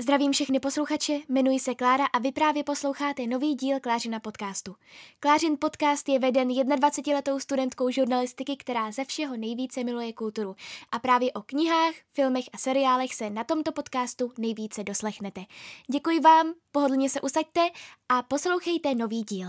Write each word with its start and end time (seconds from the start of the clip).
Zdravím 0.00 0.32
všechny 0.32 0.60
posluchače, 0.60 1.20
jmenuji 1.28 1.60
se 1.60 1.74
Klára 1.74 2.06
a 2.06 2.18
vy 2.18 2.32
právě 2.32 2.64
posloucháte 2.64 3.26
nový 3.26 3.54
díl 3.54 3.80
Klářina 3.80 4.20
podcastu. 4.20 4.76
Klářin 5.20 5.56
podcast 5.58 6.08
je 6.08 6.18
veden 6.18 6.48
21-letou 6.48 7.38
studentkou 7.40 7.90
žurnalistiky, 7.90 8.56
která 8.56 8.92
ze 8.92 9.04
všeho 9.04 9.36
nejvíce 9.36 9.84
miluje 9.84 10.12
kulturu. 10.12 10.56
A 10.92 10.98
právě 10.98 11.32
o 11.32 11.42
knihách, 11.42 11.94
filmech 12.12 12.44
a 12.52 12.58
seriálech 12.58 13.14
se 13.14 13.30
na 13.30 13.44
tomto 13.44 13.72
podcastu 13.72 14.32
nejvíce 14.38 14.84
doslechnete. 14.84 15.44
Děkuji 15.90 16.20
vám, 16.20 16.54
pohodlně 16.72 17.10
se 17.10 17.20
usaďte 17.20 17.60
a 18.08 18.22
poslouchejte 18.22 18.94
nový 18.94 19.22
díl. 19.22 19.48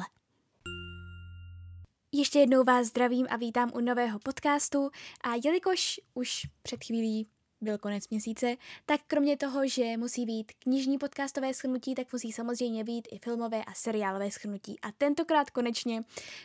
Ještě 2.11 2.39
jednou 2.39 2.63
vás 2.63 2.87
zdravím 2.87 3.27
a 3.29 3.37
vítám 3.37 3.71
u 3.75 3.79
nového 3.79 4.19
podcastu 4.19 4.89
a 5.23 5.29
jelikož 5.43 5.99
už 6.13 6.41
před 6.61 6.83
chvílí 6.83 7.27
byl 7.61 7.77
konec 7.77 8.09
měsíce, 8.09 8.55
tak 8.85 9.01
kromě 9.07 9.37
toho, 9.37 9.67
že 9.67 9.97
musí 9.97 10.25
být 10.25 10.51
knižní 10.59 10.97
podcastové 10.97 11.53
schrnutí, 11.53 11.95
tak 11.95 12.13
musí 12.13 12.31
samozřejmě 12.31 12.83
být 12.83 13.07
i 13.11 13.19
filmové 13.19 13.63
a 13.63 13.73
seriálové 13.73 14.31
schrnutí. 14.31 14.79
A 14.81 14.91
tentokrát 14.91 15.49
konečně 15.49 16.01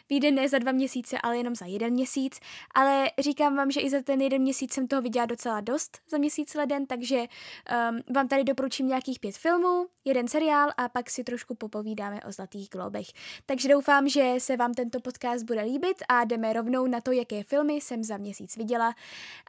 vyjde 0.08 0.30
ne 0.30 0.48
za 0.48 0.58
dva 0.58 0.72
měsíce, 0.72 1.18
ale 1.22 1.36
jenom 1.36 1.54
za 1.54 1.66
jeden 1.66 1.92
měsíc. 1.92 2.40
Ale 2.74 3.10
říkám 3.18 3.56
vám, 3.56 3.70
že 3.70 3.80
i 3.80 3.90
za 3.90 4.02
ten 4.02 4.20
jeden 4.20 4.42
měsíc 4.42 4.72
jsem 4.72 4.88
toho 4.88 5.02
viděla 5.02 5.26
docela 5.26 5.60
dost 5.60 5.98
za 6.10 6.18
měsíc 6.18 6.54
leden, 6.54 6.86
takže 6.86 7.18
um, 7.18 8.14
vám 8.14 8.28
tady 8.28 8.44
doporučím 8.44 8.88
nějakých 8.88 9.20
pět 9.20 9.36
filmů, 9.36 9.86
jeden 10.04 10.28
seriál 10.28 10.70
a 10.76 10.88
pak 10.88 11.10
si 11.10 11.24
trošku 11.24 11.54
popovídáme 11.54 12.20
o 12.28 12.32
Zlatých 12.32 12.68
globech. 12.68 13.06
Takže 13.46 13.68
doufám, 13.68 14.08
že 14.08 14.34
se 14.38 14.56
vám 14.56 14.74
tento 14.74 15.00
podcast 15.00 15.44
bude 15.44 15.62
líbit 15.62 15.96
a 16.08 16.24
jdeme 16.24 16.52
rovnou 16.52 16.86
na 16.86 17.00
to, 17.00 17.12
jaké 17.12 17.42
filmy 17.44 17.74
jsem 17.74 18.04
za 18.04 18.16
měsíc 18.16 18.56
viděla 18.56 18.94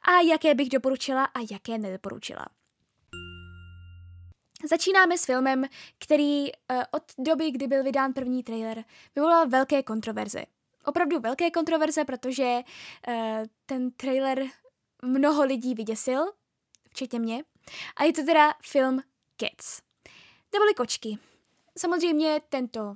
a 0.02 0.22
jaké 0.32 0.56
bych 0.56 0.70
doporučila 0.70 1.26
a 1.26 1.40
jaké 1.52 1.78
nedoporučila. 1.78 2.46
Začínáme 4.70 5.18
s 5.18 5.26
filmem, 5.26 5.66
který 6.00 6.42
uh, 6.42 6.84
od 6.92 7.04
doby, 7.18 7.52
kdy 7.52 7.68
byl 7.68 7.84
vydán 7.84 8.14
první 8.14 8.44
trailer, 8.44 8.84
vyvolal 9.16 9.48
velké 9.48 9.84
kontroverze. 9.84 10.46
Opravdu 10.86 11.20
velké 11.20 11.52
kontroverze, 11.52 12.06
protože 12.06 12.60
uh, 13.08 13.14
ten 13.66 13.92
trailer 13.92 14.44
mnoho 15.06 15.44
lidí 15.44 15.74
vyděsil, 15.74 16.26
včetně 16.90 17.20
mě. 17.20 17.44
A 17.96 18.04
je 18.04 18.14
to 18.14 18.24
teda 18.26 18.54
film 18.62 19.02
Cats. 19.38 19.82
Neboli 20.54 20.74
kočky. 20.74 21.18
Samozřejmě 21.78 22.42
tento 22.50 22.96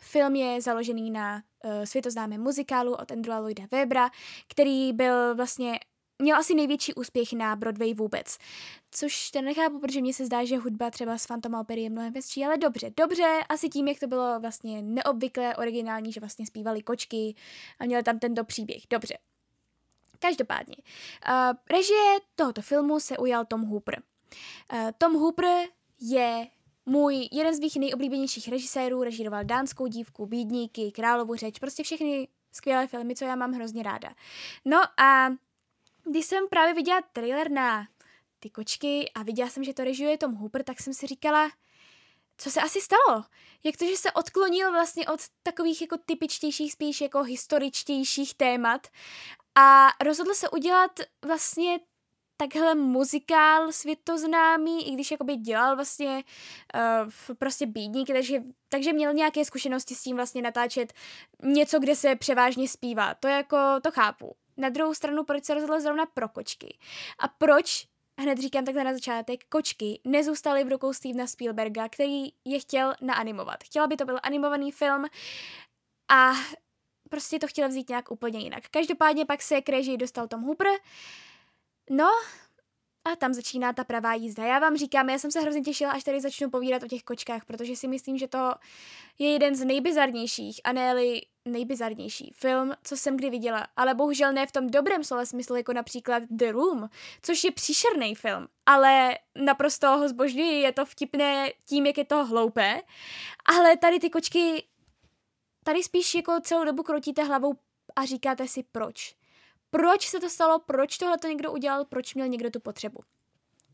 film 0.00 0.36
je 0.36 0.60
založený 0.62 1.10
na 1.10 1.34
uh, 1.34 1.84
světoznámém 1.84 2.40
muzikálu 2.40 2.94
od 2.94 3.12
Andrewa 3.12 3.38
Lloyda 3.38 3.64
Webera, 3.70 4.10
který 4.48 4.92
byl 4.92 5.34
vlastně 5.34 5.80
měl 6.18 6.36
asi 6.36 6.54
největší 6.54 6.94
úspěch 6.94 7.32
na 7.32 7.56
Broadway 7.56 7.94
vůbec. 7.94 8.38
Což 8.90 9.30
ten 9.30 9.44
nechápu, 9.44 9.78
protože 9.78 10.00
mně 10.00 10.14
se 10.14 10.26
zdá, 10.26 10.44
že 10.44 10.56
hudba 10.56 10.90
třeba 10.90 11.18
z 11.18 11.26
Phantom 11.26 11.54
Opery 11.54 11.82
je 11.82 11.90
mnohem 11.90 12.14
hezčí, 12.14 12.44
ale 12.44 12.56
dobře, 12.56 12.90
dobře, 12.96 13.40
asi 13.48 13.68
tím, 13.68 13.88
jak 13.88 14.00
to 14.00 14.06
bylo 14.06 14.40
vlastně 14.40 14.82
neobvyklé, 14.82 15.56
originální, 15.56 16.12
že 16.12 16.20
vlastně 16.20 16.46
zpívali 16.46 16.82
kočky 16.82 17.34
a 17.78 17.84
měli 17.84 18.02
tam 18.02 18.18
tento 18.18 18.44
příběh. 18.44 18.82
Dobře. 18.90 19.18
Každopádně, 20.18 20.76
uh, 21.28 21.56
režie 21.70 22.18
tohoto 22.36 22.62
filmu 22.62 23.00
se 23.00 23.18
ujal 23.18 23.44
Tom 23.44 23.62
Hooper. 23.62 24.02
Uh, 24.72 24.90
Tom 24.98 25.14
Hooper 25.14 25.66
je 26.00 26.46
můj 26.86 27.28
jeden 27.32 27.54
z 27.54 27.60
mých 27.60 27.76
nejoblíbenějších 27.76 28.48
režisérů, 28.48 29.02
režíroval 29.02 29.44
Dánskou 29.44 29.86
dívku, 29.86 30.26
Bídníky, 30.26 30.92
Královu 30.92 31.34
řeč, 31.34 31.58
prostě 31.58 31.82
všechny 31.82 32.28
skvělé 32.52 32.86
filmy, 32.86 33.14
co 33.14 33.24
já 33.24 33.36
mám 33.36 33.52
hrozně 33.52 33.82
ráda. 33.82 34.14
No 34.64 34.78
a 35.00 35.30
když 36.04 36.26
jsem 36.26 36.48
právě 36.48 36.74
viděla 36.74 37.02
trailer 37.12 37.50
na 37.50 37.86
ty 38.40 38.50
kočky 38.50 39.10
a 39.14 39.22
viděla 39.22 39.48
jsem, 39.50 39.64
že 39.64 39.74
to 39.74 39.84
režuje 39.84 40.18
Tom 40.18 40.34
Hooper, 40.34 40.62
tak 40.62 40.80
jsem 40.80 40.94
si 40.94 41.06
říkala, 41.06 41.50
co 42.38 42.50
se 42.50 42.60
asi 42.60 42.80
stalo? 42.80 43.24
Jak 43.64 43.76
to, 43.76 43.84
že 43.84 43.96
se 43.96 44.12
odklonil 44.12 44.70
vlastně 44.72 45.08
od 45.08 45.20
takových 45.42 45.80
jako 45.80 45.96
typičtějších, 46.06 46.72
spíš 46.72 47.00
jako 47.00 47.22
historičtějších 47.22 48.34
témat 48.34 48.86
a 49.54 49.88
rozhodl 50.04 50.34
se 50.34 50.50
udělat 50.50 51.00
vlastně 51.26 51.80
takhle 52.36 52.74
muzikál 52.74 53.72
světoznámý, 53.72 54.88
i 54.88 54.94
když 54.94 55.10
jakoby 55.10 55.36
dělal 55.36 55.76
vlastně 55.76 56.24
uh, 56.74 57.34
prostě 57.38 57.66
bídník, 57.66 58.08
takže, 58.08 58.42
takže 58.68 58.92
měl 58.92 59.12
nějaké 59.12 59.44
zkušenosti 59.44 59.94
s 59.94 60.02
tím 60.02 60.16
vlastně 60.16 60.42
natáčet 60.42 60.92
něco, 61.42 61.78
kde 61.78 61.96
se 61.96 62.16
převážně 62.16 62.68
zpívá. 62.68 63.14
To 63.14 63.28
jako, 63.28 63.56
to 63.82 63.90
chápu. 63.90 64.36
Na 64.56 64.68
druhou 64.68 64.94
stranu, 64.94 65.24
proč 65.24 65.44
se 65.44 65.54
rozhodl 65.54 65.80
zrovna 65.80 66.06
pro 66.06 66.28
kočky? 66.28 66.78
A 67.18 67.28
proč 67.28 67.86
hned 68.18 68.38
říkám 68.38 68.64
takhle 68.64 68.84
na 68.84 68.92
začátek, 68.92 69.44
kočky 69.48 70.00
nezůstaly 70.04 70.64
v 70.64 70.68
rukou 70.68 70.92
Stevena 70.92 71.26
Spielberga, 71.26 71.88
který 71.88 72.32
je 72.44 72.60
chtěl 72.60 72.94
naanimovat. 73.00 73.64
Chtěla 73.64 73.86
by 73.86 73.96
to 73.96 74.04
byl 74.04 74.18
animovaný 74.22 74.72
film 74.72 75.04
a 76.08 76.32
prostě 77.10 77.38
to 77.38 77.46
chtěl 77.46 77.68
vzít 77.68 77.88
nějak 77.88 78.10
úplně 78.10 78.38
jinak. 78.38 78.64
Každopádně 78.70 79.26
pak 79.26 79.42
se 79.42 79.60
k 79.60 79.68
režii 79.68 79.96
dostal 79.96 80.28
Tom 80.28 80.42
Hooper. 80.42 80.66
No, 81.90 82.08
a 83.04 83.16
tam 83.16 83.34
začíná 83.34 83.72
ta 83.72 83.84
pravá 83.84 84.14
jízda. 84.14 84.46
Já 84.46 84.58
vám 84.58 84.76
říkám, 84.76 85.10
já 85.10 85.18
jsem 85.18 85.30
se 85.30 85.40
hrozně 85.40 85.60
těšila, 85.60 85.92
až 85.92 86.04
tady 86.04 86.20
začnu 86.20 86.50
povídat 86.50 86.82
o 86.82 86.88
těch 86.88 87.02
kočkách, 87.02 87.44
protože 87.44 87.76
si 87.76 87.88
myslím, 87.88 88.18
že 88.18 88.28
to 88.28 88.54
je 89.18 89.32
jeden 89.32 89.54
z 89.54 89.64
nejbizarnějších, 89.64 90.60
a 90.64 90.72
ne 90.72 90.94
nejbizarnější 91.44 92.32
film, 92.34 92.72
co 92.84 92.96
jsem 92.96 93.16
kdy 93.16 93.30
viděla. 93.30 93.66
Ale 93.76 93.94
bohužel 93.94 94.32
ne 94.32 94.46
v 94.46 94.52
tom 94.52 94.66
dobrém 94.66 95.04
slova 95.04 95.24
smyslu, 95.24 95.56
jako 95.56 95.72
například 95.72 96.22
The 96.30 96.50
Room, 96.50 96.88
což 97.22 97.44
je 97.44 97.50
příšerný 97.50 98.14
film. 98.14 98.48
Ale 98.66 99.18
naprosto 99.34 99.88
ho 99.88 100.08
zbožňuji, 100.08 100.60
je 100.60 100.72
to 100.72 100.86
vtipné 100.86 101.50
tím, 101.68 101.86
jak 101.86 101.98
je 101.98 102.04
to 102.04 102.24
hloupé. 102.24 102.80
Ale 103.58 103.76
tady 103.76 104.00
ty 104.00 104.10
kočky, 104.10 104.64
tady 105.64 105.82
spíš 105.82 106.14
jako 106.14 106.40
celou 106.42 106.64
dobu 106.64 106.82
krotíte 106.82 107.24
hlavou 107.24 107.54
a 107.96 108.04
říkáte 108.04 108.48
si 108.48 108.62
proč 108.72 109.16
proč 109.76 110.08
se 110.08 110.20
to 110.20 110.30
stalo, 110.30 110.58
proč 110.58 110.98
tohle 110.98 111.18
to 111.18 111.28
někdo 111.28 111.52
udělal, 111.52 111.84
proč 111.84 112.14
měl 112.14 112.28
někdo 112.28 112.50
tu 112.50 112.60
potřebu. 112.60 113.00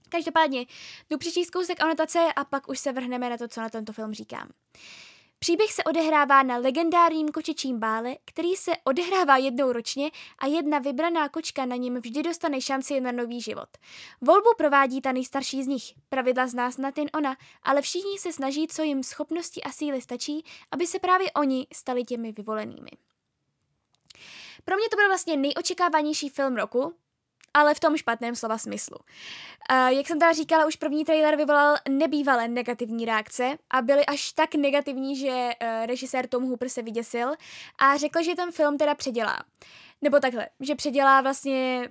Každopádně, 0.09 0.67
jdu 1.11 1.19
přečíst 1.19 1.51
kousek 1.51 1.83
anotace 1.83 2.19
a 2.37 2.45
pak 2.45 2.69
už 2.69 2.79
se 2.79 2.93
vrhneme 2.93 3.31
na 3.31 3.37
to, 3.37 3.49
co 3.49 3.61
na 3.61 3.69
tento 3.69 3.93
film 3.93 4.13
říkám. 4.13 4.49
Příběh 5.43 5.73
se 5.73 5.85
odehrává 5.85 6.43
na 6.43 6.57
legendárním 6.57 7.29
kočičím 7.29 7.79
bále, 7.79 8.17
který 8.25 8.57
se 8.57 8.73
odehrává 8.85 9.37
jednou 9.37 9.73
ročně 9.73 10.11
a 10.39 10.47
jedna 10.47 10.79
vybraná 10.79 11.29
kočka 11.29 11.67
na 11.67 11.77
něm 11.77 12.01
vždy 12.01 12.23
dostane 12.23 12.61
šanci 12.61 13.01
na 13.01 13.13
nový 13.13 13.41
život. 13.41 13.69
Volbu 14.21 14.49
provádí 14.57 15.01
ta 15.01 15.13
nejstarší 15.13 15.63
z 15.63 15.67
nich. 15.67 15.83
Pravidla 16.09 16.47
z 16.47 16.55
nás 16.55 16.77
na 16.77 16.93
ten 16.93 17.07
ona, 17.15 17.37
ale 17.63 17.83
všichni 17.83 18.19
se 18.19 18.33
snaží, 18.33 18.69
co 18.69 18.83
jim 18.83 19.03
schopnosti 19.03 19.63
a 19.63 19.73
síly 19.73 20.01
stačí, 20.01 20.45
aby 20.71 20.87
se 20.87 20.99
právě 20.99 21.33
oni 21.33 21.67
stali 21.73 22.05
těmi 22.05 22.33
vyvolenými. 22.33 22.91
Pro 24.65 24.77
mě 24.77 24.89
to 24.89 24.97
byl 24.97 25.09
vlastně 25.09 25.37
nejočekávanější 25.37 26.29
film 26.29 26.57
roku, 26.57 26.95
ale 27.55 27.75
v 27.75 27.81
tom 27.81 27.97
špatném 27.97 28.37
slova 28.37 28.59
smyslu. 28.59 28.97
Jak 29.89 30.07
jsem 30.07 30.19
teda 30.19 30.33
říkala, 30.33 30.67
už 30.67 30.77
první 30.77 31.05
trailer 31.05 31.37
vyvolal 31.37 31.77
nebývalé 31.89 32.49
negativní 32.49 33.05
reakce 33.05 33.59
a 33.71 33.83
byly 33.83 34.07
až 34.07 34.33
tak 34.33 34.55
negativní, 34.55 35.17
že 35.17 35.29
uh, 35.31 35.87
režisér 35.87 36.27
Tom 36.27 36.49
Hooper 36.49 36.69
se 36.69 36.83
vyděsil 36.83 37.33
a 37.79 37.97
řekl, 37.97 38.23
že 38.23 38.35
ten 38.35 38.53
film 38.53 38.79
teda 38.79 38.95
předělá. 38.95 39.45
Nebo 40.03 40.21
takhle, 40.21 40.49
že 40.61 40.75
předělá 40.75 41.21
vlastně 41.21 41.89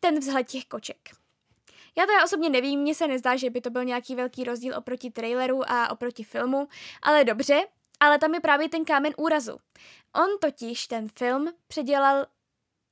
ten 0.00 0.18
vzhled 0.18 0.48
těch 0.48 0.64
koček. 0.64 0.98
Já 1.98 2.06
teda 2.06 2.24
osobně 2.24 2.50
nevím, 2.50 2.80
mně 2.80 2.94
se 2.94 3.08
nezdá, 3.08 3.36
že 3.36 3.50
by 3.50 3.60
to 3.60 3.70
byl 3.70 3.84
nějaký 3.84 4.14
velký 4.14 4.44
rozdíl 4.44 4.78
oproti 4.78 5.10
traileru 5.10 5.70
a 5.70 5.90
oproti 5.90 6.24
filmu, 6.24 6.68
ale 7.02 7.24
dobře, 7.24 7.60
ale 8.00 8.18
tam 8.18 8.34
je 8.34 8.40
právě 8.40 8.68
ten 8.68 8.84
kámen 8.84 9.12
úrazu. 9.16 9.58
On 10.14 10.38
totiž 10.40 10.86
ten 10.86 11.08
film 11.08 11.52
předělal 11.68 12.26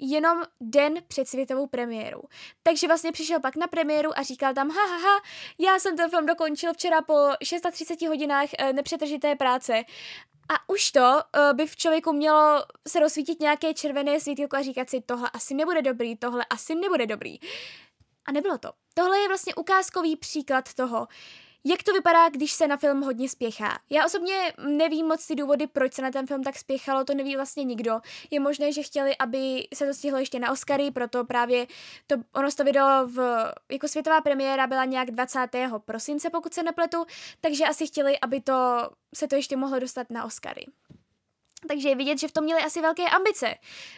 jenom 0.01 0.43
den 0.61 0.95
před 1.09 1.29
světovou 1.29 1.67
premiérou. 1.67 2.23
Takže 2.63 2.87
vlastně 2.87 3.13
přišel 3.13 3.41
pak 3.41 3.57
na 3.57 3.67
premiéru 3.67 4.19
a 4.19 4.23
říkal 4.23 4.55
tam, 4.55 4.71
ha, 4.71 4.87
ha, 4.87 4.97
ha, 4.97 5.23
já 5.59 5.79
jsem 5.79 5.97
ten 5.97 6.11
film 6.11 6.27
dokončil 6.27 6.73
včera 6.75 7.03
po 7.03 7.29
630 7.45 8.03
hodinách 8.03 8.49
e, 8.59 8.73
nepřetržité 8.73 9.37
práce. 9.37 9.85
A 10.51 10.69
už 10.69 10.91
to 10.91 11.01
uh, 11.01 11.57
by 11.57 11.67
v 11.67 11.77
člověku 11.77 12.13
mělo 12.13 12.65
se 12.89 13.01
rozsvítit 13.01 13.41
nějaké 13.41 13.75
červené 13.75 14.21
světilko 14.21 14.57
a 14.57 14.63
říkat 14.63 14.91
si, 14.91 15.01
tohle 15.01 15.31
asi 15.33 15.55
nebude 15.55 15.83
dobrý, 15.83 16.17
tohle 16.17 16.45
asi 16.51 16.75
nebude 16.75 17.07
dobrý. 17.07 17.39
A 18.25 18.33
nebylo 18.33 18.59
to. 18.59 18.73
Tohle 18.95 19.19
je 19.19 19.29
vlastně 19.29 19.55
ukázkový 19.55 20.17
příklad 20.17 20.75
toho, 20.75 21.09
jak 21.65 21.83
to 21.83 21.93
vypadá, 21.93 22.29
když 22.29 22.53
se 22.53 22.67
na 22.67 22.77
film 22.77 23.03
hodně 23.03 23.29
spěchá? 23.29 23.79
Já 23.91 24.07
osobně 24.07 24.53
nevím 24.67 25.07
moc 25.07 25.27
ty 25.27 25.35
důvody, 25.35 25.67
proč 25.67 25.95
se 25.95 26.03
na 26.03 26.11
ten 26.11 26.27
film 26.27 26.43
tak 26.43 26.59
spěchalo, 26.59 27.05
to 27.05 27.15
neví 27.15 27.37
vlastně 27.37 27.65
nikdo. 27.65 28.01
Je 28.31 28.41
možné, 28.41 28.73
že 28.73 28.83
chtěli, 28.83 29.17
aby 29.17 29.69
se 29.75 29.87
to 29.87 29.95
stihlo 29.95 30.19
ještě 30.19 30.39
na 30.39 30.53
Oscary, 30.53 30.91
proto 30.91 31.25
právě 31.25 31.67
to, 32.07 32.17
ono 32.35 32.49
to 32.53 32.65
vydalo 32.65 33.07
v, 33.07 33.47
jako 33.73 33.89
světová 33.89 34.21
premiéra 34.21 34.67
byla 34.67 34.85
nějak 34.85 35.11
20. 35.11 35.49
prosince, 35.85 36.31
pokud 36.31 36.55
se 36.55 36.63
nepletu, 36.63 37.05
takže 37.41 37.65
asi 37.65 37.87
chtěli, 37.87 38.19
aby 38.19 38.41
to 38.41 38.91
se 39.15 39.29
to 39.29 39.37
ještě 39.37 39.57
mohlo 39.57 39.79
dostat 39.79 40.11
na 40.11 40.25
Oscary. 40.25 40.67
Takže 41.69 41.89
je 41.89 41.97
vidět, 41.97 42.19
že 42.19 42.29
v 42.29 42.33
tom 42.33 42.45
měli 42.45 42.63
asi 42.63 42.81
velké 42.81 43.09
ambice. 43.09 43.55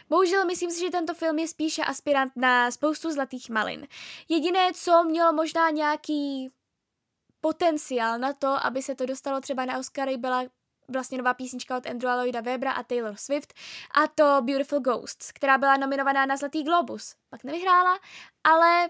Bohužel 0.09 0.47
myslím 0.47 0.71
si, 0.71 0.81
že 0.81 0.91
tento 0.91 1.15
film 1.15 1.39
je 1.39 1.49
spíše 1.49 1.83
aspirant 1.83 2.33
na 2.37 2.71
spoustu 2.71 3.11
zlatých 3.11 3.51
malin. 3.51 3.87
Jediné, 4.29 4.71
co 4.75 5.05
mělo 5.05 5.33
možná 5.33 5.71
nějaký 5.71 6.51
potenciál 7.43 8.19
na 8.19 8.33
to, 8.33 8.67
aby 8.67 8.83
se 8.83 8.95
to 8.95 9.07
dostalo 9.07 9.41
třeba 9.41 9.65
na 9.65 9.79
Oscary, 9.79 10.17
byla 10.17 10.45
vlastně 10.89 11.19
nová 11.19 11.35
písnička 11.35 11.77
od 11.77 11.87
Andrew 11.87 12.13
Lloyda 12.13 12.41
Webera 12.41 12.73
a 12.73 12.83
Taylor 12.83 13.17
Swift 13.17 13.55
a 13.95 14.07
to 14.07 14.41
Beautiful 14.43 14.81
Ghosts, 14.81 15.33
která 15.33 15.59
byla 15.59 15.77
nominovaná 15.77 16.27
na 16.27 16.37
Zlatý 16.37 16.63
Globus. 16.63 17.15
Pak 17.31 17.45
nevyhrála, 17.45 17.99
ale 18.45 18.89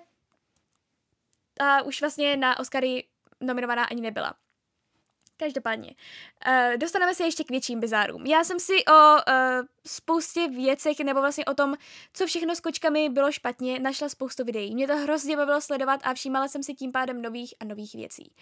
a 1.60 1.82
už 1.82 2.00
vlastně 2.00 2.36
na 2.36 2.58
Oscary 2.58 3.08
nominovaná 3.40 3.84
ani 3.84 4.00
nebyla. 4.00 4.34
Každopádně, 5.42 5.94
uh, 6.46 6.76
dostaneme 6.76 7.14
se 7.14 7.24
ještě 7.24 7.44
k 7.44 7.50
větším 7.50 7.80
bizárům. 7.80 8.26
Já 8.26 8.44
jsem 8.44 8.60
si 8.60 8.84
o 8.84 9.12
uh, 9.12 9.66
spoustě 9.86 10.48
věcech, 10.48 10.98
nebo 11.00 11.20
vlastně 11.20 11.44
o 11.44 11.54
tom, 11.54 11.74
co 12.12 12.26
všechno 12.26 12.54
s 12.54 12.60
kočkami 12.60 13.08
bylo 13.08 13.32
špatně, 13.32 13.78
našla 13.78 14.08
spoustu 14.08 14.44
videí. 14.44 14.74
Mě 14.74 14.86
to 14.86 14.96
hrozně 14.96 15.36
bavilo 15.36 15.60
sledovat 15.60 16.00
a 16.04 16.14
všímala 16.14 16.48
jsem 16.48 16.62
si 16.62 16.74
tím 16.74 16.92
pádem 16.92 17.22
nových 17.22 17.54
a 17.60 17.64
nových 17.64 17.94
věcí. 17.94 18.32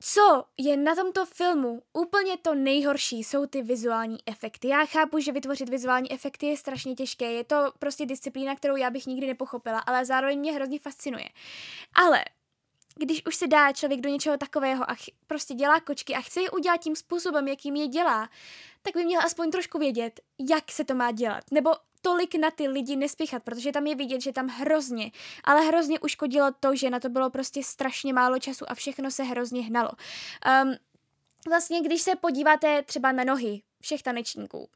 Co 0.00 0.44
je 0.56 0.76
na 0.76 0.94
tomto 0.94 1.26
filmu 1.26 1.82
úplně 1.92 2.36
to 2.36 2.54
nejhorší, 2.54 3.24
jsou 3.24 3.46
ty 3.46 3.62
vizuální 3.62 4.18
efekty. 4.26 4.68
Já 4.68 4.84
chápu, 4.84 5.18
že 5.18 5.32
vytvořit 5.32 5.68
vizuální 5.68 6.12
efekty 6.12 6.46
je 6.46 6.56
strašně 6.56 6.94
těžké, 6.94 7.32
je 7.32 7.44
to 7.44 7.72
prostě 7.78 8.06
disciplína, 8.06 8.56
kterou 8.56 8.76
já 8.76 8.90
bych 8.90 9.06
nikdy 9.06 9.26
nepochopila, 9.26 9.78
ale 9.78 10.04
zároveň 10.04 10.38
mě 10.38 10.52
hrozně 10.52 10.78
fascinuje. 10.78 11.28
Ale 11.94 12.24
když 12.98 13.26
už 13.26 13.36
se 13.36 13.46
dá 13.46 13.72
člověk 13.72 14.00
do 14.00 14.08
něčeho 14.08 14.36
takového 14.36 14.90
a 14.90 14.94
ch- 14.94 15.12
prostě 15.26 15.54
dělá 15.54 15.80
kočky 15.80 16.14
a 16.14 16.20
chce 16.20 16.40
je 16.40 16.50
udělat 16.50 16.80
tím 16.80 16.96
způsobem, 16.96 17.48
jakým 17.48 17.76
je 17.76 17.88
dělá, 17.88 18.28
tak 18.82 18.94
by 18.94 19.04
měl 19.04 19.20
aspoň 19.20 19.50
trošku 19.50 19.78
vědět, 19.78 20.20
jak 20.50 20.72
se 20.72 20.84
to 20.84 20.94
má 20.94 21.10
dělat. 21.10 21.44
Nebo 21.50 21.70
tolik 22.02 22.34
na 22.34 22.50
ty 22.50 22.68
lidi 22.68 22.96
nespěchat, 22.96 23.42
protože 23.42 23.72
tam 23.72 23.86
je 23.86 23.94
vidět, 23.94 24.20
že 24.20 24.32
tam 24.32 24.48
hrozně, 24.48 25.10
ale 25.44 25.60
hrozně 25.60 26.00
uškodilo 26.00 26.50
to, 26.60 26.76
že 26.76 26.90
na 26.90 27.00
to 27.00 27.08
bylo 27.08 27.30
prostě 27.30 27.64
strašně 27.64 28.12
málo 28.12 28.38
času 28.38 28.64
a 28.70 28.74
všechno 28.74 29.10
se 29.10 29.22
hrozně 29.22 29.62
hnalo. 29.62 29.90
Um, 30.64 30.74
vlastně, 31.48 31.80
když 31.80 32.02
se 32.02 32.16
podíváte 32.16 32.82
třeba 32.82 33.12
na 33.12 33.24
nohy 33.24 33.62
všech 33.80 34.02
tanečníků, 34.02 34.68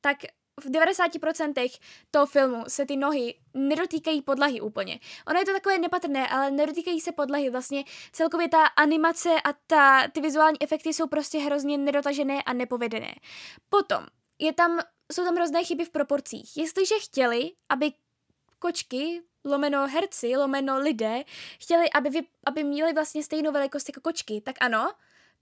tak 0.00 0.16
v 0.58 0.64
90% 0.64 1.78
toho 2.10 2.26
filmu 2.26 2.64
se 2.68 2.86
ty 2.86 2.96
nohy 2.96 3.34
nedotýkají 3.54 4.22
podlahy 4.22 4.60
úplně. 4.60 5.00
Ono 5.26 5.38
je 5.38 5.44
to 5.44 5.52
takové 5.52 5.78
nepatrné, 5.78 6.28
ale 6.28 6.50
nedotýkají 6.50 7.00
se 7.00 7.12
podlahy. 7.12 7.50
Vlastně 7.50 7.84
celkově 8.12 8.48
ta 8.48 8.64
animace 8.64 9.30
a 9.44 9.52
ta, 9.66 10.08
ty 10.08 10.20
vizuální 10.20 10.62
efekty 10.62 10.92
jsou 10.92 11.06
prostě 11.06 11.38
hrozně 11.38 11.78
nedotažené 11.78 12.42
a 12.42 12.52
nepovedené. 12.52 13.14
Potom 13.68 14.06
je 14.38 14.52
tam, 14.52 14.78
jsou 15.12 15.24
tam 15.24 15.36
různé 15.36 15.64
chyby 15.64 15.84
v 15.84 15.90
proporcích. 15.90 16.56
Jestliže 16.56 16.94
chtěli, 16.98 17.50
aby 17.68 17.92
kočky, 18.58 19.22
lomeno 19.44 19.88
herci, 19.88 20.36
lomeno 20.36 20.78
lidé, 20.78 21.24
chtěli, 21.60 21.90
aby, 21.90 22.10
vy, 22.10 22.20
aby 22.46 22.64
měli 22.64 22.92
vlastně 22.92 23.22
stejnou 23.22 23.52
velikost 23.52 23.88
jako 23.88 24.00
kočky, 24.00 24.40
tak 24.40 24.56
ano, 24.60 24.92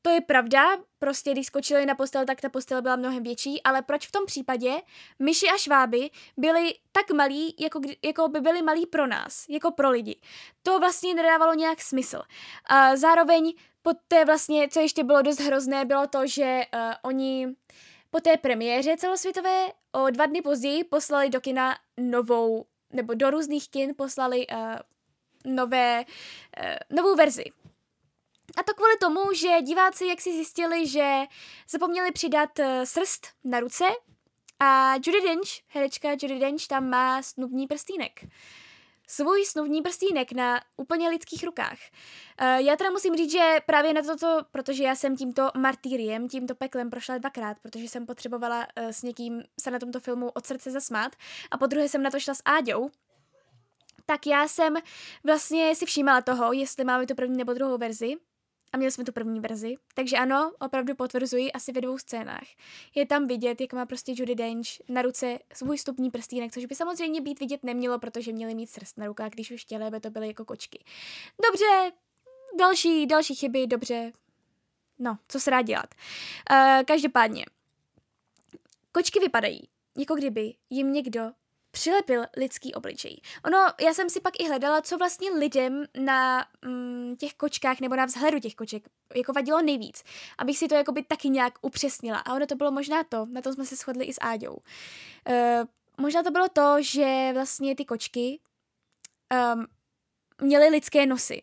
to 0.03 0.11
je 0.11 0.21
pravda, 0.21 0.77
prostě 0.99 1.33
když 1.33 1.47
skočili 1.47 1.87
na 1.87 1.95
postel, 1.95 2.25
tak 2.25 2.41
ta 2.41 2.49
postel 2.49 2.83
byla 2.83 2.97
mnohem 2.97 3.23
větší, 3.23 3.63
ale 3.63 3.83
proč 3.83 4.07
v 4.07 4.13
tom 4.13 4.27
případě 4.27 4.71
myši 5.19 5.47
a 5.49 5.59
šváby 5.59 6.11
byly 6.37 6.75
tak 6.93 7.11
malí, 7.11 7.55
jako, 7.59 7.81
jako 8.05 8.29
by 8.29 8.41
byly 8.41 8.63
malí 8.63 8.87
pro 8.87 9.07
nás, 9.07 9.45
jako 9.49 9.71
pro 9.71 9.91
lidi. 9.91 10.21
To 10.63 10.79
vlastně 10.79 11.15
nedávalo 11.15 11.55
nějak 11.55 11.81
smysl. 11.81 12.23
A 12.65 12.97
zároveň 12.97 13.53
po 13.83 13.91
té 14.09 14.25
vlastně, 14.25 14.69
co 14.69 14.81
ještě 14.81 15.05
bylo 15.05 15.23
dost 15.23 15.41
hrozné, 15.41 15.85
bylo 15.85 16.07
to, 16.07 16.27
že 16.27 16.63
uh, 16.75 16.81
oni 17.03 17.49
po 18.11 18.21
té 18.21 18.37
premiéře 18.37 18.97
celosvětové 18.97 19.67
o 19.93 20.11
dva 20.11 20.27
dny 20.27 20.43
později 20.43 20.85
poslali 20.85 21.31
do 21.31 21.41
kina 21.41 21.77
novou, 21.97 22.67
nebo 22.93 23.15
do 23.15 23.31
různých 23.31 23.69
kin 23.69 23.95
poslali 23.97 24.47
uh, 24.47 24.59
nové, 25.55 26.05
uh, 26.63 26.97
novou 26.97 27.15
verzi 27.15 27.45
a 28.57 28.63
to 28.63 28.75
kvůli 28.75 28.97
tomu, 29.01 29.33
že 29.33 29.63
diváci 29.63 30.07
jak 30.07 30.21
si 30.21 30.33
zjistili, 30.33 30.87
že 30.87 31.23
zapomněli 31.69 32.13
přidat 32.13 32.59
uh, 32.59 32.65
srst 32.85 33.27
na 33.45 33.61
ruce 33.61 33.85
a 34.61 34.95
Judy 34.95 35.21
Dench, 35.21 35.49
herečka 35.69 36.11
Judy 36.11 36.39
Dench, 36.39 36.67
tam 36.67 36.89
má 36.89 37.23
snubní 37.23 37.67
prstínek. 37.67 38.25
Svůj 39.09 39.47
snubní 39.47 39.83
prstínek 39.83 40.33
na 40.33 40.61
úplně 40.77 41.09
lidských 41.09 41.45
rukách. 41.45 41.79
Uh, 42.41 42.47
já 42.49 42.77
teda 42.77 42.91
musím 42.91 43.17
říct, 43.17 43.33
že 43.33 43.57
právě 43.67 43.93
na 43.93 44.03
toto, 44.03 44.41
protože 44.51 44.85
já 44.85 44.95
jsem 44.95 45.17
tímto 45.17 45.51
martýriem, 45.57 46.29
tímto 46.29 46.55
peklem 46.55 46.91
prošla 46.91 47.19
dvakrát, 47.19 47.57
protože 47.63 47.89
jsem 47.89 48.07
potřebovala 48.07 48.59
uh, 48.59 48.89
s 48.89 49.03
někým 49.03 49.43
se 49.61 49.71
na 49.71 49.79
tomto 49.79 50.01
filmu 50.01 50.31
od 50.31 50.47
srdce 50.47 50.71
zasmát 50.71 51.17
a 51.51 51.59
po 51.59 51.67
druhé 51.67 51.89
jsem 51.89 52.03
na 52.03 52.11
to 52.11 52.21
šla 52.21 52.35
s 52.35 52.43
Áďou, 52.45 52.91
tak 54.07 54.27
já 54.27 54.49
jsem 54.49 54.77
vlastně 55.25 55.75
si 55.75 55.87
všímala 55.87 56.21
toho, 56.21 56.53
jestli 56.53 56.85
máme 56.85 57.07
tu 57.07 57.15
první 57.15 57.37
nebo 57.37 57.55
druhou 57.55 57.79
verzi 57.79 58.17
a 58.73 58.77
měli 58.77 58.93
jsme 58.93 59.05
tu 59.05 59.13
první 59.13 59.41
verzi. 59.41 59.75
Takže 59.95 60.17
ano, 60.17 60.53
opravdu 60.61 60.95
potvrzuji 60.95 61.53
asi 61.53 61.73
ve 61.73 61.81
dvou 61.81 61.99
scénách. 61.99 62.47
Je 62.95 63.07
tam 63.07 63.27
vidět, 63.27 63.61
jak 63.61 63.73
má 63.73 63.87
prostě 63.87 64.13
Judy 64.17 64.35
Dench 64.35 64.69
na 64.89 65.03
ruce 65.03 65.39
svůj 65.53 65.79
stupní 65.79 66.11
prstínek, 66.11 66.53
což 66.53 66.65
by 66.65 66.75
samozřejmě 66.75 67.21
být 67.21 67.41
vidět 67.41 67.65
nemělo, 67.65 67.99
protože 67.99 68.33
měli 68.33 68.55
mít 68.55 68.71
srst 68.71 68.99
na 68.99 69.07
rukách, 69.07 69.31
když 69.31 69.51
už 69.51 69.63
chtěli, 69.63 69.85
aby 69.85 70.01
to 70.01 70.11
byly 70.11 70.27
jako 70.27 70.45
kočky. 70.45 70.85
Dobře, 71.51 71.93
další, 72.59 73.07
další 73.07 73.35
chyby, 73.35 73.67
dobře. 73.67 74.13
No, 74.99 75.19
co 75.29 75.41
se 75.41 75.51
dá 75.51 75.63
dělat. 75.63 75.95
Uh, 76.51 76.85
každopádně, 76.85 77.45
kočky 78.93 79.21
vypadají, 79.21 79.69
jako 79.99 80.15
kdyby 80.15 80.55
jim 80.71 80.93
někdo 80.93 81.33
přilepil 81.77 82.25
lidský 82.37 82.75
obličej. 82.75 83.21
Ono, 83.45 83.59
já 83.81 83.95
jsem 83.95 84.11
si 84.11 84.21
pak 84.21 84.41
i 84.41 84.49
hledala, 84.49 84.83
co 84.83 84.99
vlastně 84.99 85.31
lidem 85.31 85.85
na 85.99 86.47
mm, 86.65 87.17
těch 87.17 87.35
kočkách 87.35 87.81
nebo 87.81 87.97
na 87.97 88.05
vzhledu 88.05 88.39
těch 88.39 88.55
koček 88.55 88.89
jako 89.15 89.33
vadilo 89.33 89.63
nejvíc, 89.63 90.03
abych 90.39 90.59
si 90.59 90.69
to 90.69 90.75
jakoby 90.75 91.03
taky 91.03 91.29
nějak 91.29 91.59
upřesnila. 91.63 92.19
A 92.19 92.35
ono 92.35 92.47
to 92.47 92.57
bylo 92.57 92.71
možná 92.71 93.05
to, 93.05 93.27
na 93.31 93.43
tom 93.43 93.53
jsme 93.53 93.67
se 93.67 93.77
shodli 93.77 94.05
i 94.05 94.13
s 94.13 94.17
Áďou. 94.21 94.53
Uh, 94.55 95.65
možná 95.99 96.23
to 96.23 96.31
bylo 96.31 96.49
to, 96.49 96.77
že 96.81 97.31
vlastně 97.35 97.77
ty 97.77 97.85
kočky 97.85 98.41
um, 99.55 99.67
měly 100.43 100.69
lidské 100.69 101.07
nosy 101.07 101.43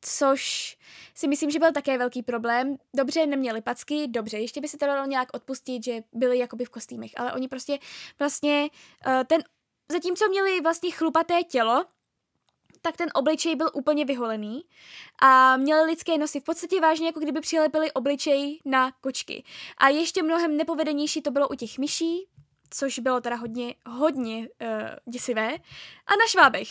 což 0.00 0.76
si 1.14 1.28
myslím, 1.28 1.50
že 1.50 1.58
byl 1.58 1.72
také 1.72 1.98
velký 1.98 2.22
problém. 2.22 2.76
Dobře, 2.96 3.26
neměli 3.26 3.60
packy, 3.60 4.06
dobře, 4.08 4.38
ještě 4.38 4.60
by 4.60 4.68
se 4.68 4.78
to 4.78 4.86
dalo 4.86 5.06
nějak 5.06 5.28
odpustit, 5.32 5.84
že 5.84 6.00
byli 6.12 6.38
jakoby 6.38 6.64
v 6.64 6.70
kostýmech, 6.70 7.10
ale 7.16 7.32
oni 7.32 7.48
prostě 7.48 7.78
vlastně 8.18 8.68
uh, 9.06 9.24
ten 9.24 9.42
zatímco 9.90 10.28
měli 10.28 10.60
vlastně 10.60 10.90
chlupaté 10.90 11.42
tělo, 11.42 11.84
tak 12.82 12.96
ten 12.96 13.08
obličej 13.14 13.56
byl 13.56 13.70
úplně 13.74 14.04
vyholený 14.04 14.64
a 15.22 15.56
měli 15.56 15.82
lidské 15.82 16.18
nosy 16.18 16.40
v 16.40 16.44
podstatě 16.44 16.80
vážně, 16.80 17.06
jako 17.06 17.20
kdyby 17.20 17.40
přilepili 17.40 17.92
obličej 17.92 18.60
na 18.64 18.92
kočky. 19.00 19.44
A 19.78 19.88
ještě 19.88 20.22
mnohem 20.22 20.56
nepovedenější 20.56 21.22
to 21.22 21.30
bylo 21.30 21.48
u 21.48 21.54
těch 21.54 21.78
myší, 21.78 22.28
což 22.70 22.98
bylo 22.98 23.20
teda 23.20 23.36
hodně, 23.36 23.74
hodně 23.86 24.38
uh, 24.38 25.12
děsivé, 25.12 25.48
a 26.06 26.10
na 26.10 26.26
švábech, 26.28 26.68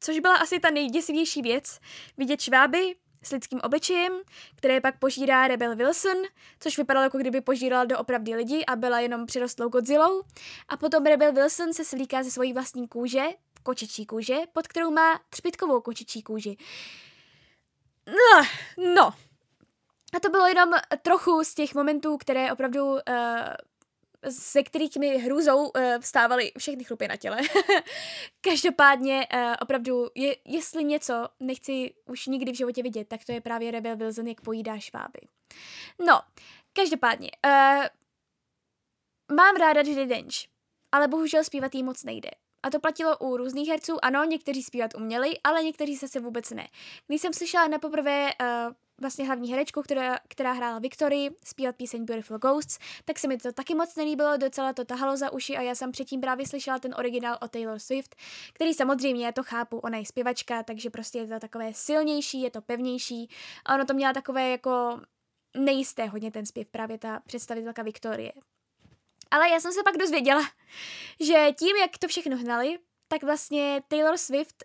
což 0.00 0.18
byla 0.18 0.36
asi 0.36 0.60
ta 0.60 0.70
nejděsivější 0.70 1.42
věc, 1.42 1.78
vidět 2.16 2.40
šváby 2.40 2.94
s 3.26 3.30
lidským 3.30 3.60
obličejem, 3.62 4.12
které 4.56 4.80
pak 4.80 4.98
požírá 4.98 5.48
Rebel 5.48 5.76
Wilson, 5.76 6.16
což 6.60 6.78
vypadalo 6.78 7.04
jako 7.04 7.18
kdyby 7.18 7.40
požírala 7.40 7.84
do 7.84 7.98
opravdy 7.98 8.34
lidi 8.34 8.64
a 8.64 8.76
byla 8.76 9.00
jenom 9.00 9.26
přirostlou 9.26 9.68
Godzillou. 9.68 10.22
A 10.68 10.76
potom 10.76 11.06
Rebel 11.06 11.32
Wilson 11.32 11.72
se 11.72 11.84
slíká 11.84 12.22
ze 12.22 12.30
svojí 12.30 12.52
vlastní 12.52 12.88
kůže, 12.88 13.22
kočičí 13.62 14.06
kůže, 14.06 14.36
pod 14.52 14.68
kterou 14.68 14.90
má 14.90 15.20
třpitkovou 15.30 15.80
kočičí 15.80 16.22
kůži. 16.22 16.56
No, 18.06 18.46
no. 18.94 19.14
A 20.16 20.20
to 20.20 20.28
bylo 20.28 20.46
jenom 20.46 20.70
trochu 21.02 21.44
z 21.44 21.54
těch 21.54 21.74
momentů, 21.74 22.18
které 22.18 22.52
opravdu 22.52 22.92
uh, 22.92 22.98
se 24.30 24.62
kterých 24.62 24.96
mi 24.96 25.18
hrůzou 25.18 25.56
uh, 25.56 25.70
vstávaly 26.00 26.52
všechny 26.58 26.84
chlupy 26.84 27.08
na 27.08 27.16
těle. 27.16 27.38
Každopádně 28.40 29.26
uh, 29.34 29.54
opravdu, 29.62 30.06
je, 30.14 30.36
jestli 30.44 30.84
něco 30.84 31.28
nechci 31.40 31.94
už 32.06 32.26
nikdy 32.26 32.52
v 32.52 32.56
životě 32.56 32.82
vidět, 32.82 33.08
tak 33.08 33.24
to 33.24 33.32
je 33.32 33.40
právě 33.40 33.70
Rebel 33.70 33.96
Wilson, 33.96 34.26
jak 34.26 34.40
pojídá 34.40 34.78
šváby. 34.78 35.20
No, 36.06 36.20
každopádně, 36.72 37.30
uh, 37.46 37.84
mám 39.36 39.56
ráda 39.56 39.80
Judy 39.80 40.06
Dench, 40.06 40.34
ale 40.92 41.08
bohužel 41.08 41.44
zpívat 41.44 41.74
jí 41.74 41.82
moc 41.82 42.04
nejde. 42.04 42.30
A 42.62 42.70
to 42.70 42.80
platilo 42.80 43.18
u 43.18 43.36
různých 43.36 43.68
herců, 43.68 44.04
ano, 44.04 44.24
někteří 44.24 44.62
zpívat 44.62 44.94
uměli, 44.94 45.38
ale 45.44 45.62
někteří 45.62 45.96
se 45.96 46.20
vůbec 46.20 46.50
ne. 46.50 46.68
Když 47.06 47.20
jsem 47.20 47.32
slyšela 47.32 47.68
na 47.68 47.78
poprvé 47.78 48.30
uh, 48.40 48.74
vlastně 49.00 49.26
hlavní 49.26 49.50
herečku, 49.50 49.82
která, 49.82 50.18
která 50.28 50.52
hrála 50.52 50.78
Victory, 50.78 51.30
zpívat 51.44 51.76
píseň 51.76 52.04
Beautiful 52.04 52.38
Ghosts, 52.38 52.78
tak 53.04 53.18
se 53.18 53.28
mi 53.28 53.38
to 53.38 53.52
taky 53.52 53.74
moc 53.74 53.96
nelíbilo, 53.96 54.36
docela 54.36 54.72
to 54.72 54.84
tahalo 54.84 55.16
za 55.16 55.32
uši 55.32 55.56
a 55.56 55.62
já 55.62 55.74
jsem 55.74 55.92
předtím 55.92 56.20
právě 56.20 56.46
slyšela 56.46 56.78
ten 56.78 56.94
originál 56.98 57.38
o 57.40 57.48
Taylor 57.48 57.78
Swift, 57.78 58.16
který 58.52 58.74
samozřejmě, 58.74 59.26
já 59.26 59.32
to 59.32 59.42
chápu, 59.42 59.78
ona 59.78 59.98
je 59.98 60.06
zpěvačka, 60.06 60.62
takže 60.62 60.90
prostě 60.90 61.18
je 61.18 61.26
to 61.26 61.38
takové 61.38 61.74
silnější, 61.74 62.42
je 62.42 62.50
to 62.50 62.62
pevnější 62.62 63.28
a 63.66 63.74
ono 63.74 63.84
to 63.84 63.94
měla 63.94 64.12
takové 64.12 64.50
jako 64.50 65.00
nejisté 65.56 66.06
hodně 66.06 66.30
ten 66.30 66.46
zpěv, 66.46 66.68
právě 66.68 66.98
ta 66.98 67.20
představitelka 67.26 67.82
Viktorie. 67.82 68.32
Ale 69.30 69.50
já 69.50 69.60
jsem 69.60 69.72
se 69.72 69.82
pak 69.82 69.96
dozvěděla, 69.96 70.42
že 71.20 71.48
tím, 71.58 71.76
jak 71.76 71.98
to 71.98 72.08
všechno 72.08 72.36
hnali, 72.36 72.78
tak 73.08 73.22
vlastně 73.22 73.82
Taylor 73.88 74.16
Swift 74.16 74.64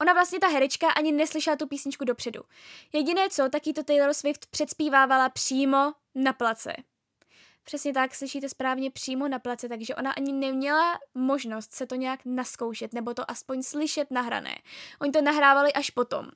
Ona 0.00 0.12
vlastně 0.12 0.40
ta 0.40 0.48
herečka 0.48 0.90
ani 0.90 1.12
neslyšela 1.12 1.56
tu 1.56 1.66
písničku 1.66 2.04
dopředu. 2.04 2.42
Jediné 2.92 3.28
co, 3.28 3.48
taky 3.48 3.72
to 3.72 3.82
Taylor 3.82 4.14
Swift 4.14 4.46
předspívávala 4.46 5.28
přímo 5.28 5.92
na 6.14 6.32
place. 6.32 6.72
Přesně 7.64 7.92
tak, 7.92 8.14
slyšíte 8.14 8.48
správně 8.48 8.90
přímo 8.90 9.28
na 9.28 9.38
place, 9.38 9.68
takže 9.68 9.94
ona 9.94 10.12
ani 10.12 10.32
neměla 10.32 10.98
možnost 11.14 11.72
se 11.72 11.86
to 11.86 11.94
nějak 11.94 12.20
naskoušet, 12.24 12.92
nebo 12.92 13.14
to 13.14 13.30
aspoň 13.30 13.62
slyšet 13.62 14.10
nahrané. 14.10 14.58
Oni 15.00 15.12
to 15.12 15.22
nahrávali 15.22 15.72
až 15.72 15.90
potom. 15.90 16.26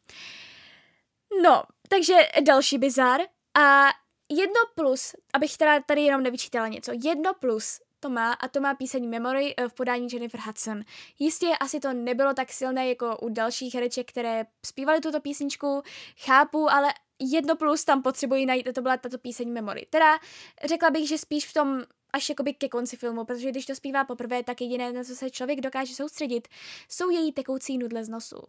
No, 1.42 1.62
takže 1.88 2.14
další 2.40 2.78
bizar. 2.78 3.20
A 3.58 3.88
jedno 4.30 4.60
plus, 4.74 5.14
abych 5.32 5.56
teda 5.56 5.80
tady 5.80 6.02
jenom 6.02 6.22
nevyčítala 6.22 6.68
něco, 6.68 6.92
jedno 7.04 7.34
plus 7.34 7.80
to 8.04 8.10
má 8.10 8.32
a 8.32 8.48
to 8.48 8.60
má 8.60 8.74
píseň 8.74 9.08
Memory 9.08 9.54
eh, 9.56 9.68
v 9.68 9.72
podání 9.72 10.08
Jennifer 10.12 10.40
Hudson. 10.40 10.82
Jistě 11.18 11.46
asi 11.60 11.80
to 11.80 11.92
nebylo 11.92 12.34
tak 12.34 12.52
silné 12.52 12.88
jako 12.88 13.16
u 13.16 13.28
dalších 13.28 13.74
hereček, 13.74 14.10
které 14.10 14.46
zpívaly 14.66 15.00
tuto 15.00 15.20
písničku, 15.20 15.82
chápu, 16.18 16.70
ale 16.70 16.94
jedno 17.18 17.56
plus 17.56 17.84
tam 17.84 18.02
potřebuji 18.02 18.46
najít 18.46 18.68
a 18.68 18.72
to 18.72 18.82
byla 18.82 18.96
tato 18.96 19.18
píseň 19.18 19.52
Memory. 19.52 19.86
Teda 19.90 20.18
řekla 20.64 20.90
bych, 20.90 21.08
že 21.08 21.18
spíš 21.18 21.46
v 21.46 21.52
tom 21.52 21.82
až 22.12 22.28
jakoby 22.28 22.54
ke 22.54 22.68
konci 22.68 22.96
filmu, 22.96 23.24
protože 23.24 23.50
když 23.50 23.66
to 23.66 23.74
zpívá 23.74 24.04
poprvé, 24.04 24.42
tak 24.42 24.60
jediné, 24.60 24.92
na 24.92 25.04
co 25.04 25.14
se 25.14 25.30
člověk 25.30 25.60
dokáže 25.60 25.94
soustředit, 25.94 26.48
jsou 26.88 27.10
její 27.10 27.32
tekoucí 27.32 27.78
nudle 27.78 28.04
z 28.04 28.08
nosu. 28.08 28.42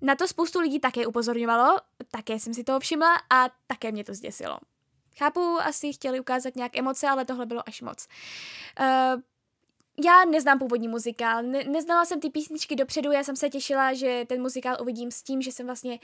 Na 0.00 0.14
to 0.14 0.28
spoustu 0.28 0.60
lidí 0.60 0.80
také 0.80 1.06
upozorňovalo, 1.06 1.78
také 2.10 2.38
jsem 2.38 2.54
si 2.54 2.64
toho 2.64 2.80
všimla 2.80 3.14
a 3.30 3.48
také 3.66 3.92
mě 3.92 4.04
to 4.04 4.14
zděsilo. 4.14 4.58
Chápu, 5.18 5.58
asi 5.60 5.92
chtěli 5.92 6.20
ukázat 6.20 6.56
nějak 6.56 6.76
emoce, 6.76 7.08
ale 7.08 7.24
tohle 7.24 7.46
bylo 7.46 7.68
až 7.68 7.82
moc. 7.82 8.06
Uh, 8.80 9.22
já 10.04 10.24
neznám 10.24 10.58
původní 10.58 10.88
muzikál, 10.88 11.42
ne, 11.42 11.64
neznala 11.64 12.04
jsem 12.04 12.20
ty 12.20 12.30
písničky 12.30 12.76
dopředu, 12.76 13.12
já 13.12 13.24
jsem 13.24 13.36
se 13.36 13.50
těšila, 13.50 13.94
že 13.94 14.24
ten 14.28 14.42
muzikál 14.42 14.76
uvidím 14.80 15.10
s 15.10 15.22
tím, 15.22 15.42
že 15.42 15.52
jsem 15.52 15.66
vlastně 15.66 15.98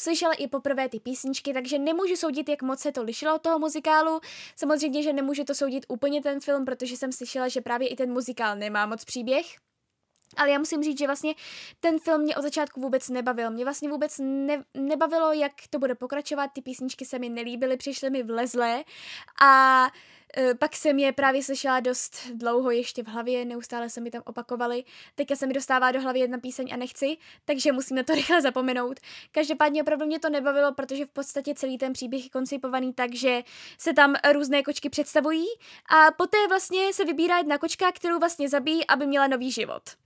slyšela 0.00 0.32
i 0.32 0.46
poprvé 0.46 0.88
ty 0.88 1.00
písničky, 1.00 1.52
takže 1.52 1.78
nemůžu 1.78 2.16
soudit, 2.16 2.48
jak 2.48 2.62
moc 2.62 2.80
se 2.80 2.92
to 2.92 3.02
lišilo 3.02 3.34
od 3.34 3.42
toho 3.42 3.58
muzikálu. 3.58 4.20
Samozřejmě, 4.56 5.02
že 5.02 5.12
nemůžu 5.12 5.44
to 5.44 5.54
soudit 5.54 5.86
úplně 5.88 6.22
ten 6.22 6.40
film, 6.40 6.64
protože 6.64 6.96
jsem 6.96 7.12
slyšela, 7.12 7.48
že 7.48 7.60
právě 7.60 7.88
i 7.88 7.96
ten 7.96 8.12
muzikál 8.12 8.56
nemá 8.56 8.86
moc 8.86 9.04
příběh. 9.04 9.46
Ale 10.36 10.50
já 10.50 10.58
musím 10.58 10.82
říct, 10.82 10.98
že 10.98 11.06
vlastně 11.06 11.34
ten 11.80 11.98
film 11.98 12.22
mě 12.22 12.36
od 12.36 12.42
začátku 12.42 12.80
vůbec 12.80 13.08
nebavil. 13.08 13.50
Mě 13.50 13.64
vlastně 13.64 13.88
vůbec 13.88 14.20
ne, 14.22 14.64
nebavilo, 14.74 15.32
jak 15.32 15.52
to 15.70 15.78
bude 15.78 15.94
pokračovat. 15.94 16.50
Ty 16.52 16.62
písničky 16.62 17.04
se 17.04 17.18
mi 17.18 17.28
nelíbily, 17.28 17.76
přišly 17.76 18.10
mi 18.10 18.22
vlezlé 18.22 18.84
a 19.42 19.86
e, 20.36 20.54
pak 20.54 20.76
jsem 20.76 20.98
je 20.98 21.12
právě 21.12 21.42
slyšela 21.42 21.80
dost 21.80 22.26
dlouho 22.34 22.70
ještě 22.70 23.02
v 23.02 23.06
hlavě, 23.06 23.44
neustále 23.44 23.90
se 23.90 24.00
mi 24.00 24.10
tam 24.10 24.22
opakovaly. 24.24 24.84
Teďka 25.14 25.36
se 25.36 25.46
mi 25.46 25.52
dostává 25.52 25.92
do 25.92 26.00
hlavy 26.00 26.18
jedna 26.18 26.38
píseň 26.38 26.68
a 26.72 26.76
nechci, 26.76 27.16
takže 27.44 27.72
musím 27.72 27.96
na 27.96 28.02
to 28.02 28.14
rychle 28.14 28.42
zapomenout. 28.42 29.00
Každopádně 29.32 29.82
opravdu 29.82 30.06
mě 30.06 30.20
to 30.20 30.30
nebavilo, 30.30 30.74
protože 30.74 31.06
v 31.06 31.10
podstatě 31.10 31.54
celý 31.54 31.78
ten 31.78 31.92
příběh 31.92 32.24
je 32.24 32.30
koncipovaný 32.30 32.92
tak, 32.92 33.14
že 33.14 33.42
se 33.78 33.92
tam 33.92 34.14
různé 34.32 34.62
kočky 34.62 34.90
představují 34.90 35.46
a 35.90 36.12
poté 36.12 36.38
vlastně 36.48 36.92
se 36.92 37.04
vybírá 37.04 37.38
jedna 37.38 37.58
kočka, 37.58 37.92
kterou 37.92 38.18
vlastně 38.18 38.48
zabíjí, 38.48 38.86
aby 38.86 39.06
měla 39.06 39.26
nový 39.26 39.50
život 39.50 40.03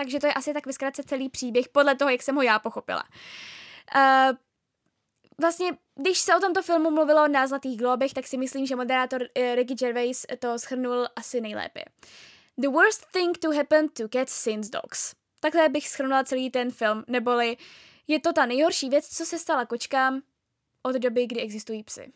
takže 0.00 0.18
to 0.18 0.26
je 0.26 0.34
asi 0.34 0.52
tak 0.52 0.66
vyzkratce 0.66 1.02
celý 1.02 1.28
příběh 1.28 1.68
podle 1.68 1.94
toho, 1.94 2.10
jak 2.10 2.22
jsem 2.22 2.36
ho 2.36 2.42
já 2.42 2.58
pochopila. 2.58 3.04
Uh, 3.96 4.36
vlastně, 5.40 5.72
když 5.94 6.18
se 6.18 6.36
o 6.36 6.40
tomto 6.40 6.62
filmu 6.62 6.90
mluvilo 6.90 7.28
na 7.28 7.46
Zlatých 7.46 7.78
globech, 7.78 8.14
tak 8.14 8.26
si 8.26 8.38
myslím, 8.38 8.66
že 8.66 8.76
moderátor 8.76 9.22
uh, 9.22 9.54
Ricky 9.54 9.74
Gervais 9.74 10.26
to 10.38 10.58
schrnul 10.58 11.08
asi 11.16 11.40
nejlépe. 11.40 11.84
The 12.58 12.68
worst 12.68 13.12
thing 13.12 13.38
to 13.38 13.50
happen 13.50 13.88
to 13.88 14.08
cats 14.08 14.32
since 14.32 14.70
dogs. 14.70 15.14
Takhle 15.40 15.68
bych 15.68 15.88
schrnula 15.88 16.24
celý 16.24 16.50
ten 16.50 16.70
film, 16.70 17.04
neboli 17.06 17.56
je 18.08 18.20
to 18.20 18.32
ta 18.32 18.46
nejhorší 18.46 18.88
věc, 18.88 19.08
co 19.08 19.26
se 19.26 19.38
stala 19.38 19.66
kočkám 19.66 20.22
od 20.82 20.96
doby, 20.96 21.26
kdy 21.26 21.40
existují 21.40 21.84
psy. 21.84 22.12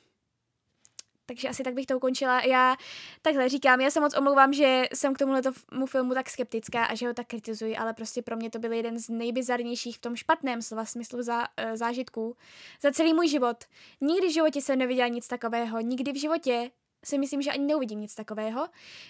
Takže 1.26 1.48
asi 1.48 1.62
tak 1.62 1.74
bych 1.74 1.86
to 1.86 1.96
ukončila. 1.96 2.40
Já 2.40 2.76
takhle 3.22 3.48
říkám, 3.48 3.80
já 3.80 3.90
se 3.90 4.00
moc 4.00 4.16
omlouvám, 4.18 4.52
že 4.52 4.84
jsem 4.94 5.14
k 5.14 5.18
tomuhle 5.18 5.42
filmu 5.86 6.14
tak 6.14 6.30
skeptická 6.30 6.84
a 6.84 6.94
že 6.94 7.06
ho 7.06 7.14
tak 7.14 7.26
kritizuji, 7.26 7.76
ale 7.76 7.94
prostě 7.94 8.22
pro 8.22 8.36
mě 8.36 8.50
to 8.50 8.58
byl 8.58 8.72
jeden 8.72 8.98
z 8.98 9.08
nejbizarnějších 9.08 9.96
v 9.96 10.00
tom 10.00 10.16
špatném 10.16 10.62
slova 10.62 10.84
smyslu 10.84 11.22
za, 11.22 11.38
uh, 11.40 11.76
zážitků 11.76 12.36
za 12.82 12.92
celý 12.92 13.14
můj 13.14 13.28
život. 13.28 13.64
Nikdy 14.00 14.28
v 14.28 14.32
životě 14.32 14.60
jsem 14.60 14.78
neviděla 14.78 15.08
nic 15.08 15.28
takového, 15.28 15.80
nikdy 15.80 16.12
v 16.12 16.20
životě 16.20 16.70
si 17.04 17.18
myslím, 17.18 17.42
že 17.42 17.50
ani 17.50 17.64
neuvidím 17.64 18.00
nic 18.00 18.14
takového. 18.14 18.68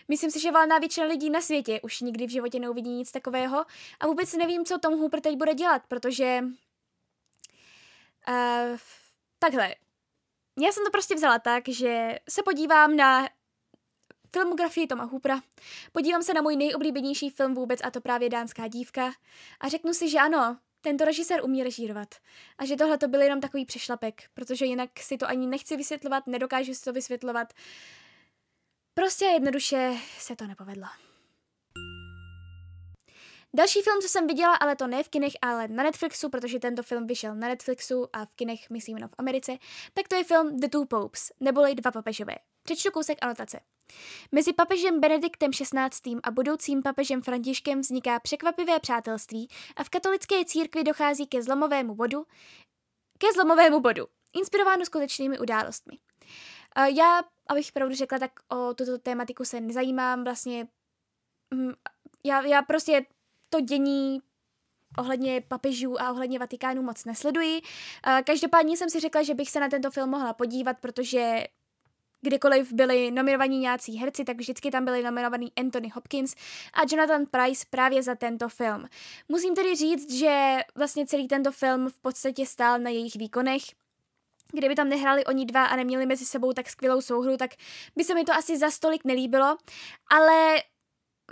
Myslím 0.08 0.30
si, 0.30 0.40
že 0.40 0.52
valná 0.52 0.78
většina 0.78 1.06
lidí 1.06 1.30
na 1.30 1.40
světě 1.40 1.80
už 1.80 2.00
nikdy 2.00 2.26
v 2.26 2.30
životě 2.30 2.58
neuvidí 2.58 2.90
nic 2.90 3.12
takového 3.12 3.64
a 4.00 4.06
vůbec 4.06 4.32
nevím, 4.32 4.64
co 4.64 4.78
Tom 4.78 4.98
Hooper 4.98 5.20
teď 5.20 5.36
bude 5.36 5.54
dělat, 5.54 5.82
protože 5.88 6.44
uh, 8.28 8.76
takhle, 9.38 9.74
já 10.60 10.72
jsem 10.72 10.84
to 10.84 10.90
prostě 10.90 11.14
vzala 11.14 11.38
tak, 11.38 11.68
že 11.68 12.18
se 12.28 12.42
podívám 12.42 12.96
na 12.96 13.28
filmografii 14.32 14.86
Toma 14.86 15.04
Hoopera, 15.04 15.40
podívám 15.92 16.22
se 16.22 16.34
na 16.34 16.42
můj 16.42 16.56
nejoblíbenější 16.56 17.30
film 17.30 17.54
vůbec 17.54 17.80
a 17.84 17.90
to 17.90 18.00
právě 18.00 18.28
Dánská 18.28 18.68
dívka 18.68 19.12
a 19.60 19.68
řeknu 19.68 19.94
si, 19.94 20.08
že 20.08 20.18
ano, 20.18 20.58
tento 20.80 21.04
režisér 21.04 21.44
umí 21.44 21.62
režírovat. 21.62 22.14
A 22.58 22.64
že 22.64 22.76
tohle 22.76 22.98
to 22.98 23.08
byl 23.08 23.22
jenom 23.22 23.40
takový 23.40 23.66
přešlapek, 23.66 24.22
protože 24.34 24.64
jinak 24.64 24.90
si 25.00 25.16
to 25.16 25.28
ani 25.28 25.46
nechci 25.46 25.76
vysvětlovat, 25.76 26.26
nedokážu 26.26 26.74
si 26.74 26.84
to 26.84 26.92
vysvětlovat. 26.92 27.52
Prostě 28.94 29.24
jednoduše 29.24 29.94
se 30.18 30.36
to 30.36 30.46
nepovedlo. 30.46 30.86
Další 33.54 33.82
film, 33.82 34.00
co 34.00 34.08
jsem 34.08 34.26
viděla, 34.26 34.54
ale 34.54 34.76
to 34.76 34.86
ne 34.86 35.02
v 35.02 35.08
kinech, 35.08 35.32
ale 35.42 35.68
na 35.68 35.82
Netflixu, 35.82 36.28
protože 36.28 36.58
tento 36.58 36.82
film 36.82 37.06
vyšel 37.06 37.34
na 37.34 37.48
Netflixu 37.48 38.08
a 38.12 38.24
v 38.24 38.32
kinech, 38.34 38.70
myslím, 38.70 38.96
jenom 38.96 39.08
v 39.08 39.14
Americe, 39.18 39.52
tak 39.94 40.08
to 40.08 40.14
je 40.14 40.24
film 40.24 40.56
The 40.60 40.68
Two 40.68 40.86
Popes, 40.86 41.32
neboli 41.40 41.74
Dva 41.74 41.90
papežové. 41.90 42.34
Přečtu 42.62 42.90
kousek 42.90 43.18
anotace. 43.22 43.60
Mezi 44.32 44.52
papežem 44.52 45.00
Benediktem 45.00 45.50
XVI. 45.50 46.16
a 46.22 46.30
budoucím 46.30 46.82
papežem 46.82 47.22
Františkem 47.22 47.80
vzniká 47.80 48.20
překvapivé 48.20 48.80
přátelství 48.80 49.48
a 49.76 49.84
v 49.84 49.88
katolické 49.88 50.44
církvi 50.44 50.84
dochází 50.84 51.26
ke 51.26 51.42
zlomovému 51.42 51.94
bodu, 51.94 52.26
ke 53.18 53.32
zlomovému 53.32 53.80
bodu, 53.80 54.06
inspirováno 54.36 54.84
skutečnými 54.84 55.38
událostmi. 55.38 55.98
Já, 56.96 57.22
abych 57.48 57.72
pravdu 57.72 57.94
řekla, 57.94 58.18
tak 58.18 58.32
o 58.48 58.74
tuto 58.74 58.98
tématiku 58.98 59.44
se 59.44 59.60
nezajímám, 59.60 60.24
vlastně 60.24 60.68
mm, 61.50 61.72
já, 62.24 62.46
já 62.46 62.62
prostě 62.62 63.06
to 63.54 63.60
dění 63.60 64.20
ohledně 64.98 65.40
papežů 65.48 66.00
a 66.00 66.10
ohledně 66.10 66.38
Vatikánu 66.38 66.82
moc 66.82 67.04
nesleduji. 67.04 67.60
Každopádně 68.24 68.76
jsem 68.76 68.90
si 68.90 69.00
řekla, 69.00 69.22
že 69.22 69.34
bych 69.34 69.50
se 69.50 69.60
na 69.60 69.68
tento 69.68 69.90
film 69.90 70.10
mohla 70.10 70.32
podívat, 70.32 70.76
protože 70.80 71.44
kdykoliv 72.20 72.72
byli 72.72 73.10
nominovaní 73.10 73.58
nějací 73.58 73.96
herci, 73.96 74.24
tak 74.24 74.36
vždycky 74.36 74.70
tam 74.70 74.84
byli 74.84 75.02
nominovaní 75.02 75.52
Anthony 75.56 75.88
Hopkins 75.88 76.34
a 76.72 76.80
Jonathan 76.90 77.26
Price 77.26 77.66
právě 77.70 78.02
za 78.02 78.14
tento 78.14 78.48
film. 78.48 78.88
Musím 79.28 79.54
tedy 79.54 79.76
říct, 79.76 80.12
že 80.12 80.58
vlastně 80.74 81.06
celý 81.06 81.28
tento 81.28 81.52
film 81.52 81.88
v 81.88 81.98
podstatě 81.98 82.46
stál 82.46 82.78
na 82.78 82.90
jejich 82.90 83.16
výkonech. 83.16 83.62
Kdyby 84.52 84.74
tam 84.74 84.88
nehráli 84.88 85.24
oni 85.24 85.46
dva 85.46 85.64
a 85.64 85.76
neměli 85.76 86.06
mezi 86.06 86.24
sebou 86.24 86.52
tak 86.52 86.70
skvělou 86.70 87.00
souhru, 87.00 87.36
tak 87.36 87.50
by 87.96 88.04
se 88.04 88.14
mi 88.14 88.24
to 88.24 88.32
asi 88.32 88.58
za 88.58 88.70
stolik 88.70 89.04
nelíbilo, 89.04 89.56
ale 90.10 90.62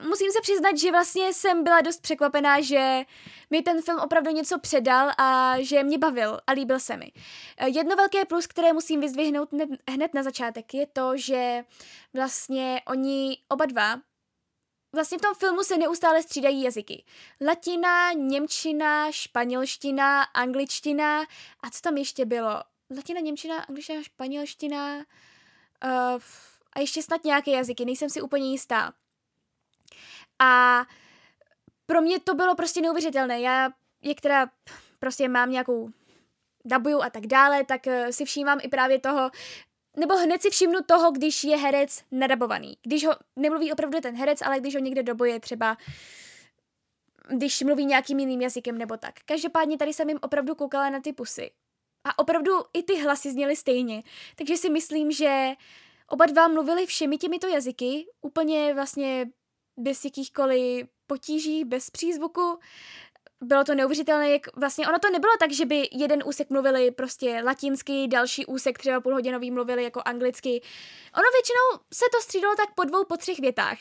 musím 0.01 0.33
se 0.33 0.41
přiznat, 0.41 0.79
že 0.79 0.91
vlastně 0.91 1.33
jsem 1.33 1.65
byla 1.65 1.81
dost 1.81 2.03
překvapená, 2.03 2.61
že 2.61 3.03
mi 3.51 3.63
ten 3.63 3.83
film 3.83 3.99
opravdu 3.99 4.31
něco 4.31 4.59
předal 4.59 5.11
a 5.19 5.55
že 5.61 5.83
mě 5.83 5.99
bavil 5.99 6.39
a 6.47 6.53
líbil 6.53 6.81
se 6.81 6.97
mi. 6.97 7.13
Jedno 7.67 7.97
velké 7.97 8.25
plus, 8.25 8.47
které 8.47 8.73
musím 8.73 9.01
vyzdvihnout 9.01 9.49
hned 9.91 10.15
na 10.15 10.23
začátek, 10.23 10.75
je 10.75 10.87
to, 10.87 11.17
že 11.17 11.65
vlastně 12.15 12.81
oni 12.87 13.39
oba 13.49 13.67
dva 13.67 14.01
Vlastně 14.95 15.19
v 15.19 15.21
tom 15.21 15.35
filmu 15.35 15.63
se 15.63 15.79
neustále 15.79 16.23
střídají 16.23 16.63
jazyky. 16.63 17.05
Latina, 17.47 18.13
němčina, 18.13 19.13
španělština, 19.13 20.23
angličtina 20.23 21.21
a 21.61 21.71
co 21.71 21.81
tam 21.81 21.97
ještě 21.97 22.25
bylo? 22.25 22.63
Latina, 22.97 23.21
němčina, 23.21 23.63
angličtina, 23.63 24.03
španělština 24.03 24.97
uh, 24.97 25.03
a 26.73 26.81
ještě 26.81 27.03
snad 27.03 27.25
nějaké 27.25 27.51
jazyky, 27.51 27.85
nejsem 27.85 28.11
si 28.11 28.21
úplně 28.21 28.51
jistá. 28.51 28.93
A 30.43 30.85
pro 31.87 32.01
mě 32.01 32.21
to 32.21 32.35
bylo 32.35 32.55
prostě 32.55 32.81
neuvěřitelné. 32.81 33.41
Já, 33.41 33.71
jak 34.03 34.21
teda 34.21 34.51
prostě 34.99 35.29
mám 35.29 35.51
nějakou 35.51 35.91
dabuju 36.65 37.03
a 37.03 37.11
tak 37.11 37.27
dále, 37.27 37.65
tak 37.65 37.87
eh, 37.87 38.13
si 38.13 38.25
všímám 38.25 38.59
i 38.63 38.69
právě 38.69 38.99
toho, 38.99 39.31
nebo 39.97 40.17
hned 40.17 40.43
si 40.43 40.51
všimnu 40.51 40.79
toho, 40.87 41.11
když 41.11 41.45
je 41.45 41.57
herec 41.57 42.03
nadabovaný. 42.11 42.77
Když 42.83 43.07
ho 43.07 43.13
nemluví 43.37 43.73
opravdu 43.73 44.01
ten 44.01 44.17
herec, 44.17 44.43
ale 44.43 44.61
když 44.61 44.75
ho 44.75 44.81
někde 44.81 45.03
dobuje 45.03 45.41
třeba 45.41 45.77
když 47.29 47.63
mluví 47.63 47.85
nějakým 47.85 48.19
jiným 48.19 48.43
jazykem 48.43 48.79
nebo 48.79 48.97
tak. 48.97 49.15
Každopádně 49.25 49.79
tady 49.79 49.93
jsem 49.93 50.09
jim 50.09 50.19
opravdu 50.23 50.55
koukala 50.55 50.91
na 50.91 51.01
ty 51.01 51.13
pusy. 51.13 51.51
A 52.05 52.19
opravdu 52.19 52.53
i 52.73 52.83
ty 52.83 52.97
hlasy 52.97 53.31
zněly 53.31 53.57
stejně. 53.57 54.03
Takže 54.37 54.57
si 54.57 54.71
myslím, 54.71 55.13
že 55.13 55.53
oba 56.09 56.27
dva 56.27 56.49
mluvili 56.49 56.87
všemi 56.87 57.19
těmito 57.19 57.47
jazyky, 57.47 58.07
úplně 58.21 58.75
vlastně 58.75 59.27
bez 59.77 60.05
jakýchkoliv 60.05 60.87
potíží, 61.07 61.65
bez 61.65 61.91
přízvuku. 61.91 62.59
bylo 63.41 63.65
to 63.65 63.75
neuvěřitelné, 63.75 64.31
jak 64.31 64.57
vlastně 64.57 64.89
ono 64.89 64.99
to 64.99 65.11
nebylo 65.11 65.33
tak, 65.39 65.53
že 65.53 65.67
by 65.67 65.89
jeden 65.93 66.23
úsek 66.27 66.51
mluvili 66.51 66.91
prostě 66.91 67.43
latinsky, 67.45 68.09
další 68.09 68.47
úsek 68.47 68.79
třeba 68.79 69.01
půlhodinový 69.01 69.51
mluvili 69.51 69.85
jako 69.85 70.03
anglicky. 70.05 70.63
Ono 71.15 71.29
většinou 71.33 71.85
se 71.95 72.05
to 72.13 72.21
střídalo 72.21 72.57
tak 72.57 72.75
po 72.75 72.85
dvou, 72.85 73.05
po 73.05 73.17
třech 73.17 73.39
větách. 73.39 73.79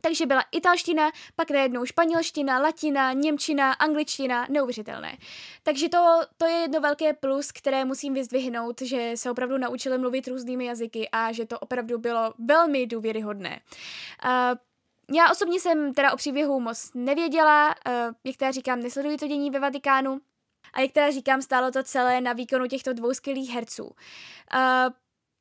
Takže 0.00 0.26
byla 0.26 0.44
italština, 0.52 1.10
pak 1.36 1.50
najednou 1.50 1.86
španělština, 1.86 2.58
latina, 2.58 3.12
němčina, 3.12 3.72
angličtina, 3.72 4.46
neuvěřitelné. 4.50 5.18
Takže 5.62 5.88
to, 5.88 6.20
to 6.36 6.46
je 6.46 6.56
jedno 6.56 6.80
velké 6.80 7.12
plus, 7.12 7.52
které 7.52 7.84
musím 7.84 8.14
vyzdvihnout, 8.14 8.80
že 8.80 9.12
se 9.14 9.30
opravdu 9.30 9.58
naučili 9.58 9.98
mluvit 9.98 10.28
různými 10.28 10.64
jazyky 10.64 11.08
a 11.12 11.32
že 11.32 11.46
to 11.46 11.58
opravdu 11.58 11.98
bylo 11.98 12.34
velmi 12.38 12.86
důvěryhodné. 12.86 13.60
Uh, 14.24 14.30
já 15.12 15.30
osobně 15.30 15.60
jsem 15.60 15.94
teda 15.94 16.12
o 16.12 16.16
příběhu 16.16 16.60
moc 16.60 16.90
nevěděla, 16.94 17.74
uh, 17.86 18.14
jak 18.24 18.36
teda 18.36 18.50
říkám, 18.50 18.80
nesleduji 18.80 19.16
to 19.16 19.26
dění 19.26 19.50
ve 19.50 19.58
Vatikánu, 19.58 20.20
a 20.72 20.80
jak 20.80 20.92
teda 20.92 21.10
říkám, 21.10 21.42
stálo 21.42 21.70
to 21.70 21.82
celé 21.82 22.20
na 22.20 22.32
výkonu 22.32 22.66
těchto 22.66 22.92
dvou 22.92 23.14
skvělých 23.14 23.50
herců. 23.50 23.84
Uh, 23.84 23.90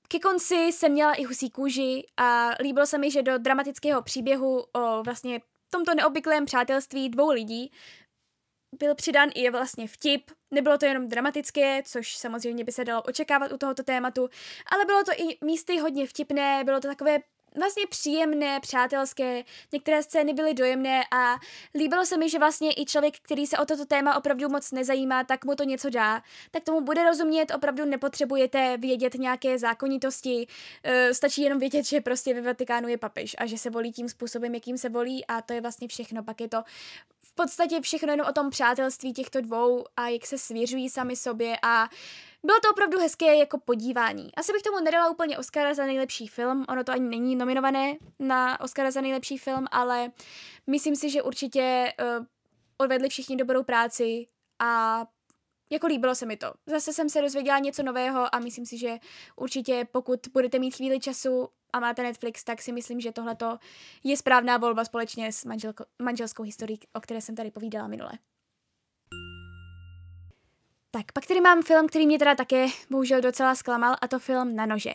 ke 0.08 0.20
konci 0.20 0.56
jsem 0.56 0.92
měla 0.92 1.14
i 1.14 1.24
husí 1.24 1.50
kůži 1.50 2.06
a 2.18 2.50
líbilo 2.60 2.86
se 2.86 2.98
mi, 2.98 3.12
že 3.12 3.22
do 3.22 3.38
dramatického 3.38 4.02
příběhu 4.02 4.66
o 4.74 5.04
vlastně 5.04 5.40
tomto 5.74 5.96
neobvyklém 5.96 6.46
přátelství 6.46 7.10
dvou 7.10 7.32
lidí 7.32 7.72
byl 8.80 8.96
přidán 8.96 9.30
i 9.36 9.50
vlastně 9.50 9.88
vtip. 9.88 10.32
Nebylo 10.52 10.78
to 10.78 10.86
jenom 10.86 11.08
dramatické, 11.08 11.84
což 11.84 12.18
samozřejmě 12.18 12.64
by 12.64 12.72
se 12.72 12.86
dalo 12.86 13.02
očekávat 13.02 13.52
u 13.52 13.58
tohoto 13.58 13.84
tématu, 13.84 14.30
ale 14.66 14.86
bylo 14.86 15.04
to 15.04 15.12
i 15.12 15.38
místy 15.46 15.80
hodně 15.80 16.08
vtipné, 16.08 16.64
bylo 16.64 16.80
to 16.80 16.88
takové 16.88 17.20
vlastně 17.56 17.84
příjemné, 17.90 18.60
přátelské, 18.60 19.44
některé 19.72 20.04
scény 20.04 20.34
byly 20.34 20.54
dojemné 20.54 21.04
a 21.12 21.36
líbilo 21.76 22.06
se 22.06 22.18
mi, 22.18 22.30
že 22.30 22.40
vlastně 22.40 22.72
i 22.78 22.86
člověk, 22.86 23.20
který 23.20 23.48
se 23.48 23.58
o 23.58 23.66
toto 23.66 23.86
téma 23.86 24.18
opravdu 24.18 24.50
moc 24.50 24.72
nezajímá, 24.72 25.24
tak 25.24 25.46
mu 25.46 25.56
to 25.56 25.64
něco 25.64 25.90
dá, 25.90 26.24
tak 26.52 26.64
tomu 26.64 26.82
bude 26.82 27.04
rozumět, 27.04 27.52
opravdu 27.56 27.86
nepotřebujete 27.86 28.78
vědět 28.78 29.14
nějaké 29.14 29.60
zákonitosti, 29.60 30.48
e, 30.84 31.14
stačí 31.14 31.42
jenom 31.42 31.60
vědět, 31.60 31.86
že 31.86 32.02
prostě 32.02 32.34
ve 32.34 32.42
Vatikánu 32.42 32.88
je 32.88 32.98
papež 32.98 33.36
a 33.40 33.46
že 33.46 33.58
se 33.58 33.70
volí 33.70 33.92
tím 33.92 34.10
způsobem, 34.10 34.54
jakým 34.56 34.78
se 34.78 34.90
volí 34.90 35.26
a 35.26 35.42
to 35.42 35.54
je 35.54 35.62
vlastně 35.62 35.88
všechno, 35.88 36.24
pak 36.24 36.42
je 36.42 36.50
to 36.50 36.64
v 37.22 37.36
podstatě 37.36 37.82
všechno 37.82 38.14
jenom 38.14 38.28
o 38.28 38.34
tom 38.34 38.50
přátelství 38.50 39.14
těchto 39.14 39.42
dvou 39.42 39.86
a 39.98 40.08
jak 40.10 40.26
se 40.26 40.38
svěřují 40.38 40.90
sami 40.90 41.16
sobě 41.16 41.58
a 41.62 41.90
bylo 42.46 42.60
to 42.64 42.70
opravdu 42.72 43.00
hezké 43.00 43.36
jako 43.36 43.58
podívání. 43.58 44.36
Asi 44.36 44.54
bych 44.54 44.62
tomu 44.62 44.80
nedala 44.80 45.10
úplně 45.10 45.38
Oscara 45.38 45.74
za 45.74 45.86
nejlepší 45.86 46.28
film, 46.28 46.66
ono 46.70 46.84
to 46.84 46.92
ani 46.92 47.10
není 47.10 47.36
nominované 47.36 47.96
na 48.20 48.60
Oscara 48.62 48.92
za 48.92 49.02
nejlepší 49.02 49.38
film, 49.38 49.66
ale 49.72 50.12
myslím 50.68 50.96
si, 50.96 51.10
že 51.10 51.22
určitě 51.22 51.94
uh, 52.20 52.26
odvedli 52.78 53.10
všichni 53.10 53.36
dobrou 53.36 53.64
práci 53.64 54.28
a 54.60 55.06
jako 55.70 55.88
líbilo 55.88 56.16
se 56.16 56.26
mi 56.26 56.38
to. 56.38 56.54
Zase 56.66 56.94
jsem 56.94 57.10
se 57.10 57.22
dozvěděla 57.22 57.60
něco 57.60 57.84
nového 57.84 58.36
a 58.36 58.40
myslím 58.40 58.66
si, 58.66 58.78
že 58.78 58.98
určitě 59.36 59.88
pokud 59.92 60.20
budete 60.34 60.60
mít 60.60 60.76
chvíli 60.76 61.00
času 61.00 61.48
a 61.74 61.80
máte 61.80 62.04
Netflix, 62.04 62.44
tak 62.44 62.62
si 62.62 62.72
myslím, 62.72 63.00
že 63.00 63.12
tohle 63.12 63.38
je 64.04 64.18
správná 64.18 64.58
volba 64.58 64.86
společně 64.86 65.32
s 65.32 65.46
manželko, 65.46 65.86
manželskou 66.02 66.44
historií, 66.44 66.80
o 66.94 67.00
které 67.00 67.22
jsem 67.22 67.36
tady 67.36 67.52
povídala 67.52 67.88
minule. 67.88 68.12
Tak, 70.96 71.12
pak 71.12 71.26
tady 71.26 71.42
mám 71.42 71.62
film, 71.62 71.88
který 71.88 72.08
mě 72.08 72.20
teda 72.20 72.36
také 72.36 72.66
bohužel 72.90 73.22
docela 73.22 73.56
zklamal, 73.56 73.96
a 74.02 74.08
to 74.08 74.20
film 74.20 74.56
Na 74.56 74.66
nože. 74.66 74.92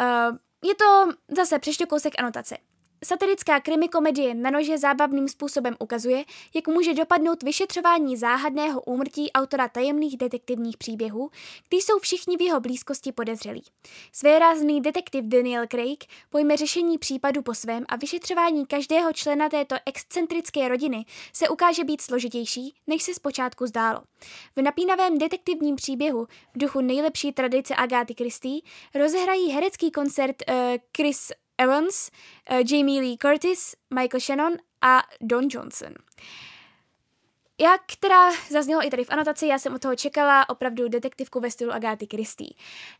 Uh, 0.00 0.36
je 0.64 0.74
to 0.74 1.12
zase 1.36 1.58
přečtu 1.58 1.86
kousek 1.86 2.14
anotace. 2.18 2.56
Satirická 3.04 3.60
krimi 3.60 3.88
komedie 3.88 4.34
na 4.34 4.50
nože 4.50 4.78
zábavným 4.78 5.28
způsobem 5.28 5.76
ukazuje, 5.78 6.24
jak 6.54 6.68
může 6.68 6.94
dopadnout 6.94 7.42
vyšetřování 7.42 8.16
záhadného 8.16 8.82
úmrtí 8.82 9.32
autora 9.32 9.68
tajemných 9.68 10.16
detektivních 10.16 10.76
příběhů, 10.76 11.30
když 11.68 11.84
jsou 11.84 11.98
všichni 11.98 12.36
v 12.36 12.40
jeho 12.40 12.60
blízkosti 12.60 13.12
podezřelí. 13.12 13.62
Svérázný 14.12 14.80
detektiv 14.80 15.24
Daniel 15.24 15.66
Craig 15.66 16.04
pojme 16.30 16.56
řešení 16.56 16.98
případu 16.98 17.42
po 17.42 17.54
svém 17.54 17.84
a 17.88 17.96
vyšetřování 17.96 18.66
každého 18.66 19.12
člena 19.12 19.48
této 19.48 19.76
excentrické 19.86 20.68
rodiny 20.68 21.04
se 21.32 21.48
ukáže 21.48 21.84
být 21.84 22.00
složitější, 22.00 22.74
než 22.86 23.02
se 23.02 23.14
zpočátku 23.14 23.66
zdálo. 23.66 24.02
V 24.56 24.62
napínavém 24.62 25.18
detektivním 25.18 25.76
příběhu 25.76 26.26
v 26.54 26.58
duchu 26.58 26.80
nejlepší 26.80 27.32
tradice 27.32 27.74
Agáty 27.76 28.14
Christie 28.14 28.60
rozehrají 28.94 29.50
herecký 29.50 29.90
koncert 29.90 30.36
uh, 30.48 30.54
Chris 30.96 31.32
Evans, 31.62 32.10
uh, 32.50 32.56
Jamie 32.56 33.00
Lee 33.00 33.18
Curtis, 33.18 33.74
Michael 33.90 34.20
Shannon 34.20 34.56
a 34.82 35.02
Don 35.20 35.48
Johnson. 35.50 35.94
Jak 37.60 37.80
teda 38.00 38.30
zaznělo 38.50 38.86
i 38.86 38.90
tady 38.90 39.04
v 39.04 39.10
anotaci, 39.10 39.46
já 39.46 39.58
jsem 39.58 39.74
od 39.74 39.82
toho 39.82 39.96
čekala 39.96 40.48
opravdu 40.48 40.88
detektivku 40.88 41.40
ve 41.40 41.50
stylu 41.50 41.72
Agáty 41.72 42.06
Christie. 42.06 42.50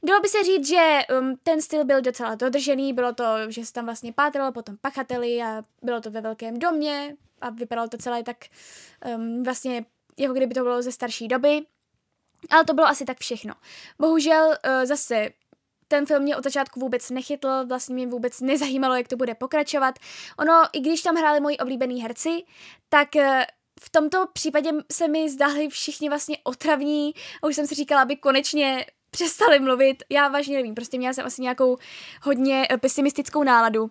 Dalo 0.03 0.20
by 0.20 0.29
se 0.29 0.44
říct, 0.44 0.68
že 0.68 1.01
um, 1.20 1.37
ten 1.42 1.62
styl 1.62 1.85
byl 1.85 2.01
docela 2.01 2.35
dodržený, 2.35 2.92
bylo 2.92 3.12
to, 3.12 3.25
že 3.48 3.66
se 3.66 3.72
tam 3.72 3.85
vlastně 3.85 4.12
pátralo 4.12 4.53
potom 4.53 4.77
pachateli 4.81 5.42
a 5.42 5.62
bylo 5.83 6.01
to 6.01 6.11
ve 6.11 6.20
velkém 6.20 6.59
domě 6.59 7.16
a 7.40 7.51
vypadalo 7.51 7.88
to 7.88 7.96
celé 7.96 8.22
tak 8.22 8.37
um, 9.16 9.42
vlastně 9.42 9.85
jako 10.18 10.35
kdyby 10.35 10.55
to 10.55 10.62
bylo 10.62 10.83
ze 10.83 10.92
starší 10.92 11.29
doby. 11.29 11.62
Ale 12.51 12.64
to 12.64 12.75
bylo 12.75 12.87
asi 12.87 13.05
tak 13.05 13.18
všechno. 13.18 13.55
Bohužel 13.98 14.46
uh, 14.46 14.85
zase 14.85 15.31
ten 15.92 16.07
film 16.07 16.22
mě 16.22 16.37
od 16.37 16.44
začátku 16.44 16.81
vůbec 16.81 17.11
nechytl, 17.11 17.66
vlastně 17.66 17.94
mě 17.94 18.07
vůbec 18.07 18.40
nezajímalo, 18.40 18.94
jak 18.94 19.09
to 19.09 19.16
bude 19.16 19.35
pokračovat. 19.35 19.98
Ono, 20.38 20.62
i 20.72 20.81
když 20.81 21.02
tam 21.02 21.16
hráli 21.16 21.40
moji 21.40 21.59
oblíbení 21.59 22.02
herci, 22.02 22.42
tak 22.88 23.16
eh, 23.16 23.46
v 23.81 23.90
tomto 23.90 24.26
případě 24.33 24.70
se 24.92 25.09
mi 25.09 25.31
zdáli 25.31 25.68
všichni 25.68 26.09
vlastně 26.09 26.38
otravní 26.44 27.14
a 27.42 27.46
už 27.46 27.57
jsem 27.57 27.66
si 27.66 27.74
říkala, 27.74 28.02
aby 28.02 28.16
konečně 28.16 28.87
přestali 29.11 29.61
mluvit. 29.61 30.02
Já 30.11 30.28
vážně 30.28 30.57
nevím, 30.57 30.74
prostě 30.74 30.98
měla 30.98 31.12
jsem 31.12 31.26
asi 31.26 31.42
nějakou 31.42 31.76
hodně 32.22 32.66
eh, 32.70 32.78
pesimistickou 32.78 33.42
náladu. 33.42 33.90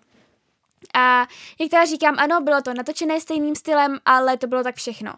A 0.93 1.27
jak 1.59 1.69
teda 1.69 1.85
říkám, 1.85 2.15
ano, 2.19 2.41
bylo 2.41 2.61
to 2.61 2.73
natočené 2.73 3.21
stejným 3.21 3.55
stylem, 3.55 3.99
ale 4.05 4.37
to 4.37 4.47
bylo 4.47 4.63
tak 4.63 4.75
všechno. 4.75 5.13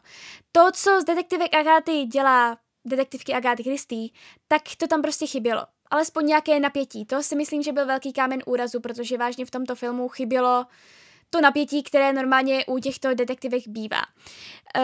To, 0.52 0.72
co 0.74 1.02
z 1.02 1.04
detektivek 1.04 1.56
Agáty 1.56 2.06
dělá 2.06 2.58
detektivky 2.86 3.34
Agáty 3.34 3.64
Christie, 3.64 4.10
tak 4.48 4.62
to 4.78 4.88
tam 4.88 5.02
prostě 5.02 5.28
chybělo 5.28 5.73
alespoň 5.94 6.26
nějaké 6.26 6.60
napětí. 6.60 7.06
To 7.06 7.24
si 7.24 7.36
myslím, 7.36 7.64
že 7.64 7.72
byl 7.72 7.86
velký 7.86 8.14
kámen 8.14 8.44
úrazu, 8.46 8.80
protože 8.80 9.18
vážně 9.18 9.46
v 9.46 9.52
tomto 9.52 9.76
filmu 9.76 10.10
chybělo 10.10 10.66
to 11.30 11.42
napětí, 11.42 11.84
které 11.84 12.14
normálně 12.14 12.66
u 12.66 12.80
těchto 12.80 13.14
detektivech 13.14 13.68
bývá. 13.68 14.02
Uh, 14.78 14.84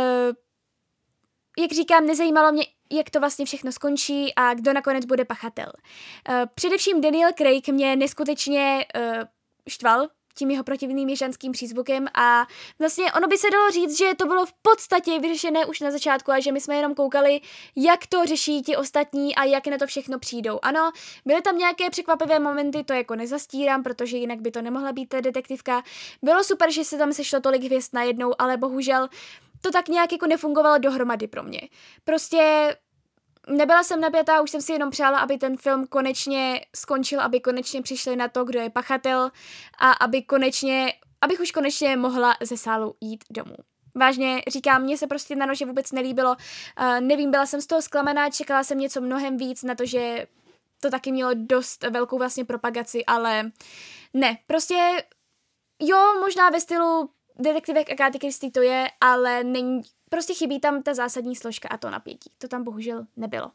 jak 1.59 1.71
říkám, 1.71 2.05
nezajímalo 2.05 2.51
mě, 2.51 2.63
jak 2.91 3.09
to 3.09 3.19
vlastně 3.19 3.45
všechno 3.45 3.71
skončí 3.71 4.35
a 4.35 4.53
kdo 4.53 4.73
nakonec 4.73 5.05
bude 5.05 5.25
pachatel. 5.25 5.71
Uh, 6.29 6.35
především 6.55 7.01
Daniel 7.01 7.31
Craig 7.37 7.67
mě 7.69 7.95
neskutečně 7.95 8.85
uh, 8.95 9.23
štval, 9.69 10.07
tím 10.35 10.51
jeho 10.51 10.63
protivným 10.63 11.09
ježanským 11.09 11.51
přízvukem 11.51 12.07
a 12.13 12.47
vlastně 12.79 13.13
ono 13.13 13.27
by 13.27 13.37
se 13.37 13.49
dalo 13.51 13.71
říct, 13.71 13.97
že 13.97 14.15
to 14.17 14.25
bylo 14.25 14.45
v 14.45 14.53
podstatě 14.61 15.19
vyřešené 15.19 15.65
už 15.65 15.79
na 15.79 15.91
začátku 15.91 16.31
a 16.31 16.39
že 16.39 16.51
my 16.51 16.61
jsme 16.61 16.75
jenom 16.75 16.95
koukali, 16.95 17.41
jak 17.75 18.07
to 18.07 18.25
řeší 18.25 18.61
ti 18.61 18.77
ostatní 18.77 19.35
a 19.35 19.43
jak 19.43 19.67
na 19.67 19.77
to 19.77 19.87
všechno 19.87 20.19
přijdou. 20.19 20.59
Ano, 20.61 20.91
byly 21.25 21.41
tam 21.41 21.57
nějaké 21.57 21.89
překvapivé 21.89 22.39
momenty, 22.39 22.83
to 22.83 22.93
jako 22.93 23.15
nezastírám, 23.15 23.83
protože 23.83 24.17
jinak 24.17 24.41
by 24.41 24.51
to 24.51 24.61
nemohla 24.61 24.91
být 24.91 25.09
ta 25.09 25.21
detektivka. 25.21 25.83
Bylo 26.21 26.43
super, 26.43 26.71
že 26.71 26.83
se 26.83 26.97
tam 26.97 27.13
sešlo 27.13 27.39
tolik 27.39 27.63
hvězd 27.63 27.93
najednou, 27.93 28.33
ale 28.39 28.57
bohužel 28.57 29.09
to 29.61 29.71
tak 29.71 29.87
nějak 29.87 30.11
jako 30.11 30.27
nefungovalo 30.27 30.77
dohromady 30.77 31.27
pro 31.27 31.43
mě. 31.43 31.61
Prostě 32.03 32.75
nebyla 33.49 33.83
jsem 33.83 34.01
napětá, 34.01 34.41
už 34.41 34.51
jsem 34.51 34.61
si 34.61 34.73
jenom 34.73 34.89
přála, 34.89 35.19
aby 35.19 35.37
ten 35.37 35.57
film 35.57 35.87
konečně 35.87 36.65
skončil, 36.75 37.21
aby 37.21 37.39
konečně 37.39 37.81
přišli 37.81 38.15
na 38.15 38.27
to, 38.27 38.43
kdo 38.43 38.59
je 38.59 38.69
pachatel 38.69 39.31
a 39.77 39.91
aby 39.91 40.21
konečně, 40.21 40.93
abych 41.21 41.39
už 41.39 41.51
konečně 41.51 41.97
mohla 41.97 42.37
ze 42.41 42.57
sálu 42.57 42.95
jít 43.01 43.23
domů. 43.29 43.55
Vážně 43.95 44.41
říkám, 44.47 44.83
mně 44.83 44.97
se 44.97 45.07
prostě 45.07 45.35
na 45.35 45.45
nože 45.45 45.65
vůbec 45.65 45.91
nelíbilo. 45.91 46.29
Uh, 46.29 46.99
nevím, 46.99 47.31
byla 47.31 47.45
jsem 47.45 47.61
z 47.61 47.67
toho 47.67 47.81
zklamaná, 47.81 48.29
čekala 48.29 48.63
jsem 48.63 48.79
něco 48.79 49.01
mnohem 49.01 49.37
víc 49.37 49.63
na 49.63 49.75
to, 49.75 49.85
že 49.85 50.25
to 50.81 50.89
taky 50.89 51.11
mělo 51.11 51.31
dost 51.33 51.83
velkou 51.83 52.17
vlastně 52.17 52.45
propagaci, 52.45 53.05
ale 53.05 53.51
ne, 54.13 54.37
prostě 54.47 55.03
jo, 55.79 55.97
možná 56.19 56.49
ve 56.49 56.59
stylu 56.59 57.09
detektivek 57.39 57.91
Agáty 57.91 58.19
Christie 58.19 58.51
to 58.51 58.61
je, 58.61 58.87
ale 59.01 59.43
není, 59.43 59.81
prostě 60.09 60.33
chybí 60.33 60.59
tam 60.59 60.83
ta 60.83 60.93
zásadní 60.93 61.35
složka 61.35 61.69
a 61.69 61.77
to 61.77 61.89
napětí. 61.89 62.31
To 62.37 62.47
tam 62.47 62.63
bohužel 62.63 63.05
nebylo. 63.17 63.51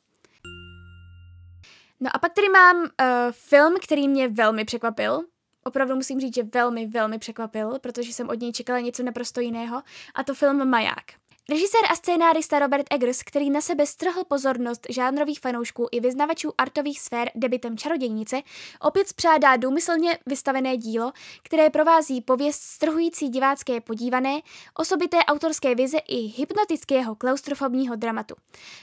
No 2.01 2.11
a 2.13 2.19
pak 2.19 2.33
tady 2.33 2.49
mám 2.49 2.77
uh, 2.77 2.87
film, 3.31 3.75
který 3.83 4.09
mě 4.09 4.29
velmi 4.29 4.65
překvapil. 4.65 5.21
Opravdu 5.65 5.95
musím 5.95 6.21
říct, 6.21 6.35
že 6.35 6.43
velmi, 6.43 6.87
velmi 6.87 7.19
překvapil, 7.19 7.79
protože 7.79 8.13
jsem 8.13 8.29
od 8.29 8.41
něj 8.41 8.53
čekala 8.53 8.81
něco 8.81 9.03
naprosto 9.03 9.41
jiného. 9.41 9.83
A 10.15 10.25
to 10.25 10.35
film 10.35 10.69
Maják. 10.69 11.05
Režisér 11.51 11.81
a 11.91 11.95
scénárista 11.95 12.59
Robert 12.59 12.87
Eggers, 12.91 13.23
který 13.23 13.51
na 13.51 13.61
sebe 13.61 13.87
strhl 13.87 14.25
pozornost 14.29 14.87
žánrových 14.91 15.41
fanoušků 15.41 15.89
i 15.93 16.01
vyznavačů 16.01 16.53
artových 16.59 17.01
sfér 17.01 17.31
debitem 17.35 17.77
Čarodějnice, 17.77 18.43
opět 18.81 19.09
spřádá 19.09 19.57
důmyslně 19.57 20.19
vystavené 20.27 20.77
dílo, 20.77 21.13
které 21.43 21.71
provází 21.71 22.21
pověst 22.21 22.61
strhující 22.61 23.29
divácké 23.29 23.81
podívané, 23.81 24.41
osobité 24.79 25.19
autorské 25.19 25.75
vize 25.75 25.99
i 25.99 26.17
hypnotického 26.17 27.15
klaustrofobního 27.15 27.97
dramatu. 27.97 28.35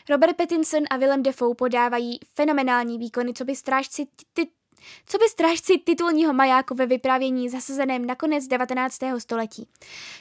Robert 0.10 0.38
Pattinson 0.38 0.84
a 0.90 0.98
Willem 0.98 1.24
Dafoe 1.24 1.56
podávají 1.56 2.20
fenomenální 2.36 2.98
výkony, 2.98 3.34
co 3.34 3.46
by 3.46 3.56
strážci 3.56 4.08
co 5.06 5.18
by 5.18 5.30
strážci 5.30 5.78
titulního 5.78 6.34
majáku 6.34 6.76
ve 6.76 6.86
vyprávění 6.86 7.50
zasazeném 7.50 8.06
na 8.06 8.16
konec 8.16 8.48
19. 8.48 8.98
století. 9.18 9.68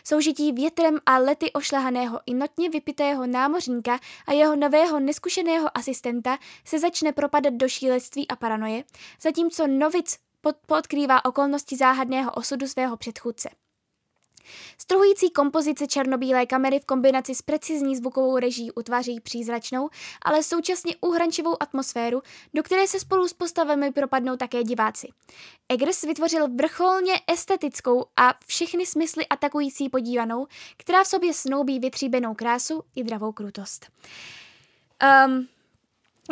Soužití 0.05 0.53
větrem 0.53 0.99
a 1.07 1.19
lety 1.19 1.53
ošlehaného 1.53 2.21
i 2.27 2.35
notně 2.35 2.71
vypitého 2.71 3.27
námořníka 3.27 3.99
a 4.27 4.33
jeho 4.33 4.57
nového 4.57 5.01
neskušeného 5.01 5.79
asistenta 5.79 6.39
se 6.65 6.79
začne 6.79 7.13
propadat 7.13 7.55
do 7.55 7.69
šílectví 7.69 8.29
a 8.29 8.37
paranoje, 8.37 8.85
zatímco 9.23 9.67
novic 9.67 10.19
podkrývá 10.67 11.25
okolnosti 11.25 11.77
záhadného 11.77 12.33
osudu 12.33 12.69
svého 12.69 12.97
předchůdce. 12.97 13.51
Struhující 14.79 15.31
kompozice 15.31 15.87
černobílé 15.87 16.47
kamery 16.47 16.81
v 16.81 16.87
kombinaci 16.87 17.35
s 17.35 17.43
precizní 17.43 17.97
zvukovou 17.97 18.39
reží 18.39 18.71
utváří 18.73 19.21
přízračnou, 19.21 19.89
ale 20.23 20.43
současně 20.43 20.97
uhrančivou 21.01 21.63
atmosféru, 21.63 22.23
do 22.55 22.63
které 22.63 22.87
se 22.87 23.01
spolu 23.01 23.29
s 23.29 23.33
postavami 23.33 23.93
propadnou 23.93 24.37
také 24.37 24.65
diváci. 24.65 25.09
Eggers 25.69 26.03
vytvořil 26.03 26.49
vrcholně 26.49 27.13
estetickou 27.27 28.05
a 28.17 28.35
všechny 28.47 28.87
smysly 28.87 29.27
atakující 29.27 29.89
podívanou, 29.89 30.47
která 30.77 31.05
v 31.05 31.07
sobě 31.07 31.35
snoubí 31.35 31.79
vytříbenou 31.79 32.35
krásu 32.35 32.83
i 32.97 33.05
dravou 33.05 33.33
krutost. 33.33 33.87
Um, 35.27 35.49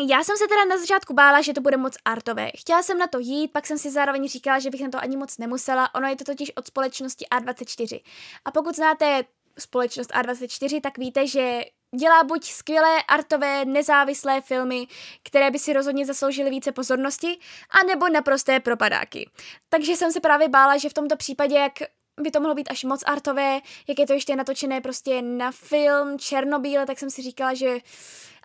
já 0.06 0.24
jsem 0.24 0.36
se 0.36 0.48
teda 0.48 0.64
na 0.64 0.78
začátku 0.78 1.14
bála, 1.14 1.40
že 1.40 1.52
to 1.52 1.60
bude 1.60 1.76
moc 1.76 1.96
artové. 2.04 2.50
Chtěla 2.56 2.82
jsem 2.82 2.98
na 2.98 3.06
to 3.06 3.18
jít, 3.18 3.52
pak 3.52 3.66
jsem 3.66 3.78
si 3.78 3.90
zároveň 3.90 4.28
říkala, 4.28 4.58
že 4.58 4.70
bych 4.70 4.80
na 4.80 4.88
to 4.90 4.98
ani 4.98 5.16
moc 5.16 5.38
nemusela. 5.38 5.94
Ono 5.94 6.08
je 6.08 6.16
to 6.16 6.24
totiž 6.24 6.52
od 6.56 6.66
společnosti 6.66 7.24
A24. 7.34 8.00
A 8.44 8.50
pokud 8.50 8.76
znáte 8.76 9.24
společnost 9.58 10.10
A24, 10.10 10.80
tak 10.80 10.98
víte, 10.98 11.26
že 11.26 11.60
dělá 11.96 12.24
buď 12.24 12.44
skvělé 12.44 13.02
artové 13.02 13.64
nezávislé 13.64 14.40
filmy, 14.40 14.86
které 15.22 15.50
by 15.50 15.58
si 15.58 15.72
rozhodně 15.72 16.06
zasloužily 16.06 16.50
více 16.50 16.72
pozornosti, 16.72 17.38
anebo 17.82 18.08
naprosté 18.08 18.60
propadáky. 18.60 19.30
Takže 19.68 19.96
jsem 19.96 20.12
se 20.12 20.20
právě 20.20 20.48
bála, 20.48 20.76
že 20.76 20.88
v 20.88 20.94
tomto 20.94 21.16
případě, 21.16 21.56
jak 21.56 21.72
by 22.20 22.30
to 22.30 22.40
mohlo 22.40 22.54
být 22.54 22.70
až 22.70 22.84
moc 22.84 23.02
artové, 23.06 23.60
jak 23.88 23.98
je 23.98 24.06
to 24.06 24.12
ještě 24.12 24.36
natočené 24.36 24.80
prostě 24.80 25.22
na 25.22 25.50
film 25.50 26.18
černobíle, 26.18 26.86
tak 26.86 26.98
jsem 26.98 27.10
si 27.10 27.22
říkala, 27.22 27.54
že 27.54 27.78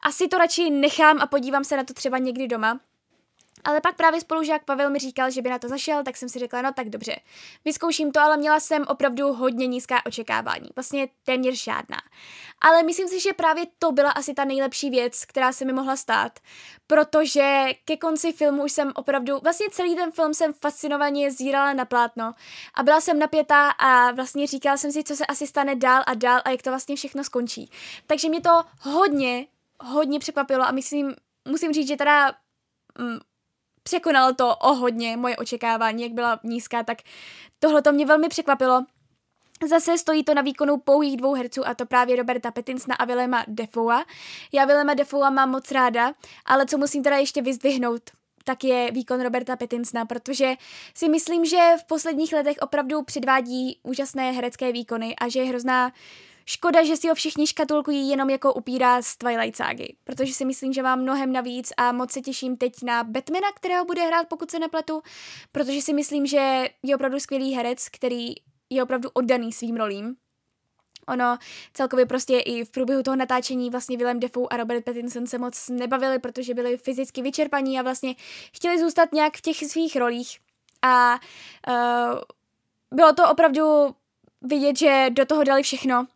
asi 0.03 0.27
to 0.27 0.37
radši 0.37 0.69
nechám 0.69 1.21
a 1.21 1.27
podívám 1.27 1.63
se 1.63 1.77
na 1.77 1.83
to 1.83 1.93
třeba 1.93 2.17
někdy 2.17 2.47
doma. 2.47 2.79
Ale 3.63 3.81
pak 3.81 3.95
právě 3.95 4.21
spolužák 4.21 4.63
Pavel 4.63 4.89
mi 4.89 4.99
říkal, 4.99 5.31
že 5.31 5.41
by 5.41 5.49
na 5.49 5.59
to 5.59 5.67
zašel, 5.67 6.03
tak 6.03 6.17
jsem 6.17 6.29
si 6.29 6.39
řekla, 6.39 6.61
no 6.61 6.73
tak 6.73 6.89
dobře, 6.89 7.19
vyzkouším 7.65 8.11
to, 8.11 8.19
ale 8.19 8.37
měla 8.37 8.59
jsem 8.59 8.85
opravdu 8.87 9.33
hodně 9.33 9.67
nízká 9.67 10.05
očekávání, 10.05 10.69
vlastně 10.75 11.07
téměř 11.23 11.63
žádná. 11.63 11.97
Ale 12.61 12.83
myslím 12.83 13.07
si, 13.07 13.19
že 13.19 13.33
právě 13.33 13.65
to 13.79 13.91
byla 13.91 14.11
asi 14.11 14.33
ta 14.33 14.45
nejlepší 14.45 14.89
věc, 14.89 15.25
která 15.25 15.51
se 15.51 15.65
mi 15.65 15.73
mohla 15.73 15.95
stát, 15.95 16.39
protože 16.87 17.65
ke 17.85 17.97
konci 17.97 18.31
filmu 18.31 18.63
už 18.63 18.71
jsem 18.71 18.91
opravdu, 18.95 19.39
vlastně 19.43 19.65
celý 19.71 19.95
ten 19.95 20.11
film 20.11 20.33
jsem 20.33 20.53
fascinovaně 20.53 21.31
zírala 21.31 21.73
na 21.73 21.85
plátno 21.85 22.33
a 22.73 22.83
byla 22.83 23.01
jsem 23.01 23.19
napětá 23.19 23.69
a 23.69 24.11
vlastně 24.11 24.47
říkala 24.47 24.77
jsem 24.77 24.91
si, 24.91 25.03
co 25.03 25.15
se 25.15 25.25
asi 25.25 25.47
stane 25.47 25.75
dál 25.75 26.03
a 26.07 26.13
dál 26.13 26.41
a 26.45 26.49
jak 26.49 26.61
to 26.61 26.69
vlastně 26.69 26.95
všechno 26.95 27.23
skončí. 27.23 27.71
Takže 28.07 28.29
mě 28.29 28.41
to 28.41 28.63
hodně, 28.79 29.45
hodně 29.83 30.19
překvapilo 30.19 30.63
a 30.63 30.71
myslím, 30.71 31.15
musím 31.47 31.73
říct, 31.73 31.87
že 31.87 31.97
teda 31.97 32.33
mm, 32.99 33.19
překonalo 33.83 34.33
to 34.33 34.55
o 34.55 34.73
hodně 34.73 35.17
moje 35.17 35.37
očekávání, 35.37 36.03
jak 36.03 36.11
byla 36.11 36.39
nízká, 36.43 36.83
tak 36.83 36.97
tohle 37.59 37.81
to 37.81 37.91
mě 37.91 38.05
velmi 38.05 38.29
překvapilo. 38.29 38.85
Zase 39.69 39.97
stojí 39.97 40.23
to 40.23 40.33
na 40.33 40.41
výkonu 40.41 40.77
pouhých 40.77 41.17
dvou 41.17 41.33
herců 41.33 41.67
a 41.67 41.75
to 41.75 41.85
právě 41.85 42.15
Roberta 42.15 42.51
Pattinsona 42.51 42.95
a 42.95 43.05
Willema 43.05 43.43
Defoa. 43.47 44.05
Já 44.51 44.65
Willema 44.65 44.93
Defoa 44.93 45.29
mám 45.29 45.49
moc 45.49 45.71
ráda, 45.71 46.13
ale 46.45 46.65
co 46.65 46.77
musím 46.77 47.03
teda 47.03 47.17
ještě 47.17 47.41
vyzdvihnout, 47.41 48.01
tak 48.43 48.63
je 48.63 48.91
výkon 48.91 49.21
Roberta 49.21 49.55
Pattinsona, 49.55 50.05
protože 50.05 50.53
si 50.95 51.09
myslím, 51.09 51.45
že 51.45 51.69
v 51.79 51.83
posledních 51.83 52.33
letech 52.33 52.57
opravdu 52.61 53.01
předvádí 53.01 53.79
úžasné 53.83 54.31
herecké 54.31 54.71
výkony 54.71 55.15
a 55.15 55.29
že 55.29 55.39
je 55.39 55.45
hrozná 55.45 55.91
Škoda, 56.45 56.83
že 56.83 56.97
si 56.97 57.07
ho 57.07 57.15
všichni 57.15 57.47
škatulkují 57.47 58.09
jenom 58.09 58.29
jako 58.29 58.53
upírá 58.53 59.01
z 59.01 59.17
Twilight 59.17 59.55
Ságy, 59.55 59.95
protože 60.03 60.33
si 60.33 60.45
myslím, 60.45 60.73
že 60.73 60.83
mám 60.83 61.01
mnohem 61.01 61.33
navíc 61.33 61.73
a 61.77 61.91
moc 61.91 62.11
se 62.11 62.21
těším 62.21 62.57
teď 62.57 62.73
na 62.83 63.03
Batmana, 63.03 63.51
kterého 63.55 63.85
bude 63.85 64.01
hrát, 64.01 64.27
pokud 64.27 64.51
se 64.51 64.59
nepletu, 64.59 65.01
protože 65.51 65.81
si 65.81 65.93
myslím, 65.93 66.25
že 66.25 66.69
je 66.83 66.95
opravdu 66.95 67.19
skvělý 67.19 67.53
herec, 67.53 67.89
který 67.89 68.35
je 68.69 68.83
opravdu 68.83 69.09
oddaný 69.13 69.51
svým 69.51 69.75
rolím. 69.75 70.15
Ono 71.07 71.37
celkově 71.73 72.05
prostě 72.05 72.39
i 72.39 72.65
v 72.65 72.69
průběhu 72.69 73.03
toho 73.03 73.15
natáčení 73.15 73.69
vlastně 73.69 73.97
Willem 73.97 74.19
Dafoe 74.19 74.47
a 74.49 74.57
Robert 74.57 74.85
Pattinson 74.85 75.27
se 75.27 75.37
moc 75.37 75.69
nebavili, 75.69 76.19
protože 76.19 76.53
byli 76.53 76.77
fyzicky 76.77 77.21
vyčerpaní 77.21 77.79
a 77.79 77.83
vlastně 77.83 78.15
chtěli 78.53 78.79
zůstat 78.79 79.11
nějak 79.13 79.37
v 79.37 79.41
těch 79.41 79.57
svých 79.57 79.95
rolích. 79.95 80.39
A 80.81 81.19
uh, 81.67 82.19
bylo 82.91 83.13
to 83.13 83.29
opravdu 83.29 83.95
vidět, 84.41 84.77
že 84.77 85.07
do 85.09 85.25
toho 85.25 85.43
dali 85.43 85.63
všechno 85.63 86.07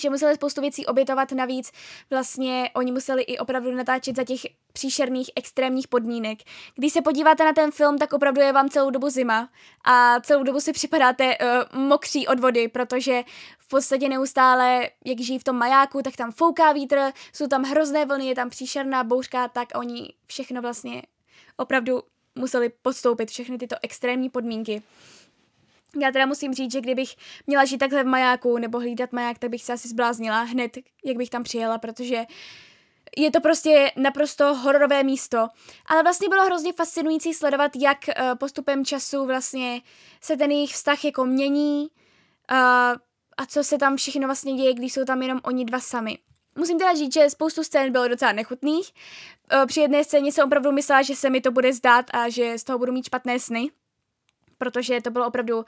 že 0.00 0.10
museli 0.10 0.34
spoustu 0.34 0.60
věcí 0.60 0.86
obětovat, 0.86 1.32
navíc 1.32 1.72
vlastně 2.10 2.70
oni 2.74 2.92
museli 2.92 3.22
i 3.22 3.38
opravdu 3.38 3.70
natáčet 3.70 4.16
za 4.16 4.24
těch 4.24 4.40
příšerných 4.72 5.30
extrémních 5.36 5.88
podmínek. 5.88 6.38
Když 6.74 6.92
se 6.92 7.02
podíváte 7.02 7.44
na 7.44 7.52
ten 7.52 7.70
film, 7.70 7.98
tak 7.98 8.12
opravdu 8.12 8.40
je 8.40 8.52
vám 8.52 8.68
celou 8.68 8.90
dobu 8.90 9.10
zima 9.10 9.48
a 9.84 10.20
celou 10.20 10.42
dobu 10.42 10.60
si 10.60 10.72
připadáte 10.72 11.38
uh, 11.38 11.80
mokří 11.80 12.26
od 12.26 12.40
vody, 12.40 12.68
protože 12.68 13.22
v 13.58 13.68
podstatě 13.68 14.08
neustále, 14.08 14.90
jak 15.04 15.20
žijí 15.20 15.38
v 15.38 15.44
tom 15.44 15.56
majáku, 15.56 16.02
tak 16.02 16.16
tam 16.16 16.32
fouká 16.32 16.72
vítr, 16.72 16.98
jsou 17.32 17.46
tam 17.46 17.62
hrozné 17.62 18.04
vlny, 18.04 18.26
je 18.26 18.34
tam 18.34 18.50
příšerná 18.50 19.04
bouřka, 19.04 19.48
tak 19.48 19.68
oni 19.74 20.12
všechno 20.26 20.62
vlastně 20.62 21.02
opravdu 21.56 22.02
museli 22.34 22.68
podstoupit, 22.82 23.30
všechny 23.30 23.58
tyto 23.58 23.76
extrémní 23.82 24.30
podmínky. 24.30 24.82
Já 26.00 26.12
teda 26.12 26.26
musím 26.26 26.54
říct, 26.54 26.72
že 26.72 26.80
kdybych 26.80 27.16
měla 27.46 27.64
žít 27.64 27.78
takhle 27.78 28.04
v 28.04 28.06
majáku 28.06 28.58
nebo 28.58 28.78
hlídat 28.78 29.12
maják, 29.12 29.38
tak 29.38 29.50
bych 29.50 29.62
se 29.62 29.72
asi 29.72 29.88
zbláznila 29.88 30.42
hned, 30.42 30.78
jak 31.04 31.16
bych 31.16 31.30
tam 31.30 31.42
přijela, 31.42 31.78
protože 31.78 32.24
je 33.16 33.30
to 33.30 33.40
prostě 33.40 33.92
naprosto 33.96 34.54
hororové 34.54 35.02
místo. 35.02 35.48
Ale 35.86 36.02
vlastně 36.02 36.28
bylo 36.28 36.44
hrozně 36.44 36.72
fascinující 36.72 37.34
sledovat, 37.34 37.72
jak 37.76 37.98
uh, 38.08 38.38
postupem 38.38 38.84
času 38.84 39.26
vlastně 39.26 39.82
se 40.20 40.36
ten 40.36 40.50
jejich 40.50 40.72
vztah 40.72 41.04
jako 41.04 41.24
mění 41.24 41.80
uh, 41.80 42.56
a 43.36 43.46
co 43.48 43.64
se 43.64 43.78
tam 43.78 43.96
všechno 43.96 44.28
vlastně 44.28 44.54
děje, 44.54 44.74
když 44.74 44.92
jsou 44.92 45.04
tam 45.04 45.22
jenom 45.22 45.40
oni 45.44 45.64
dva 45.64 45.80
sami. 45.80 46.18
Musím 46.58 46.78
teda 46.78 46.94
říct, 46.94 47.14
že 47.14 47.30
spoustu 47.30 47.64
scén 47.64 47.92
bylo 47.92 48.08
docela 48.08 48.32
nechutných. 48.32 48.92
Uh, 49.54 49.66
při 49.66 49.80
jedné 49.80 50.04
scéně 50.04 50.32
jsem 50.32 50.46
opravdu 50.46 50.72
myslela, 50.72 51.02
že 51.02 51.16
se 51.16 51.30
mi 51.30 51.40
to 51.40 51.50
bude 51.50 51.72
zdát 51.72 52.06
a 52.12 52.28
že 52.28 52.58
z 52.58 52.64
toho 52.64 52.78
budu 52.78 52.92
mít 52.92 53.06
špatné 53.06 53.40
sny 53.40 53.70
protože 54.58 55.00
to 55.00 55.10
bylo 55.10 55.26
opravdu 55.26 55.64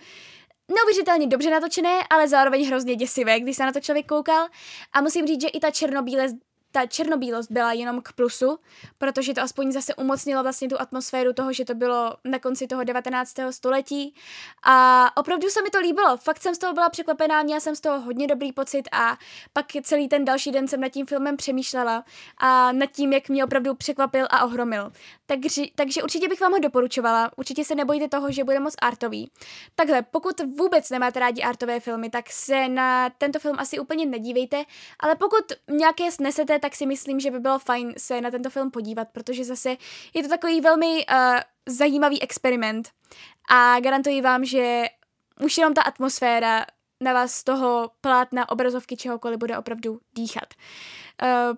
neuvěřitelně 0.69 1.27
dobře 1.27 1.51
natočené, 1.51 1.99
ale 2.11 2.29
zároveň 2.29 2.67
hrozně 2.67 2.97
děsivé, 2.97 3.41
když 3.41 3.57
se 3.57 3.65
na 3.65 3.73
to 3.73 3.81
člověk 3.81 4.07
koukal. 4.07 4.47
A 4.93 5.01
musím 5.01 5.27
říct, 5.27 5.41
že 5.41 5.49
i 5.49 5.61
ta 5.61 5.71
černobíle 5.71 6.29
ta 6.73 6.87
černobílost 6.87 7.51
byla 7.51 7.73
jenom 7.73 8.03
k 8.03 8.13
plusu, 8.13 8.59
protože 8.99 9.35
to 9.35 9.43
aspoň 9.43 9.73
zase 9.73 9.95
umocnilo 9.95 10.43
vlastně 10.43 10.69
tu 10.69 10.81
atmosféru 10.81 11.33
toho, 11.33 11.53
že 11.53 11.65
to 11.65 11.75
bylo 11.75 12.17
na 12.25 12.39
konci 12.39 12.67
toho 12.67 12.85
19. 12.85 13.35
století. 13.51 14.15
A 14.63 15.11
opravdu 15.17 15.49
se 15.49 15.63
mi 15.63 15.71
to 15.71 15.81
líbilo. 15.81 16.17
Fakt 16.17 16.43
jsem 16.43 16.55
z 16.55 16.59
toho 16.59 16.73
byla 16.73 16.91
překvapená, 16.91 17.43
měla 17.43 17.61
jsem 17.61 17.77
z 17.77 17.81
toho 17.81 18.01
hodně 18.01 18.27
dobrý 18.27 18.53
pocit 18.53 18.89
a 18.93 19.19
pak 19.53 19.67
celý 19.83 20.09
ten 20.09 20.25
další 20.25 20.51
den 20.51 20.69
jsem 20.69 20.81
nad 20.81 20.89
tím 20.89 21.07
filmem 21.07 21.37
přemýšlela 21.37 22.05
a 22.39 22.73
nad 22.73 22.91
tím, 22.93 23.13
jak 23.13 23.29
mě 23.29 23.45
opravdu 23.45 23.75
překvapil 23.75 24.27
a 24.31 24.45
ohromil. 24.45 24.93
Takže, 25.31 25.63
takže 25.75 26.03
určitě 26.03 26.29
bych 26.29 26.41
vám 26.41 26.53
ho 26.53 26.59
doporučovala. 26.59 27.31
Určitě 27.37 27.65
se 27.65 27.75
nebojte 27.75 28.09
toho, 28.09 28.33
že 28.33 28.45
bude 28.45 28.61
moc 28.61 28.75
artový. 28.83 29.31
Takhle, 29.75 30.03
pokud 30.03 30.41
vůbec 30.41 30.91
nemáte 30.91 31.21
rádi 31.21 31.43
artové 31.43 31.81
filmy, 31.81 32.11
tak 32.11 32.31
se 32.31 32.69
na 32.69 33.11
tento 33.11 33.39
film 33.39 33.57
asi 33.59 33.79
úplně 33.79 34.07
nedívejte, 34.07 34.65
ale 35.01 35.17
pokud 35.17 35.45
nějaké 35.71 36.13
snesete, 36.13 36.59
tak 36.59 36.75
si 36.75 36.87
myslím, 36.87 37.21
že 37.21 37.31
by 37.31 37.41
bylo 37.41 37.59
fajn 37.59 37.95
se 37.99 38.21
na 38.21 38.31
tento 38.31 38.51
film 38.51 38.71
podívat, 38.71 39.09
protože 39.13 39.45
zase 39.45 39.77
je 40.15 40.23
to 40.23 40.29
takový 40.29 40.61
velmi 40.61 40.87
uh, 40.87 41.41
zajímavý 41.67 42.23
experiment 42.23 42.91
a 43.51 43.81
garantuji 43.81 44.21
vám, 44.21 44.45
že 44.45 44.85
už 45.41 45.59
jenom 45.59 45.75
ta 45.75 45.83
atmosféra 45.83 46.67
na 47.01 47.13
vás 47.13 47.35
z 47.35 47.45
toho 47.45 47.91
plátna 48.01 48.49
obrazovky 48.49 48.97
čehokoliv 48.97 49.39
bude 49.39 49.59
opravdu 49.59 50.01
dýchat. 50.15 50.55
Uh, 51.23 51.57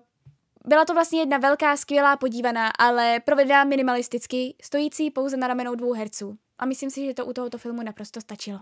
byla 0.65 0.85
to 0.85 0.93
vlastně 0.93 1.19
jedna 1.19 1.37
velká, 1.37 1.77
skvělá 1.77 2.17
podívaná, 2.17 2.69
ale 2.69 3.19
provedená 3.19 3.63
minimalisticky, 3.63 4.55
stojící 4.63 5.11
pouze 5.11 5.37
na 5.37 5.47
ramenou 5.47 5.75
dvou 5.75 5.93
herců. 5.93 6.37
A 6.59 6.65
myslím 6.65 6.89
si, 6.89 7.05
že 7.05 7.13
to 7.13 7.25
u 7.25 7.33
tohoto 7.33 7.57
filmu 7.57 7.83
naprosto 7.83 8.21
stačilo. 8.21 8.59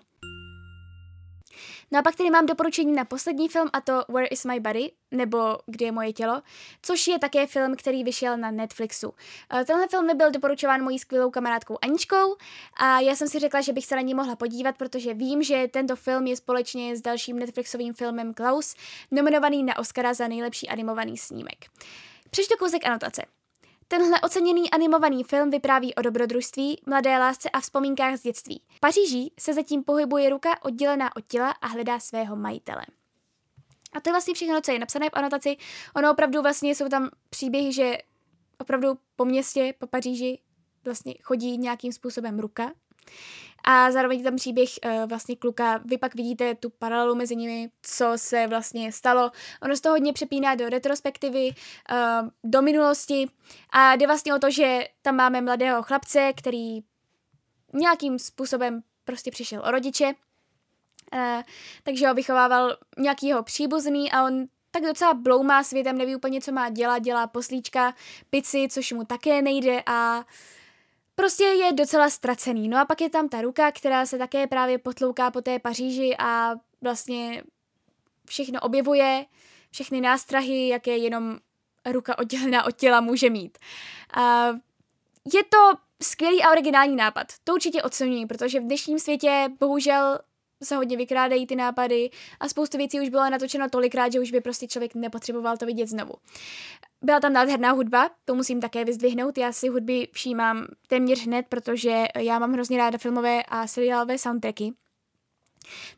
No 1.91 1.99
a 1.99 2.01
pak 2.01 2.15
tady 2.15 2.29
mám 2.29 2.45
doporučení 2.45 2.93
na 2.93 3.05
poslední 3.05 3.49
film 3.49 3.69
a 3.73 3.81
to 3.81 4.03
Where 4.09 4.27
is 4.27 4.45
my 4.45 4.59
body, 4.59 4.91
nebo 5.11 5.57
Kde 5.65 5.85
je 5.85 5.91
moje 5.91 6.13
tělo, 6.13 6.41
což 6.81 7.07
je 7.07 7.19
také 7.19 7.47
film, 7.47 7.75
který 7.75 8.03
vyšel 8.03 8.37
na 8.37 8.51
Netflixu. 8.51 9.13
Eh, 9.53 9.65
tenhle 9.65 9.87
film 9.87 10.07
mi 10.07 10.13
byl 10.13 10.31
doporučován 10.31 10.83
mojí 10.83 10.99
skvělou 10.99 11.31
kamarádkou 11.31 11.77
Aničkou 11.81 12.35
a 12.77 12.99
já 12.99 13.15
jsem 13.15 13.27
si 13.27 13.39
řekla, 13.39 13.61
že 13.61 13.73
bych 13.73 13.85
se 13.85 13.95
na 13.95 14.01
ní 14.01 14.13
mohla 14.13 14.35
podívat, 14.35 14.77
protože 14.77 15.13
vím, 15.13 15.43
že 15.43 15.67
tento 15.71 15.95
film 15.95 16.27
je 16.27 16.35
společně 16.35 16.95
s 16.95 17.01
dalším 17.01 17.39
Netflixovým 17.39 17.93
filmem 17.93 18.33
Klaus 18.33 18.75
nominovaný 19.11 19.63
na 19.63 19.77
Oscara 19.77 20.13
za 20.13 20.27
nejlepší 20.27 20.69
animovaný 20.69 21.17
snímek. 21.17 21.65
Přečtu 22.29 22.57
kousek 22.59 22.85
anotace. 22.85 23.38
Tenhle 23.91 24.21
oceněný 24.21 24.71
animovaný 24.71 25.23
film 25.23 25.49
vypráví 25.49 25.95
o 25.95 26.01
dobrodružství, 26.01 26.81
mladé 26.85 27.19
lásce 27.19 27.49
a 27.49 27.59
vzpomínkách 27.59 28.17
z 28.17 28.21
dětství. 28.21 28.61
Paříží 28.79 29.33
se 29.39 29.53
zatím 29.53 29.83
pohybuje 29.83 30.29
ruka 30.29 30.63
oddělená 30.63 31.15
od 31.15 31.25
těla 31.27 31.51
a 31.51 31.67
hledá 31.67 31.99
svého 31.99 32.35
majitele. 32.35 32.85
A 33.93 33.99
to 33.99 34.09
je 34.09 34.13
vlastně 34.13 34.33
všechno, 34.33 34.61
co 34.61 34.71
je 34.71 34.79
napsané 34.79 35.09
v 35.09 35.13
anotaci. 35.13 35.57
Ono 35.95 36.11
opravdu 36.11 36.41
vlastně 36.41 36.75
jsou 36.75 36.89
tam 36.89 37.09
příběhy, 37.29 37.73
že 37.73 37.97
opravdu 38.57 38.97
po 39.15 39.25
městě, 39.25 39.73
po 39.79 39.87
Paříži 39.87 40.39
vlastně 40.85 41.13
chodí 41.23 41.57
nějakým 41.57 41.93
způsobem 41.93 42.39
ruka. 42.39 42.71
A 43.63 43.91
zároveň 43.91 44.23
tam 44.23 44.35
příběh 44.35 44.69
uh, 44.85 45.09
vlastně 45.09 45.35
kluka, 45.35 45.81
vy 45.85 45.97
pak 45.97 46.15
vidíte 46.15 46.55
tu 46.55 46.69
paralelu 46.69 47.15
mezi 47.15 47.35
nimi, 47.35 47.69
co 47.81 48.11
se 48.15 48.47
vlastně 48.47 48.91
stalo. 48.91 49.31
Ono 49.61 49.75
se 49.75 49.81
to 49.81 49.89
hodně 49.89 50.13
přepíná 50.13 50.55
do 50.55 50.69
retrospektivy, 50.69 51.49
uh, 51.49 52.29
do 52.43 52.61
minulosti. 52.61 53.27
A 53.69 53.95
jde 53.95 54.07
vlastně 54.07 54.33
o 54.33 54.39
to, 54.39 54.51
že 54.51 54.87
tam 55.01 55.15
máme 55.15 55.41
mladého 55.41 55.83
chlapce, 55.83 56.33
který 56.35 56.79
nějakým 57.73 58.19
způsobem 58.19 58.81
prostě 59.03 59.31
přišel 59.31 59.61
o 59.65 59.71
rodiče, 59.71 60.05
uh, 61.13 61.41
takže 61.83 62.07
ho 62.07 62.13
vychovával 62.13 62.77
nějaký 62.97 63.27
jeho 63.27 63.43
příbuzný 63.43 64.11
a 64.11 64.23
on 64.23 64.45
tak 64.71 64.83
docela 64.83 65.13
bloumá 65.13 65.63
světem, 65.63 65.97
neví 65.97 66.15
úplně, 66.15 66.41
co 66.41 66.51
má 66.51 66.69
dělat, 66.69 66.99
dělá 66.99 67.27
poslíčka, 67.27 67.93
pici, 68.29 68.67
což 68.71 68.91
mu 68.91 69.05
také 69.05 69.41
nejde. 69.41 69.83
A 69.85 70.17
uh, 70.17 70.23
prostě 71.19 71.43
je 71.43 71.73
docela 71.73 72.09
ztracený. 72.09 72.69
No 72.69 72.77
a 72.77 72.85
pak 72.85 73.01
je 73.01 73.09
tam 73.09 73.29
ta 73.29 73.41
ruka, 73.41 73.71
která 73.71 74.05
se 74.05 74.17
také 74.17 74.47
právě 74.47 74.77
potlouká 74.77 75.31
po 75.31 75.41
té 75.41 75.59
Paříži 75.59 76.15
a 76.19 76.55
vlastně 76.81 77.43
všechno 78.27 78.61
objevuje, 78.61 79.25
všechny 79.71 80.01
nástrahy, 80.01 80.67
jaké 80.67 80.97
jenom 80.97 81.37
ruka 81.85 82.17
oddělená 82.17 82.63
od 82.63 82.75
těla 82.75 83.01
může 83.01 83.29
mít. 83.29 83.57
A 84.13 84.47
je 85.33 85.43
to 85.43 85.71
skvělý 86.03 86.43
a 86.43 86.51
originální 86.51 86.95
nápad. 86.95 87.27
To 87.43 87.53
určitě 87.53 87.83
oceňuji, 87.83 88.25
protože 88.25 88.59
v 88.59 88.63
dnešním 88.63 88.99
světě 88.99 89.49
bohužel 89.59 90.19
se 90.63 90.75
hodně 90.75 90.97
vykrádají 90.97 91.47
ty 91.47 91.55
nápady 91.55 92.09
a 92.39 92.49
spoustu 92.49 92.77
věcí 92.77 93.01
už 93.01 93.09
bylo 93.09 93.29
natočeno 93.29 93.69
tolikrát, 93.69 94.11
že 94.11 94.19
už 94.19 94.31
by 94.31 94.41
prostě 94.41 94.67
člověk 94.67 94.95
nepotřeboval 94.95 95.57
to 95.57 95.65
vidět 95.65 95.87
znovu. 95.87 96.13
Byla 97.01 97.19
tam 97.19 97.33
nádherná 97.33 97.71
hudba, 97.71 98.11
to 98.25 98.35
musím 98.35 98.61
také 98.61 98.85
vyzdvihnout. 98.85 99.37
Já 99.37 99.51
si 99.51 99.67
hudby 99.67 100.07
všímám 100.11 100.67
téměř 100.87 101.25
hned, 101.25 101.45
protože 101.49 102.05
já 102.17 102.39
mám 102.39 102.53
hrozně 102.53 102.77
ráda 102.77 102.97
filmové 102.97 103.43
a 103.43 103.67
seriálové 103.67 104.17
soundtracky. 104.17 104.73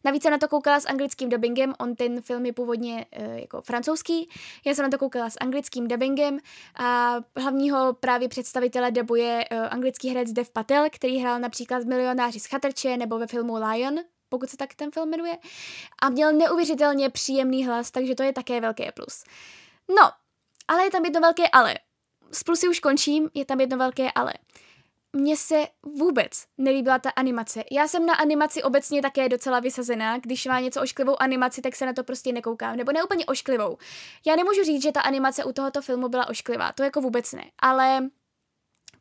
Navíc 0.03 0.23
jsem 0.23 0.31
na 0.31 0.37
to 0.37 0.47
koukala 0.47 0.79
s 0.79 0.85
anglickým 0.85 1.29
dubbingem, 1.29 1.73
on 1.79 1.95
ten 1.95 2.21
film 2.21 2.45
je 2.45 2.53
původně 2.53 3.05
e, 3.11 3.41
jako 3.41 3.61
francouzský, 3.61 4.29
já 4.65 4.75
jsem 4.75 4.83
na 4.83 4.89
to 4.89 4.97
koukala 4.97 5.29
s 5.29 5.37
anglickým 5.41 5.87
dubbingem 5.87 6.39
a 6.75 7.15
hlavního 7.37 7.93
právě 7.99 8.29
představitele 8.29 8.91
dubuje 8.91 9.45
e, 9.49 9.59
anglický 9.59 10.09
herec 10.09 10.31
Dev 10.31 10.49
Patel, 10.49 10.85
který 10.91 11.17
hrál 11.17 11.39
například 11.39 11.83
v 11.83 11.87
Milionáři 11.87 12.39
z 12.39 12.45
Chatrče 12.45 12.97
nebo 12.97 13.19
ve 13.19 13.27
filmu 13.27 13.55
Lion, 13.55 13.95
pokud 14.31 14.49
se 14.49 14.57
tak 14.57 14.73
ten 14.75 14.91
film 14.91 15.09
jmenuje, 15.09 15.37
a 16.01 16.09
měl 16.09 16.33
neuvěřitelně 16.33 17.09
příjemný 17.09 17.65
hlas, 17.65 17.91
takže 17.91 18.15
to 18.15 18.23
je 18.23 18.33
také 18.33 18.61
velké 18.61 18.91
plus. 18.91 19.23
No, 19.89 20.11
ale 20.67 20.83
je 20.83 20.91
tam 20.91 21.05
jedno 21.05 21.21
velké 21.21 21.47
ale. 21.47 21.75
S 22.31 22.43
plusy 22.43 22.67
už 22.67 22.79
končím, 22.79 23.29
je 23.33 23.45
tam 23.45 23.59
jedno 23.59 23.77
velké 23.77 24.11
ale. 24.11 24.33
Mně 25.13 25.37
se 25.37 25.67
vůbec 25.83 26.31
nelíbila 26.57 26.99
ta 26.99 27.09
animace. 27.09 27.63
Já 27.71 27.87
jsem 27.87 28.05
na 28.05 28.13
animaci 28.13 28.63
obecně 28.63 29.01
také 29.01 29.29
docela 29.29 29.59
vysazená. 29.59 30.17
Když 30.17 30.45
má 30.45 30.59
něco 30.59 30.81
ošklivou 30.81 31.21
animaci, 31.21 31.61
tak 31.61 31.75
se 31.75 31.85
na 31.85 31.93
to 31.93 32.03
prostě 32.03 32.31
nekoukám. 32.31 32.75
Nebo 32.75 32.91
neúplně 32.91 33.25
ošklivou. 33.25 33.77
Já 34.25 34.35
nemůžu 34.35 34.63
říct, 34.63 34.83
že 34.83 34.91
ta 34.91 35.01
animace 35.01 35.43
u 35.43 35.53
tohoto 35.53 35.81
filmu 35.81 36.09
byla 36.09 36.29
ošklivá. 36.29 36.71
To 36.71 36.83
jako 36.83 37.01
vůbec 37.01 37.31
ne. 37.31 37.43
Ale 37.59 38.09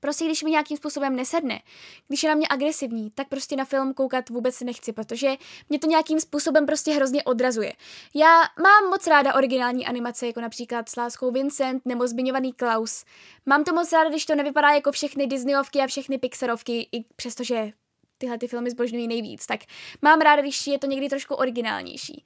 Prostě 0.01 0.25
když 0.25 0.43
mi 0.43 0.51
nějakým 0.51 0.77
způsobem 0.77 1.17
nesedne, 1.17 1.63
když 2.09 2.23
je 2.23 2.29
na 2.29 2.35
mě 2.35 2.47
agresivní, 2.51 3.11
tak 3.11 3.29
prostě 3.29 3.57
na 3.57 3.65
film 3.65 3.95
koukat 3.95 4.29
vůbec 4.29 4.61
nechci, 4.61 4.93
protože 4.93 5.37
mě 5.69 5.79
to 5.79 5.87
nějakým 5.87 6.21
způsobem 6.21 6.67
prostě 6.67 6.93
hrozně 6.93 7.23
odrazuje. 7.23 7.73
Já 8.15 8.37
mám 8.63 8.91
moc 8.91 9.07
ráda 9.07 9.35
originální 9.35 9.87
animace, 9.87 10.27
jako 10.27 10.41
například 10.41 10.89
s 10.89 10.97
láskou 10.97 11.31
Vincent 11.31 11.87
nebo 11.87 12.07
zmiňovaný 12.07 12.53
Klaus. 12.53 13.05
Mám 13.47 13.65
to 13.65 13.75
moc 13.75 13.93
ráda, 13.93 14.11
když 14.11 14.27
to 14.27 14.35
nevypadá 14.35 14.71
jako 14.71 14.93
všechny 14.93 15.27
Disneyovky 15.27 15.81
a 15.81 15.87
všechny 15.87 16.19
Pixarovky, 16.19 16.89
i 16.93 17.05
přestože 17.17 17.73
tyhle 18.19 18.39
ty 18.39 18.49
filmy 18.49 18.71
zbožňují 18.71 19.09
nejvíc, 19.09 19.47
tak 19.47 19.61
mám 20.03 20.21
ráda, 20.21 20.43
když 20.43 20.67
je 20.67 20.79
to 20.79 20.87
někdy 20.87 21.09
trošku 21.09 21.35
originálnější. 21.35 22.25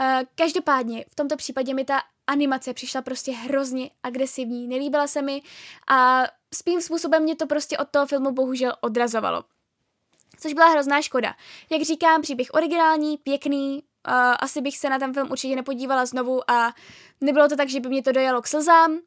Uh, 0.00 0.06
každopádně 0.34 1.04
v 1.10 1.14
tomto 1.14 1.36
případě 1.36 1.74
mi 1.74 1.84
ta 1.84 2.00
animace 2.26 2.74
přišla 2.74 3.02
prostě 3.02 3.32
hrozně 3.32 3.90
agresivní, 4.02 4.68
nelíbila 4.68 5.06
se 5.06 5.22
mi 5.22 5.42
a 5.88 6.24
svým 6.56 6.80
způsobem 6.80 7.22
mě 7.22 7.36
to 7.36 7.46
prostě 7.46 7.78
od 7.78 7.88
toho 7.90 8.06
filmu 8.06 8.32
bohužel 8.32 8.72
odrazovalo. 8.80 9.44
Což 10.40 10.52
byla 10.52 10.66
hrozná 10.66 11.02
škoda. 11.02 11.34
Jak 11.70 11.82
říkám, 11.82 12.22
příběh 12.22 12.48
originální, 12.52 13.18
pěkný, 13.18 13.82
uh, 14.08 14.14
asi 14.40 14.60
bych 14.60 14.78
se 14.78 14.90
na 14.90 14.98
ten 14.98 15.14
film 15.14 15.30
určitě 15.30 15.56
nepodívala 15.56 16.06
znovu 16.06 16.50
a 16.50 16.74
nebylo 17.20 17.48
to 17.48 17.56
tak, 17.56 17.68
že 17.68 17.80
by 17.80 17.88
mě 17.88 18.02
to 18.02 18.12
dojalo 18.12 18.42
k 18.42 18.46
slzám, 18.46 18.98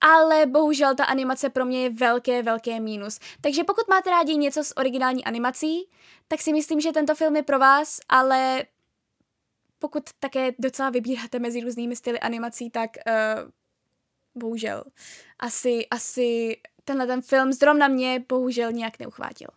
ale 0.00 0.46
bohužel 0.46 0.94
ta 0.94 1.04
animace 1.04 1.50
pro 1.50 1.64
mě 1.64 1.82
je 1.82 1.90
velké, 1.90 2.42
velké 2.42 2.80
mínus. 2.80 3.18
Takže 3.40 3.64
pokud 3.64 3.88
máte 3.88 4.10
rádi 4.10 4.36
něco 4.36 4.64
s 4.64 4.76
originální 4.76 5.24
animací, 5.24 5.88
tak 6.28 6.40
si 6.40 6.52
myslím, 6.52 6.80
že 6.80 6.92
tento 6.92 7.14
film 7.14 7.36
je 7.36 7.42
pro 7.42 7.58
vás, 7.58 8.00
ale 8.08 8.64
pokud 9.78 10.02
také 10.20 10.52
docela 10.58 10.90
vybíráte 10.90 11.38
mezi 11.38 11.60
různými 11.60 11.96
styly 11.96 12.20
animací, 12.20 12.70
tak 12.70 12.90
uh, 13.06 13.50
bohužel 14.34 14.84
asi, 15.38 15.86
asi 15.86 16.56
tenhle 16.84 17.06
ten 17.06 17.22
film 17.22 17.52
zrovna 17.52 17.88
mě 17.88 18.24
bohužel 18.28 18.72
nějak 18.72 18.98
neuchvátil. 18.98 19.48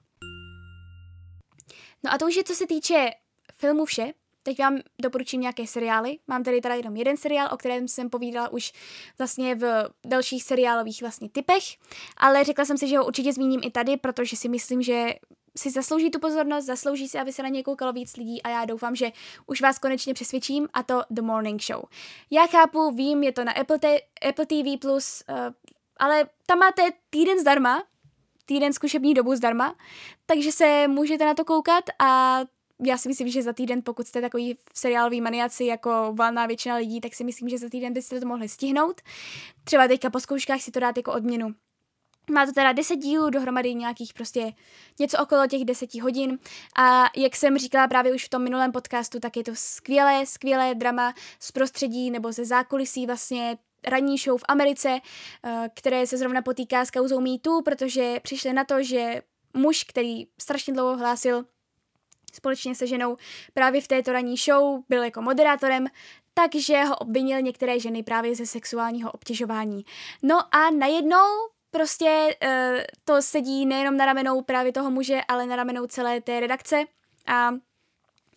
No 2.04 2.14
a 2.14 2.18
to 2.18 2.26
už 2.26 2.36
je 2.36 2.44
co 2.44 2.56
se 2.56 2.68
týče 2.68 3.12
filmu 3.58 3.86
vše. 3.86 4.14
Teď 4.44 4.60
vám 4.60 4.78
doporučím 5.02 5.42
nějaké 5.42 5.68
seriály. 5.68 6.18
Mám 6.28 6.44
tady 6.44 6.62
teda 6.62 6.76
jenom 6.76 6.96
jeden 6.96 7.18
seriál, 7.18 7.50
o 7.52 7.58
kterém 7.58 7.88
jsem 7.88 8.10
povídala 8.10 8.50
už 8.50 8.72
vlastně 9.18 9.56
v 9.56 9.90
dalších 10.06 10.44
seriálových 10.44 11.02
vlastně 11.02 11.30
typech, 11.30 11.64
ale 12.18 12.44
řekla 12.44 12.66
jsem 12.66 12.78
si, 12.78 12.88
že 12.88 12.98
ho 12.98 13.06
určitě 13.06 13.34
zmíním 13.34 13.62
i 13.64 13.72
tady, 13.72 13.98
protože 13.98 14.36
si 14.36 14.50
myslím, 14.50 14.82
že 14.82 15.06
si 15.58 15.72
zaslouží 15.72 16.12
tu 16.12 16.20
pozornost, 16.20 16.66
zaslouží 16.66 17.08
si, 17.08 17.20
aby 17.20 17.34
se 17.34 17.44
na 17.44 17.50
něj 17.50 17.64
koukalo 17.64 17.94
víc 17.94 18.18
lidí 18.18 18.44
a 18.44 18.50
já 18.50 18.66
doufám, 18.66 18.96
že 18.96 19.12
už 19.48 19.62
vás 19.62 19.80
konečně 19.80 20.14
přesvědčím 20.14 20.68
a 20.74 20.84
to 20.84 21.02
The 21.10 21.22
Morning 21.22 21.62
Show. 21.62 21.84
Já 22.32 22.48
chápu, 22.48 22.92
vím, 22.92 23.24
je 23.24 23.32
to 23.32 23.44
na 23.44 23.52
Apple, 23.52 23.80
te- 23.80 24.00
Apple 24.30 24.46
TV+, 24.46 24.86
uh, 24.86 24.96
ale 25.98 26.26
tam 26.46 26.60
máte 26.60 26.82
týden 27.10 27.40
zdarma, 27.40 27.84
týden 28.46 28.74
zkušební 28.74 29.14
dobu 29.14 29.36
zdarma, 29.36 29.76
takže 30.26 30.52
se 30.52 30.88
můžete 30.88 31.26
na 31.26 31.34
to 31.34 31.46
koukat 31.46 31.84
a 32.00 32.42
já 32.86 32.98
si 32.98 33.10
myslím, 33.10 33.28
že 33.28 33.44
za 33.44 33.54
týden, 33.54 33.82
pokud 33.82 34.08
jste 34.08 34.22
takový 34.22 34.58
seriálový 34.74 35.22
maniaci 35.22 35.66
jako 35.66 36.14
valná 36.16 36.46
většina 36.46 36.76
lidí, 36.76 37.02
tak 37.02 37.14
si 37.14 37.24
myslím, 37.24 37.50
že 37.50 37.58
za 37.58 37.70
týden 37.70 37.94
byste 37.94 38.20
to 38.20 38.28
mohli 38.28 38.50
stihnout. 38.50 39.02
Třeba 39.64 39.88
teďka 39.88 40.10
po 40.10 40.20
zkouškách 40.20 40.62
si 40.62 40.72
to 40.72 40.80
dát 40.80 40.98
jako 40.98 41.14
odměnu. 41.14 41.56
Má 42.32 42.46
to 42.46 42.52
teda 42.52 42.74
10 42.74 42.96
dílů, 42.96 43.30
dohromady 43.30 43.76
nějakých 43.76 44.14
prostě 44.14 44.54
něco 45.00 45.18
okolo 45.24 45.48
těch 45.48 45.66
10 45.66 45.96
hodin 45.96 46.40
a 46.78 47.06
jak 47.16 47.36
jsem 47.36 47.58
říkala 47.58 47.88
právě 47.88 48.14
už 48.14 48.26
v 48.26 48.30
tom 48.30 48.44
minulém 48.44 48.72
podcastu, 48.72 49.20
tak 49.20 49.38
je 49.38 49.44
to 49.44 49.52
skvělé, 49.54 50.26
skvělé 50.26 50.76
drama 50.76 51.14
z 51.40 51.52
prostředí 51.52 52.12
nebo 52.12 52.32
ze 52.32 52.46
zákulisí 52.46 53.06
vlastně 53.06 53.58
ranní 53.88 54.18
show 54.18 54.38
v 54.38 54.46
Americe, 54.48 55.00
eh, 55.44 55.70
které 55.76 56.08
se 56.08 56.18
zrovna 56.18 56.42
potýká 56.42 56.86
s 56.86 56.92
kauzou 56.92 57.22
MeToo, 57.22 57.62
protože 57.62 58.20
přišli 58.24 58.54
na 58.54 58.64
to, 58.64 58.84
že 58.84 59.22
muž, 59.54 59.84
který 59.84 60.28
strašně 60.40 60.74
dlouho 60.74 60.98
hlásil 60.98 61.46
společně 62.34 62.76
se 62.76 62.88
ženou 62.88 63.18
právě 63.54 63.82
v 63.82 63.88
této 63.88 64.12
ranní 64.12 64.38
show, 64.38 64.84
byl 64.90 65.04
jako 65.04 65.22
moderátorem, 65.22 65.88
takže 66.34 66.84
ho 66.84 66.96
obvinil 66.96 67.42
některé 67.42 67.80
ženy 67.80 68.04
právě 68.04 68.36
ze 68.36 68.46
sexuálního 68.46 69.12
obtěžování. 69.12 69.86
No 70.24 70.56
a 70.56 70.70
najednou 70.70 71.28
prostě 71.72 72.38
uh, 72.44 72.50
to 73.04 73.22
sedí 73.22 73.66
nejenom 73.66 73.98
na 73.98 74.06
ramenou 74.06 74.42
právě 74.42 74.72
toho 74.72 74.92
muže, 74.92 75.22
ale 75.28 75.46
na 75.46 75.56
ramenou 75.56 75.88
celé 75.88 76.22
té 76.22 76.40
redakce 76.40 76.84
a 77.28 77.52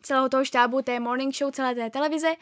celého 0.03 0.29
toho 0.29 0.45
štábu 0.45 0.83
té 0.83 1.01
morning 1.01 1.35
show, 1.35 1.51
celé 1.51 1.75
té 1.75 1.91
televize 1.91 2.35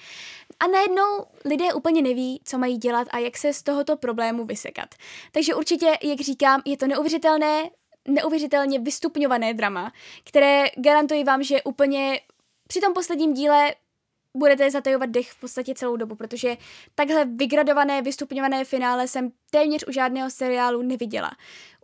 a 0.60 0.66
najednou 0.66 1.26
lidé 1.44 1.74
úplně 1.74 2.02
neví, 2.02 2.40
co 2.44 2.58
mají 2.58 2.76
dělat 2.76 3.08
a 3.10 3.18
jak 3.18 3.36
se 3.36 3.52
z 3.52 3.62
tohoto 3.62 3.96
problému 3.96 4.44
vysekat. 4.44 4.94
Takže 5.32 5.54
určitě, 5.54 5.98
jak 6.02 6.20
říkám, 6.20 6.62
je 6.64 6.76
to 6.76 6.86
neuvěřitelné, 6.86 7.70
neuvěřitelně 8.08 8.78
vystupňované 8.78 9.54
drama, 9.54 9.92
které 10.24 10.64
garantuji 10.76 11.24
vám, 11.24 11.42
že 11.42 11.62
úplně 11.62 12.20
při 12.68 12.80
tom 12.80 12.94
posledním 12.94 13.34
díle 13.34 13.74
budete 14.36 14.70
zatajovat 14.70 15.10
dech 15.10 15.30
v 15.30 15.40
podstatě 15.40 15.74
celou 15.74 15.96
dobu, 15.96 16.14
protože 16.14 16.56
takhle 16.94 17.24
vygradované, 17.24 18.02
vystupňované 18.02 18.64
finále 18.64 19.08
jsem 19.08 19.30
téměř 19.50 19.84
u 19.88 19.92
žádného 19.92 20.30
seriálu 20.30 20.82
neviděla. 20.82 21.30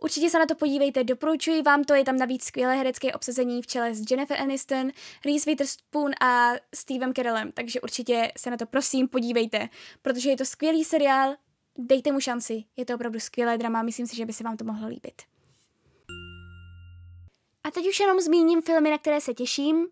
Určitě 0.01 0.29
se 0.29 0.39
na 0.39 0.45
to 0.45 0.55
podívejte, 0.55 1.03
doporučuji 1.03 1.61
vám 1.61 1.83
to, 1.83 1.93
je 1.93 2.03
tam 2.03 2.17
navíc 2.17 2.43
skvělé 2.43 2.75
herecké 2.75 3.13
obsazení 3.13 3.61
v 3.61 3.67
čele 3.67 3.95
s 3.95 4.11
Jennifer 4.11 4.41
Aniston, 4.41 4.91
Reese 5.25 5.49
Witherspoon 5.49 6.11
a 6.21 6.51
Stevem 6.75 7.13
Carellem, 7.13 7.51
takže 7.51 7.81
určitě 7.81 8.31
se 8.37 8.49
na 8.49 8.57
to 8.57 8.65
prosím 8.65 9.07
podívejte, 9.07 9.69
protože 10.01 10.29
je 10.29 10.37
to 10.37 10.45
skvělý 10.45 10.83
seriál, 10.83 11.35
dejte 11.77 12.11
mu 12.11 12.19
šanci, 12.19 12.63
je 12.77 12.85
to 12.85 12.95
opravdu 12.95 13.19
skvělé 13.19 13.57
drama, 13.57 13.81
myslím 13.81 14.07
si, 14.07 14.15
že 14.15 14.25
by 14.25 14.33
se 14.33 14.43
vám 14.43 14.57
to 14.57 14.65
mohlo 14.65 14.87
líbit. 14.87 15.21
A 17.63 17.71
teď 17.71 17.87
už 17.87 17.99
jenom 17.99 18.19
zmíním 18.19 18.61
filmy, 18.61 18.89
na 18.89 18.97
které 18.97 19.21
se 19.21 19.33
těším 19.33 19.87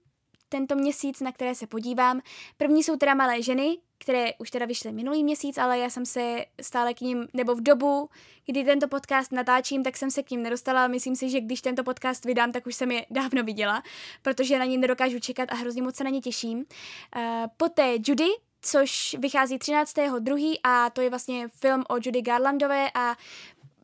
tento 0.52 0.76
měsíc, 0.76 1.20
na 1.20 1.32
které 1.32 1.56
se 1.56 1.68
podívám. 1.68 2.22
První 2.58 2.84
jsou 2.84 2.96
teda 2.96 3.14
Malé 3.14 3.42
ženy, 3.42 3.78
které 3.98 4.34
už 4.40 4.52
teda 4.52 4.66
vyšly 4.66 4.92
minulý 4.92 5.24
měsíc, 5.24 5.58
ale 5.58 5.80
já 5.80 5.90
jsem 5.90 6.06
se 6.06 6.46
stále 6.62 6.94
k 6.94 7.02
ním, 7.02 7.28
nebo 7.34 7.56
v 7.56 7.62
dobu, 7.62 8.10
kdy 8.46 8.64
tento 8.64 8.88
podcast 8.88 9.32
natáčím, 9.32 9.84
tak 9.84 9.98
jsem 9.98 10.12
se 10.12 10.24
k 10.24 10.32
ním 10.32 10.44
nedostala. 10.44 10.88
Myslím 10.88 11.16
si, 11.16 11.30
že 11.30 11.42
když 11.42 11.62
tento 11.62 11.84
podcast 11.84 12.26
vydám, 12.26 12.52
tak 12.52 12.68
už 12.68 12.76
jsem 12.76 12.92
je 12.92 13.06
dávno 13.10 13.44
viděla, 13.44 13.84
protože 14.22 14.60
na 14.60 14.66
ně 14.66 14.78
nedokážu 14.78 15.20
čekat 15.20 15.52
a 15.52 15.56
hrozně 15.56 15.82
moc 15.82 15.96
se 15.96 16.04
na 16.04 16.10
ně 16.10 16.22
těším. 16.22 16.58
Uh, 16.58 17.24
poté 17.58 17.96
Judy, 18.08 18.30
což 18.62 19.16
vychází 19.20 19.58
13.2. 19.58 20.60
a 20.64 20.90
to 20.90 21.02
je 21.02 21.10
vlastně 21.10 21.48
film 21.48 21.84
o 21.90 21.96
Judy 21.96 22.22
Garlandové 22.22 22.92
a 22.96 23.16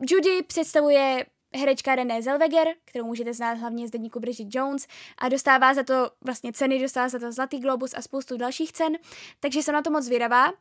Judy 0.10 0.44
představuje 0.44 1.26
herečka 1.56 1.96
René 1.96 2.22
Zellweger, 2.22 2.68
kterou 2.86 3.06
můžete 3.06 3.34
znát 3.34 3.54
hlavně 3.54 3.88
z 3.88 3.92
deníku 3.92 4.20
Bridget 4.20 4.56
Jones 4.56 4.88
a 5.18 5.30
dostává 5.30 5.74
za 5.74 5.84
to 5.84 6.12
vlastně 6.22 6.54
ceny, 6.54 6.80
dostává 6.80 7.10
za 7.10 7.20
to 7.20 7.32
Zlatý 7.32 7.60
globus 7.60 7.94
a 7.94 8.02
spoustu 8.02 8.38
dalších 8.38 8.72
cen, 8.72 8.98
takže 9.40 9.64
jsem 9.64 9.74
na 9.74 9.82
to 9.82 9.92
moc 9.92 10.04
zvědavá. 10.04 10.54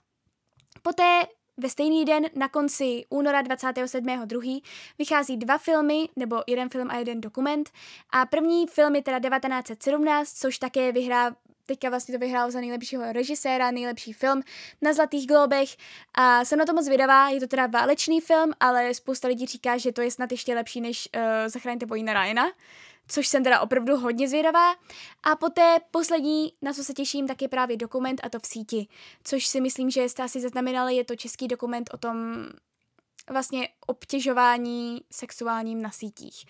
Poté 0.83 1.23
ve 1.57 1.69
stejný 1.69 2.05
den 2.05 2.27
na 2.35 2.49
konci 2.49 3.05
února 3.11 3.43
27.2. 3.43 4.63
vychází 4.99 5.37
dva 5.37 5.59
filmy, 5.59 6.09
nebo 6.17 6.43
jeden 6.47 6.69
film 6.69 6.91
a 6.91 6.97
jeden 6.97 7.21
dokument. 7.21 7.71
A 8.11 8.27
první 8.27 8.67
film 8.67 8.95
je 8.95 9.03
teda 9.03 9.21
1917, 9.21 10.33
což 10.33 10.59
také 10.59 10.93
vyhrá 10.93 11.37
teďka 11.67 11.91
vlastně 11.91 12.13
to 12.15 12.19
vyhrál 12.19 12.51
za 12.51 12.61
nejlepšího 12.61 13.13
režiséra, 13.13 13.71
nejlepší 13.71 14.13
film 14.13 14.43
na 14.83 14.93
Zlatých 14.93 15.27
globech 15.27 15.77
a 16.15 16.45
jsem 16.45 16.59
na 16.59 16.65
to 16.65 16.73
moc 16.73 16.85
zvědavá, 16.85 17.29
je 17.29 17.41
to 17.41 17.47
teda 17.47 17.67
válečný 17.67 18.21
film, 18.21 18.53
ale 18.61 18.95
spousta 18.95 19.29
lidí 19.29 19.47
říká, 19.47 19.79
že 19.79 19.93
to 19.93 20.01
je 20.01 20.11
snad 20.11 20.33
ještě 20.33 20.55
lepší 20.55 20.81
než 20.81 21.09
uh, 21.17 21.23
Zachraňte 21.47 21.87
vojína 21.87 22.23
Ryana, 22.23 22.47
což 23.09 23.29
jsem 23.29 23.45
teda 23.45 23.61
opravdu 23.61 23.97
hodně 23.97 24.29
zvědavá. 24.29 24.73
A 25.23 25.37
poté 25.37 25.77
poslední, 25.91 26.53
na 26.63 26.73
co 26.73 26.85
se 26.85 26.93
těším, 26.93 27.27
tak 27.27 27.43
je 27.43 27.49
právě 27.49 27.77
dokument 27.77 28.21
a 28.25 28.29
to 28.29 28.39
v 28.39 28.47
síti, 28.47 28.89
což 29.25 29.47
si 29.47 29.61
myslím, 29.61 29.91
že 29.91 30.09
jste 30.09 30.23
asi 30.23 30.41
zaznamenali, 30.41 30.97
je 30.97 31.05
to 31.05 31.17
český 31.17 31.49
dokument 31.49 31.91
o 31.95 31.97
tom 31.97 32.47
vlastně 33.31 33.69
obtěžování 33.87 35.01
sexuálním 35.13 35.83
na 35.83 35.91
sítích 35.91 36.45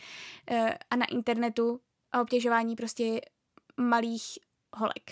uh, 0.51 0.71
a 0.91 0.97
na 0.97 1.07
internetu 1.07 1.81
a 2.13 2.21
obtěžování 2.21 2.77
prostě 2.77 3.21
malých 3.77 4.39
holek. 4.77 5.11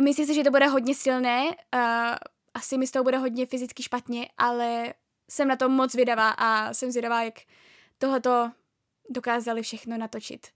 Myslím 0.00 0.26
si, 0.26 0.34
že 0.34 0.44
to 0.44 0.50
bude 0.50 0.66
hodně 0.66 0.94
silné, 0.94 1.44
uh, 1.46 2.14
asi 2.54 2.78
mi 2.78 2.86
z 2.86 2.90
toho 2.90 3.04
bude 3.04 3.18
hodně 3.18 3.46
fyzicky 3.46 3.82
špatně, 3.82 4.28
ale 4.38 4.94
jsem 5.30 5.48
na 5.48 5.56
to 5.56 5.68
moc 5.68 5.94
vydavá 5.94 6.30
a 6.30 6.74
jsem 6.74 6.90
zvědavá, 6.90 7.22
jak 7.22 7.34
tohoto 7.98 8.50
dokázali 9.10 9.62
všechno 9.62 9.98
natočit. 9.98 10.46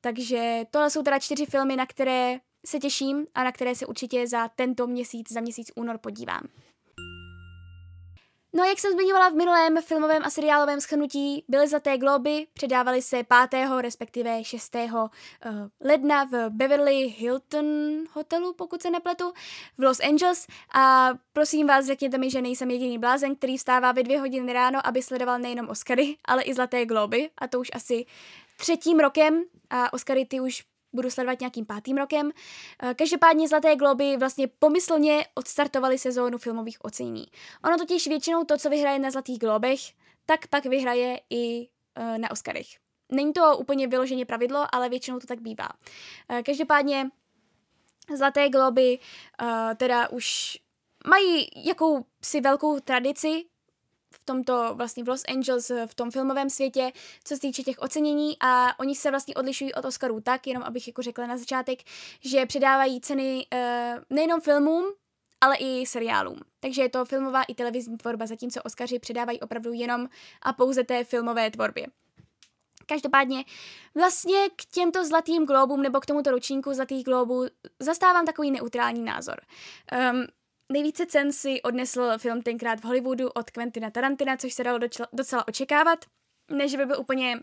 Takže 0.00 0.64
tohle 0.70 0.90
jsou 0.90 1.02
teda 1.02 1.18
čtyři 1.18 1.46
filmy, 1.46 1.76
na 1.76 1.86
které 1.86 2.38
se 2.66 2.78
těším 2.78 3.26
a 3.34 3.44
na 3.44 3.52
které 3.52 3.74
se 3.74 3.86
určitě 3.86 4.26
za 4.26 4.48
tento 4.48 4.86
měsíc, 4.86 5.32
za 5.32 5.40
měsíc 5.40 5.72
únor 5.76 5.98
podívám. 5.98 6.42
No 8.56 8.62
a 8.62 8.66
jak 8.66 8.78
jsem 8.78 8.92
zmiňovala 8.92 9.28
v 9.28 9.34
minulém 9.34 9.82
filmovém 9.82 10.22
a 10.24 10.30
seriálovém 10.30 10.80
schrnutí, 10.80 11.44
byly 11.48 11.68
zlaté 11.68 11.98
globy, 11.98 12.46
předávaly 12.52 13.02
se 13.02 13.24
5. 13.50 13.68
respektive 13.80 14.44
6. 14.44 14.74
Uh, 14.74 15.08
eh, 15.44 15.50
ledna 15.80 16.24
v 16.24 16.50
Beverly 16.50 17.14
Hilton 17.18 17.66
hotelu, 18.12 18.52
pokud 18.52 18.82
se 18.82 18.90
nepletu, 18.90 19.32
v 19.78 19.82
Los 19.82 20.00
Angeles 20.00 20.46
a 20.74 21.14
prosím 21.32 21.66
vás, 21.66 21.86
řekněte 21.86 22.18
mi, 22.18 22.30
že 22.30 22.42
nejsem 22.42 22.70
jediný 22.70 22.98
blázen, 22.98 23.36
který 23.36 23.56
vstává 23.56 23.92
ve 23.92 24.02
dvě 24.02 24.20
hodiny 24.20 24.52
ráno, 24.52 24.86
aby 24.86 25.02
sledoval 25.02 25.38
nejenom 25.38 25.68
Oscary, 25.68 26.16
ale 26.24 26.42
i 26.42 26.54
zlaté 26.54 26.86
globy 26.86 27.30
a 27.38 27.48
to 27.48 27.60
už 27.60 27.70
asi 27.74 28.06
třetím 28.56 28.98
rokem 28.98 29.44
a 29.70 29.92
Oscary 29.92 30.24
ty 30.24 30.40
už 30.40 30.64
budu 30.96 31.10
sledovat 31.10 31.40
nějakým 31.40 31.66
pátým 31.66 31.96
rokem. 31.96 32.30
Eh, 32.82 32.94
každopádně 32.94 33.48
Zlaté 33.48 33.76
globy 33.76 34.16
vlastně 34.16 34.48
pomyslně 34.58 35.26
odstartovali 35.34 35.98
sezónu 35.98 36.38
filmových 36.38 36.84
ocenění. 36.84 37.26
Ono 37.64 37.78
totiž 37.78 38.06
většinou 38.06 38.44
to, 38.44 38.58
co 38.58 38.70
vyhraje 38.70 38.98
na 38.98 39.10
Zlatých 39.10 39.38
globech, 39.38 39.80
tak 40.26 40.46
pak 40.46 40.66
vyhraje 40.66 41.20
i 41.30 41.68
eh, 41.94 42.18
na 42.18 42.30
Oscarech. 42.30 42.66
Není 43.12 43.32
to 43.32 43.58
úplně 43.58 43.86
vyloženě 43.86 44.26
pravidlo, 44.26 44.66
ale 44.72 44.88
většinou 44.88 45.18
to 45.18 45.26
tak 45.26 45.40
bývá. 45.40 45.68
Eh, 46.28 46.42
každopádně 46.42 47.10
Zlaté 48.16 48.48
globy 48.48 48.98
teda 49.76 50.08
už 50.08 50.58
mají 51.06 51.48
jakousi 51.56 52.40
velkou 52.40 52.80
tradici 52.80 53.44
tomto 54.26 54.74
vlastně 54.74 55.04
v 55.04 55.08
Los 55.08 55.22
Angeles, 55.28 55.72
v 55.86 55.94
tom 55.94 56.10
filmovém 56.10 56.50
světě, 56.50 56.92
co 57.24 57.34
se 57.34 57.40
týče 57.40 57.62
těch 57.62 57.78
ocenění 57.78 58.36
a 58.40 58.78
oni 58.80 58.94
se 58.94 59.10
vlastně 59.10 59.34
odlišují 59.34 59.74
od 59.74 59.84
Oscarů 59.84 60.20
tak, 60.20 60.46
jenom 60.46 60.62
abych 60.62 60.86
jako 60.86 61.02
řekla 61.02 61.26
na 61.26 61.36
začátek, 61.36 61.78
že 62.20 62.46
předávají 62.46 63.00
ceny 63.00 63.46
uh, 63.52 63.58
nejenom 64.10 64.40
filmům, 64.40 64.84
ale 65.40 65.56
i 65.56 65.86
seriálům. 65.86 66.40
Takže 66.60 66.82
je 66.82 66.88
to 66.88 67.04
filmová 67.04 67.42
i 67.42 67.54
televizní 67.54 67.98
tvorba, 67.98 68.26
zatímco 68.26 68.62
Oscaři 68.62 68.98
předávají 68.98 69.40
opravdu 69.40 69.72
jenom 69.72 70.08
a 70.42 70.52
pouze 70.52 70.84
té 70.84 71.04
filmové 71.04 71.50
tvorbě. 71.50 71.86
Každopádně 72.86 73.44
vlastně 73.94 74.38
k 74.56 74.64
těmto 74.64 75.04
zlatým 75.04 75.46
globům 75.46 75.82
nebo 75.82 76.00
k 76.00 76.06
tomuto 76.06 76.30
ročníku 76.30 76.74
zlatých 76.74 77.04
globů 77.04 77.44
zastávám 77.80 78.26
takový 78.26 78.50
neutrální 78.50 79.04
názor. 79.04 79.40
Um, 80.12 80.26
Nejvíce 80.72 81.06
cen 81.06 81.32
si 81.32 81.62
odnesl 81.62 82.18
film 82.18 82.42
tenkrát 82.42 82.80
v 82.80 82.84
Hollywoodu 82.84 83.28
od 83.28 83.50
Quentina 83.50 83.90
Tarantina, 83.90 84.36
což 84.36 84.54
se 84.54 84.64
dalo 84.64 84.78
docela 85.12 85.48
očekávat. 85.48 86.04
Ne, 86.50 86.68
že 86.68 86.76
by 86.76 86.86
byl 86.86 87.00
úplně 87.00 87.40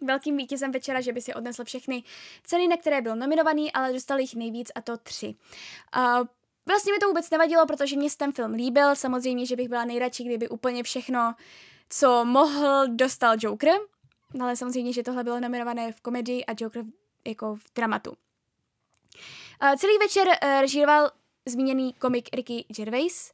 velkým 0.00 0.36
vítězem 0.36 0.72
večera, 0.72 1.00
že 1.00 1.12
by 1.12 1.20
si 1.20 1.34
odnesl 1.34 1.64
všechny 1.64 2.02
ceny, 2.44 2.68
na 2.68 2.76
které 2.76 3.00
byl 3.00 3.16
nominovaný, 3.16 3.72
ale 3.72 3.92
dostal 3.92 4.18
jich 4.18 4.34
nejvíc 4.34 4.72
a 4.74 4.80
to 4.80 4.96
tři. 4.96 5.34
Uh, 5.96 6.26
vlastně 6.66 6.92
mi 6.92 6.98
to 6.98 7.08
vůbec 7.08 7.30
nevadilo, 7.30 7.66
protože 7.66 7.96
mě 7.96 8.08
ten 8.16 8.32
film 8.32 8.52
líbil. 8.52 8.96
Samozřejmě, 8.96 9.46
že 9.46 9.56
bych 9.56 9.68
byla 9.68 9.84
nejradši, 9.84 10.24
kdyby 10.24 10.48
úplně 10.48 10.82
všechno, 10.82 11.34
co 11.88 12.24
mohl, 12.24 12.88
dostal 12.88 13.36
Joker. 13.40 13.74
Ale 14.40 14.56
samozřejmě, 14.56 14.92
že 14.92 15.02
tohle 15.02 15.24
bylo 15.24 15.40
nominované 15.40 15.92
v 15.92 16.00
komedii 16.00 16.44
a 16.44 16.54
Joker 16.60 16.84
jako 17.26 17.56
v 17.56 17.64
dramatu. 17.74 18.10
Uh, 18.10 19.76
celý 19.76 19.98
večer 19.98 20.28
uh, 20.28 20.60
režíroval 20.60 21.10
zmíněný 21.46 21.92
komik 21.92 22.28
Ricky 22.32 22.64
Gervais. 22.76 23.32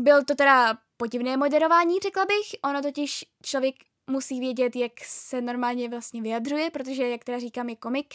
Byl 0.00 0.24
to 0.24 0.34
teda 0.34 0.78
podivné 0.96 1.36
moderování, 1.36 1.98
řekla 2.02 2.24
bych. 2.24 2.54
Ono 2.64 2.82
totiž 2.82 3.24
člověk 3.42 3.74
musí 4.10 4.40
vědět, 4.40 4.76
jak 4.76 4.92
se 5.04 5.40
normálně 5.40 5.88
vlastně 5.88 6.22
vyjadřuje, 6.22 6.70
protože, 6.70 7.08
jak 7.08 7.24
teda 7.24 7.38
říkám, 7.38 7.68
je 7.68 7.76
komik 7.76 8.14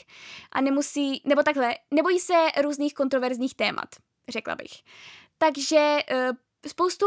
a 0.51 0.61
nemusí, 0.61 1.21
nebo 1.25 1.43
takhle, 1.43 1.75
nebojí 1.91 2.19
se 2.19 2.33
různých 2.61 2.93
kontroverzních 2.93 3.55
témat, 3.55 3.89
řekla 4.29 4.55
bych. 4.55 4.71
Takže 5.37 5.97
uh, 6.11 6.35
spoustu 6.67 7.05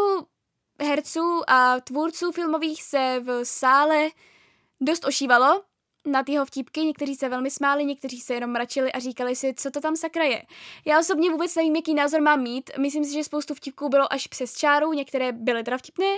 herců 0.82 1.42
a 1.50 1.80
tvůrců 1.80 2.32
filmových 2.32 2.82
se 2.82 3.20
v 3.24 3.44
sále 3.44 4.10
dost 4.80 5.04
ošívalo, 5.04 5.62
na 6.06 6.24
jeho 6.28 6.46
vtípky, 6.46 6.80
někteří 6.80 7.14
se 7.14 7.28
velmi 7.28 7.50
smáli, 7.50 7.84
někteří 7.84 8.20
se 8.20 8.34
jenom 8.34 8.50
mračili 8.50 8.92
a 8.92 8.98
říkali 8.98 9.36
si, 9.36 9.54
co 9.54 9.70
to 9.70 9.80
tam 9.80 9.96
sakra 9.96 10.24
je. 10.24 10.42
Já 10.84 11.00
osobně 11.00 11.30
vůbec 11.30 11.54
nevím, 11.54 11.76
jaký 11.76 11.94
názor 11.94 12.20
mám 12.20 12.42
mít. 12.42 12.70
Myslím 12.78 13.04
si, 13.04 13.12
že 13.12 13.24
spoustu 13.24 13.54
vtipků 13.54 13.88
bylo 13.88 14.12
až 14.12 14.26
přes 14.26 14.54
čáru, 14.54 14.92
některé 14.92 15.32
byly 15.32 15.64
teda 15.64 15.78
vtipné, 15.78 16.14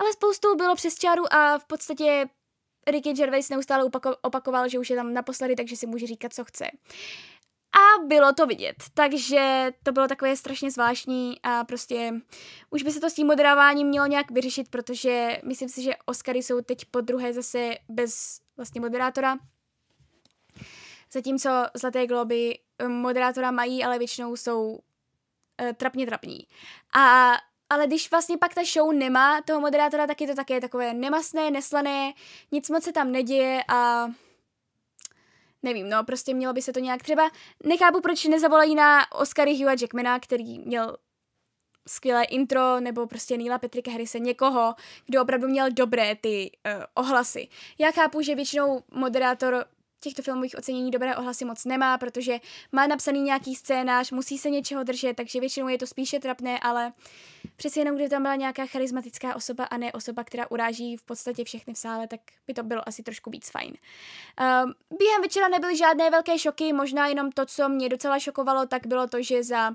ale 0.00 0.12
spoustu 0.12 0.56
bylo 0.56 0.74
přes 0.74 0.94
čáru 0.94 1.32
a 1.32 1.58
v 1.58 1.64
podstatě 1.64 2.28
Ricky 2.86 3.12
Gervais 3.12 3.48
neustále 3.48 3.84
opako- 3.84 4.16
opakoval, 4.22 4.68
že 4.68 4.78
už 4.78 4.90
je 4.90 4.96
tam 4.96 5.14
naposledy, 5.14 5.56
takže 5.56 5.76
si 5.76 5.86
může 5.86 6.06
říkat, 6.06 6.32
co 6.32 6.44
chce. 6.44 6.64
A 7.74 8.06
bylo 8.06 8.32
to 8.32 8.46
vidět, 8.46 8.76
takže 8.94 9.72
to 9.82 9.92
bylo 9.92 10.08
takové 10.08 10.36
strašně 10.36 10.70
zvláštní 10.70 11.40
a 11.42 11.64
prostě 11.64 12.14
už 12.70 12.82
by 12.82 12.90
se 12.90 13.00
to 13.00 13.10
s 13.10 13.14
tím 13.14 13.26
moderováním 13.26 13.88
mělo 13.88 14.06
nějak 14.06 14.30
vyřešit, 14.30 14.68
protože 14.68 15.40
myslím 15.44 15.68
si, 15.68 15.82
že 15.82 15.92
Oscary 16.06 16.42
jsou 16.42 16.60
teď 16.60 16.84
po 16.90 17.00
druhé 17.00 17.32
zase 17.32 17.74
bez 17.88 18.40
vlastně 18.58 18.80
moderátora. 18.80 19.36
Zatímco 21.12 21.50
Zlaté 21.74 22.06
globy 22.06 22.58
eh, 22.78 22.88
moderátora 22.88 23.50
mají, 23.50 23.84
ale 23.84 23.98
většinou 23.98 24.36
jsou 24.36 24.70
uh, 24.70 25.72
trapně 25.76 26.06
trapní. 26.06 26.46
A 26.98 27.32
ale 27.70 27.86
když 27.86 28.10
vlastně 28.10 28.38
pak 28.38 28.54
ta 28.54 28.60
show 28.64 28.92
nemá 28.92 29.42
toho 29.42 29.60
moderátora, 29.60 30.06
tak 30.06 30.20
je 30.20 30.26
to 30.26 30.34
také 30.34 30.60
takové 30.60 30.94
nemastné, 30.94 31.50
neslané, 31.50 32.12
nic 32.52 32.70
moc 32.70 32.84
se 32.84 32.92
tam 32.92 33.12
neděje 33.12 33.62
a 33.68 34.08
nevím, 35.62 35.88
no, 35.88 36.04
prostě 36.04 36.34
mělo 36.34 36.54
by 36.54 36.62
se 36.62 36.72
to 36.72 36.80
nějak 36.80 37.02
třeba, 37.02 37.30
nechápu, 37.64 38.00
proč 38.00 38.24
nezavolají 38.24 38.74
na 38.74 39.12
Oscary 39.12 39.56
Hugha 39.56 39.72
Jackmana, 39.80 40.20
který 40.20 40.58
měl 40.58 40.96
skvělé 41.88 42.24
intro, 42.24 42.80
nebo 42.80 43.06
prostě 43.06 43.36
Neila 43.36 43.58
Petrika 43.58 43.90
Harrise, 43.90 44.18
někoho, 44.18 44.74
kdo 45.06 45.22
opravdu 45.22 45.48
měl 45.48 45.70
dobré 45.70 46.16
ty 46.16 46.50
uh, 46.76 46.84
ohlasy. 46.94 47.48
Já 47.78 47.90
chápu, 47.90 48.22
že 48.22 48.34
většinou 48.34 48.82
moderátor 48.92 49.64
těchto 50.00 50.22
filmových 50.22 50.58
ocenění 50.58 50.90
dobré 50.90 51.16
ohlasy 51.16 51.44
moc 51.44 51.64
nemá, 51.64 51.98
protože 51.98 52.38
má 52.72 52.86
napsaný 52.86 53.22
nějaký 53.22 53.54
scénář, 53.54 54.10
musí 54.10 54.38
se 54.38 54.50
něčeho 54.50 54.84
držet, 54.84 55.16
takže 55.16 55.40
většinou 55.40 55.68
je 55.68 55.78
to 55.78 55.86
spíše 55.86 56.18
trapné, 56.18 56.58
ale 56.58 56.92
přeci 57.56 57.78
jenom, 57.78 57.94
kdyby 57.94 58.10
tam 58.10 58.22
byla 58.22 58.34
nějaká 58.34 58.66
charismatická 58.66 59.36
osoba 59.36 59.64
a 59.64 59.76
ne 59.76 59.92
osoba, 59.92 60.24
která 60.24 60.50
uráží 60.50 60.96
v 60.96 61.02
podstatě 61.02 61.44
všechny 61.44 61.74
v 61.74 61.78
sále, 61.78 62.08
tak 62.08 62.20
by 62.46 62.54
to 62.54 62.62
bylo 62.62 62.88
asi 62.88 63.02
trošku 63.02 63.30
víc 63.30 63.50
fajn. 63.50 63.72
Uh, 64.40 64.72
během 64.98 65.22
večera 65.22 65.48
nebyly 65.48 65.76
žádné 65.76 66.10
velké 66.10 66.38
šoky, 66.38 66.72
možná 66.72 67.06
jenom 67.06 67.32
to, 67.32 67.46
co 67.46 67.68
mě 67.68 67.88
docela 67.88 68.18
šokovalo, 68.18 68.66
tak 68.66 68.86
bylo 68.86 69.06
to, 69.06 69.22
že 69.22 69.44
za 69.44 69.70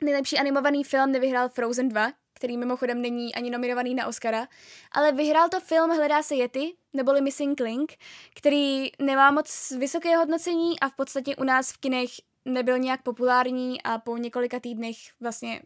nejlepší 0.00 0.38
animovaný 0.38 0.84
film 0.84 1.12
nevyhrál 1.12 1.48
Frozen 1.48 1.88
2, 1.88 2.12
který 2.34 2.56
mimochodem 2.56 3.02
není 3.02 3.34
ani 3.34 3.50
nominovaný 3.50 3.94
na 3.94 4.06
Oscara, 4.06 4.48
ale 4.92 5.12
vyhrál 5.12 5.48
to 5.48 5.60
film 5.60 5.90
Hledá 5.90 6.22
se 6.22 6.34
Yeti, 6.34 6.74
neboli 6.92 7.20
Missing 7.20 7.60
Link, 7.60 7.92
který 8.34 8.90
nemá 8.98 9.30
moc 9.30 9.70
vysoké 9.78 10.16
hodnocení 10.16 10.80
a 10.80 10.88
v 10.88 10.96
podstatě 10.96 11.36
u 11.36 11.44
nás 11.44 11.72
v 11.72 11.76
kinech 11.76 12.10
nebyl 12.44 12.78
nějak 12.78 13.02
populární 13.02 13.82
a 13.82 13.98
po 13.98 14.16
několika 14.16 14.60
týdnech 14.60 14.96
vlastně 15.20 15.62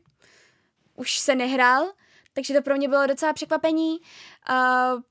už 0.95 1.19
se 1.19 1.35
nehrál, 1.35 1.93
takže 2.33 2.55
to 2.55 2.63
pro 2.63 2.77
mě 2.77 2.89
bylo 2.89 3.07
docela 3.07 3.33
překvapení. 3.33 3.99
Uh, 4.51 5.03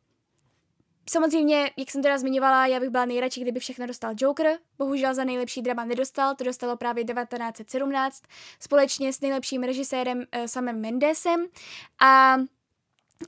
Samozřejmě, 1.09 1.71
jak 1.77 1.91
jsem 1.91 2.01
teda 2.01 2.17
zmiňovala, 2.17 2.65
já 2.65 2.79
bych 2.79 2.89
byla 2.89 3.05
nejradši, 3.05 3.41
kdyby 3.41 3.59
všechno 3.59 3.87
dostal 3.87 4.13
Joker. 4.17 4.57
Bohužel 4.77 5.13
za 5.13 5.23
nejlepší 5.23 5.61
drama 5.61 5.85
nedostal, 5.85 6.35
to 6.35 6.43
dostalo 6.43 6.77
právě 6.77 7.03
1917 7.03 8.23
společně 8.59 9.13
s 9.13 9.21
nejlepším 9.21 9.63
režisérem 9.63 10.17
uh, 10.17 10.45
Samem 10.45 10.81
Mendesem. 10.81 11.45
A 12.01 12.37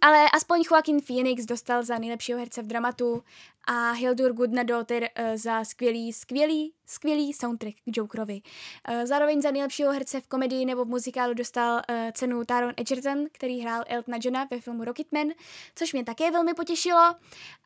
ale 0.01 0.29
aspoň 0.33 0.63
Joaquin 0.71 1.01
Phoenix 1.01 1.45
dostal 1.45 1.83
za 1.83 1.97
nejlepšího 1.97 2.39
herce 2.39 2.61
v 2.61 2.67
dramatu 2.67 3.23
a 3.67 3.91
Hildur 3.91 4.33
Gudnadottir 4.33 5.03
uh, 5.03 5.35
za 5.35 5.63
skvělý, 5.63 6.13
skvělý, 6.13 6.73
skvělý 6.85 7.33
soundtrack 7.33 7.75
k 7.75 7.97
Jokerovi. 7.97 8.41
Uh, 8.89 9.05
zároveň 9.05 9.41
za 9.41 9.51
nejlepšího 9.51 9.91
herce 9.91 10.21
v 10.21 10.27
komedii 10.27 10.65
nebo 10.65 10.85
v 10.85 10.87
muzikálu 10.87 11.33
dostal 11.33 11.75
uh, 11.75 11.95
cenu 12.11 12.45
Taron 12.45 12.73
Egerton, 12.77 13.25
který 13.31 13.59
hrál 13.59 13.83
Eltona 13.87 14.17
Johna 14.21 14.47
ve 14.51 14.61
filmu 14.61 14.83
Rocketman, 14.83 15.27
což 15.75 15.93
mě 15.93 16.03
také 16.03 16.31
velmi 16.31 16.53
potěšilo. 16.53 17.15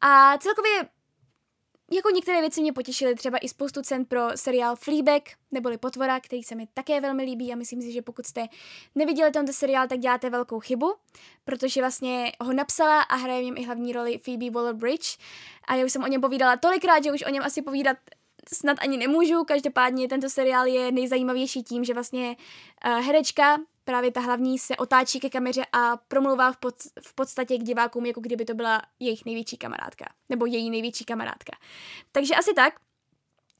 A 0.01 0.37
celkově 0.37 0.89
jako 1.95 2.09
některé 2.09 2.41
věci 2.41 2.61
mě 2.61 2.73
potěšily, 2.73 3.15
třeba 3.15 3.37
i 3.37 3.49
spoustu 3.49 3.81
cen 3.81 4.05
pro 4.05 4.21
seriál 4.35 4.75
Fleabag, 4.75 5.23
neboli 5.51 5.77
Potvora, 5.77 6.19
který 6.19 6.43
se 6.43 6.55
mi 6.55 6.67
také 6.73 7.01
velmi 7.01 7.23
líbí 7.23 7.53
a 7.53 7.55
myslím 7.55 7.81
si, 7.81 7.91
že 7.91 8.01
pokud 8.01 8.25
jste 8.25 8.45
neviděli 8.95 9.31
tento 9.31 9.53
seriál, 9.53 9.87
tak 9.87 9.99
děláte 9.99 10.29
velkou 10.29 10.59
chybu, 10.59 10.93
protože 11.45 11.81
vlastně 11.81 12.31
ho 12.41 12.53
napsala 12.53 13.01
a 13.01 13.15
hraje 13.15 13.41
v 13.41 13.45
něm 13.45 13.57
i 13.57 13.63
hlavní 13.63 13.93
roli 13.93 14.17
Phoebe 14.17 14.45
Waller-Bridge 14.45 15.19
a 15.67 15.75
já 15.75 15.85
už 15.85 15.91
jsem 15.91 16.03
o 16.03 16.07
něm 16.07 16.21
povídala 16.21 16.57
tolikrát, 16.57 17.03
že 17.03 17.11
už 17.11 17.23
o 17.27 17.29
něm 17.29 17.43
asi 17.43 17.61
povídat 17.61 17.97
snad 18.53 18.77
ani 18.81 18.97
nemůžu, 18.97 19.43
každopádně 19.43 20.07
tento 20.07 20.29
seriál 20.29 20.67
je 20.67 20.91
nejzajímavější 20.91 21.63
tím, 21.63 21.83
že 21.83 21.93
vlastně 21.93 22.35
uh, 22.85 23.05
herečka 23.05 23.57
právě 23.83 24.11
ta 24.11 24.19
hlavní 24.19 24.59
se 24.59 24.77
otáčí 24.77 25.19
ke 25.19 25.29
kameře 25.29 25.65
a 25.71 25.97
promluvá 25.97 26.51
v, 26.51 26.57
pod, 26.57 26.75
v 27.01 27.15
podstatě 27.15 27.57
k 27.57 27.63
divákům, 27.63 28.05
jako 28.05 28.21
kdyby 28.21 28.45
to 28.45 28.53
byla 28.53 28.81
jejich 28.99 29.25
největší 29.25 29.57
kamarádka, 29.57 30.05
nebo 30.29 30.45
její 30.45 30.69
největší 30.69 31.05
kamarádka. 31.05 31.57
Takže 32.11 32.35
asi 32.35 32.53
tak. 32.53 32.73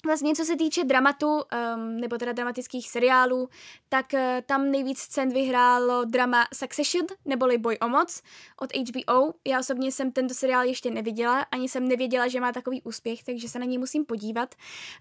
Vlastně, 0.06 0.36
co 0.36 0.46
se 0.46 0.58
týče 0.58 0.84
dramatu, 0.84 1.28
um, 1.76 1.98
nebo 2.00 2.18
teda 2.18 2.32
dramatických 2.32 2.90
seriálů, 2.90 3.50
tak 3.90 4.06
uh, 4.14 4.20
tam 4.46 4.72
nejvíc 4.72 5.00
scén 5.00 5.34
vyhrálo 5.34 6.06
drama 6.06 6.48
Succession, 6.54 7.06
neboli 7.26 7.58
Boj 7.58 7.78
o 7.82 7.88
moc 7.88 8.22
od 8.62 8.70
HBO. 8.76 9.34
Já 9.48 9.60
osobně 9.60 9.92
jsem 9.92 10.12
tento 10.12 10.34
seriál 10.34 10.64
ještě 10.64 10.92
neviděla, 10.92 11.46
ani 11.52 11.70
jsem 11.70 11.88
nevěděla, 11.88 12.28
že 12.28 12.40
má 12.40 12.52
takový 12.52 12.82
úspěch, 12.82 13.24
takže 13.24 13.50
se 13.50 13.60
na 13.60 13.66
něj 13.66 13.78
musím 13.78 14.06
podívat. 14.06 14.56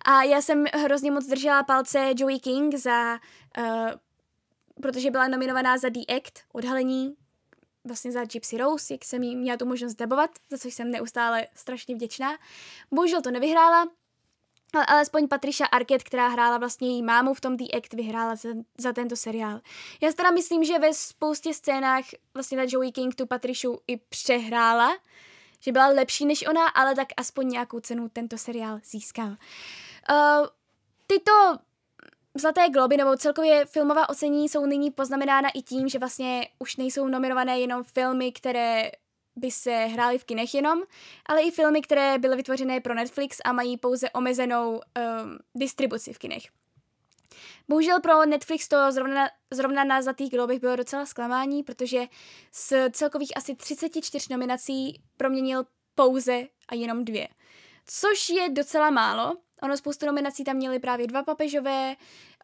A 0.04 0.22
já 0.22 0.42
jsem 0.42 0.64
hrozně 0.74 1.10
moc 1.10 1.26
držela 1.26 1.62
palce 1.62 2.12
Joey 2.16 2.38
King 2.40 2.74
za 2.74 3.18
uh, 3.58 3.90
protože 4.82 5.10
byla 5.10 5.28
nominovaná 5.28 5.78
za 5.78 5.88
The 5.88 6.00
Act, 6.16 6.38
odhalení, 6.52 7.16
vlastně 7.84 8.12
za 8.12 8.24
Gypsy 8.24 8.56
Rose, 8.56 8.94
jak 8.94 9.04
jsem 9.04 9.22
jí 9.22 9.36
měla 9.36 9.56
tu 9.56 9.66
možnost 9.66 9.94
debovat, 9.94 10.30
za 10.50 10.58
což 10.58 10.74
jsem 10.74 10.90
neustále 10.90 11.46
strašně 11.54 11.94
vděčná. 11.94 12.38
Bohužel 12.90 13.22
to 13.22 13.30
nevyhrála, 13.30 13.88
ale 14.74 14.86
alespoň 14.86 15.28
Patricia 15.28 15.66
Arquette, 15.66 16.04
která 16.04 16.28
hrála 16.28 16.58
vlastně 16.58 16.88
její 16.88 17.02
mámu 17.02 17.34
v 17.34 17.40
tom 17.40 17.56
The 17.56 17.64
Act, 17.76 17.92
vyhrála 17.94 18.36
za, 18.36 18.48
za 18.78 18.92
tento 18.92 19.16
seriál. 19.16 19.60
Já 20.00 20.12
teda 20.12 20.30
myslím, 20.30 20.64
že 20.64 20.78
ve 20.78 20.94
spoustě 20.94 21.54
scénách 21.54 22.04
vlastně 22.34 22.58
ta 22.58 22.64
Joey 22.68 22.92
King 22.92 23.14
tu 23.14 23.26
Patrišu 23.26 23.80
i 23.86 23.96
přehrála, 23.96 24.98
že 25.60 25.72
byla 25.72 25.86
lepší 25.86 26.26
než 26.26 26.46
ona, 26.46 26.68
ale 26.68 26.94
tak 26.94 27.08
aspoň 27.16 27.48
nějakou 27.48 27.80
cenu 27.80 28.08
tento 28.08 28.38
seriál 28.38 28.80
získal. 28.84 29.28
Uh, 29.28 30.46
tyto 31.06 31.32
Zlaté 32.34 32.68
globy 32.68 32.96
nebo 32.96 33.16
celkově 33.16 33.66
filmová 33.66 34.08
ocení 34.08 34.48
jsou 34.48 34.66
nyní 34.66 34.90
poznamenána 34.90 35.48
i 35.54 35.62
tím, 35.62 35.88
že 35.88 35.98
vlastně 35.98 36.48
už 36.58 36.76
nejsou 36.76 37.08
nominované 37.08 37.60
jenom 37.60 37.84
filmy, 37.84 38.32
které 38.32 38.90
by 39.36 39.50
se 39.50 39.70
hrály 39.70 40.18
v 40.18 40.24
kinech 40.24 40.54
jenom, 40.54 40.82
ale 41.26 41.42
i 41.42 41.50
filmy, 41.50 41.82
které 41.82 42.18
byly 42.18 42.36
vytvořené 42.36 42.80
pro 42.80 42.94
Netflix 42.94 43.38
a 43.44 43.52
mají 43.52 43.76
pouze 43.76 44.10
omezenou 44.10 44.70
um, 44.70 45.38
distribuci 45.54 46.12
v 46.12 46.18
kinech. 46.18 46.42
Bohužel 47.68 48.00
pro 48.00 48.26
Netflix 48.26 48.68
to 48.68 48.92
zrovna, 48.92 49.28
zrovna 49.50 49.84
na 49.84 50.02
Zlatých 50.02 50.30
globech 50.30 50.60
bylo 50.60 50.76
docela 50.76 51.06
zklamání, 51.06 51.62
protože 51.62 52.06
z 52.52 52.90
celkových 52.90 53.36
asi 53.36 53.54
34 53.54 54.26
nominací 54.30 55.02
proměnil 55.16 55.66
pouze 55.94 56.42
a 56.68 56.74
jenom 56.74 57.04
dvě. 57.04 57.28
Což 57.86 58.28
je 58.28 58.48
docela 58.48 58.90
málo, 58.90 59.36
Ono 59.62 59.76
spoustu 59.76 60.06
nominací 60.06 60.44
tam 60.44 60.56
měli 60.56 60.78
právě 60.78 61.06
dva 61.06 61.22
papežové, 61.22 61.96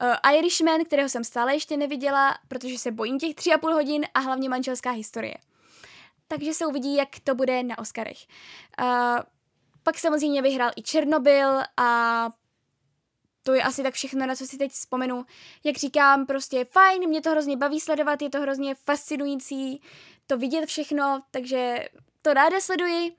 uh, 0.02 0.34
Irishman, 0.34 0.84
kterého 0.84 1.08
jsem 1.08 1.24
stále 1.24 1.54
ještě 1.54 1.76
neviděla, 1.76 2.38
protože 2.48 2.78
se 2.78 2.90
bojím 2.90 3.18
těch 3.18 3.34
tři 3.34 3.52
a 3.52 3.58
půl 3.58 3.72
hodin 3.72 4.06
a 4.14 4.20
hlavně 4.20 4.48
manželská 4.48 4.90
historie. 4.90 5.34
Takže 6.28 6.54
se 6.54 6.66
uvidí, 6.66 6.96
jak 6.96 7.08
to 7.24 7.34
bude 7.34 7.62
na 7.62 7.78
Oscarech. 7.78 8.18
Uh, 8.80 8.86
pak 9.82 9.98
samozřejmě 9.98 10.42
vyhrál 10.42 10.70
i 10.76 10.82
Černobyl 10.82 11.62
a 11.76 12.30
to 13.42 13.54
je 13.54 13.62
asi 13.62 13.82
tak 13.82 13.94
všechno, 13.94 14.26
na 14.26 14.34
co 14.34 14.46
si 14.46 14.58
teď 14.58 14.72
vzpomenu. 14.72 15.26
Jak 15.64 15.76
říkám, 15.76 16.26
prostě 16.26 16.64
fajn, 16.64 17.08
mě 17.08 17.20
to 17.20 17.30
hrozně 17.30 17.56
baví 17.56 17.80
sledovat, 17.80 18.22
je 18.22 18.30
to 18.30 18.40
hrozně 18.40 18.74
fascinující 18.74 19.82
to 20.26 20.38
vidět 20.38 20.66
všechno, 20.66 21.22
takže 21.30 21.88
to 22.22 22.34
ráda 22.34 22.60
sleduji, 22.60 23.16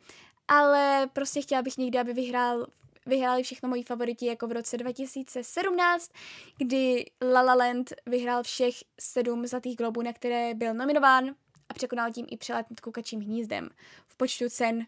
ale 0.50 1.10
prostě 1.14 1.42
chtěla 1.42 1.62
bych 1.62 1.78
někdy, 1.78 2.00
aby 2.00 2.14
vyhrál 2.14 2.68
vyhráli 3.06 3.44
všechno 3.44 3.70
moji 3.70 3.84
favoriti 3.84 4.26
jako 4.26 4.48
v 4.48 4.52
roce 4.52 4.78
2017, 4.78 6.12
kdy 6.58 7.06
La 7.22 7.42
La 7.42 7.54
Land 7.54 7.94
vyhrál 8.06 8.44
všech 8.44 8.76
sedm 9.00 9.48
zlatých 9.48 9.78
globů, 9.78 10.02
na 10.02 10.14
které 10.14 10.54
byl 10.54 10.74
nominován 10.74 11.36
a 11.70 11.74
překonal 11.74 12.12
tím 12.12 12.26
i 12.30 12.38
přelet 12.38 12.66
nad 12.70 12.80
kukačím 12.80 13.22
hnízdem 13.22 13.70
v 14.08 14.16
počtu 14.16 14.50
cen 14.50 14.86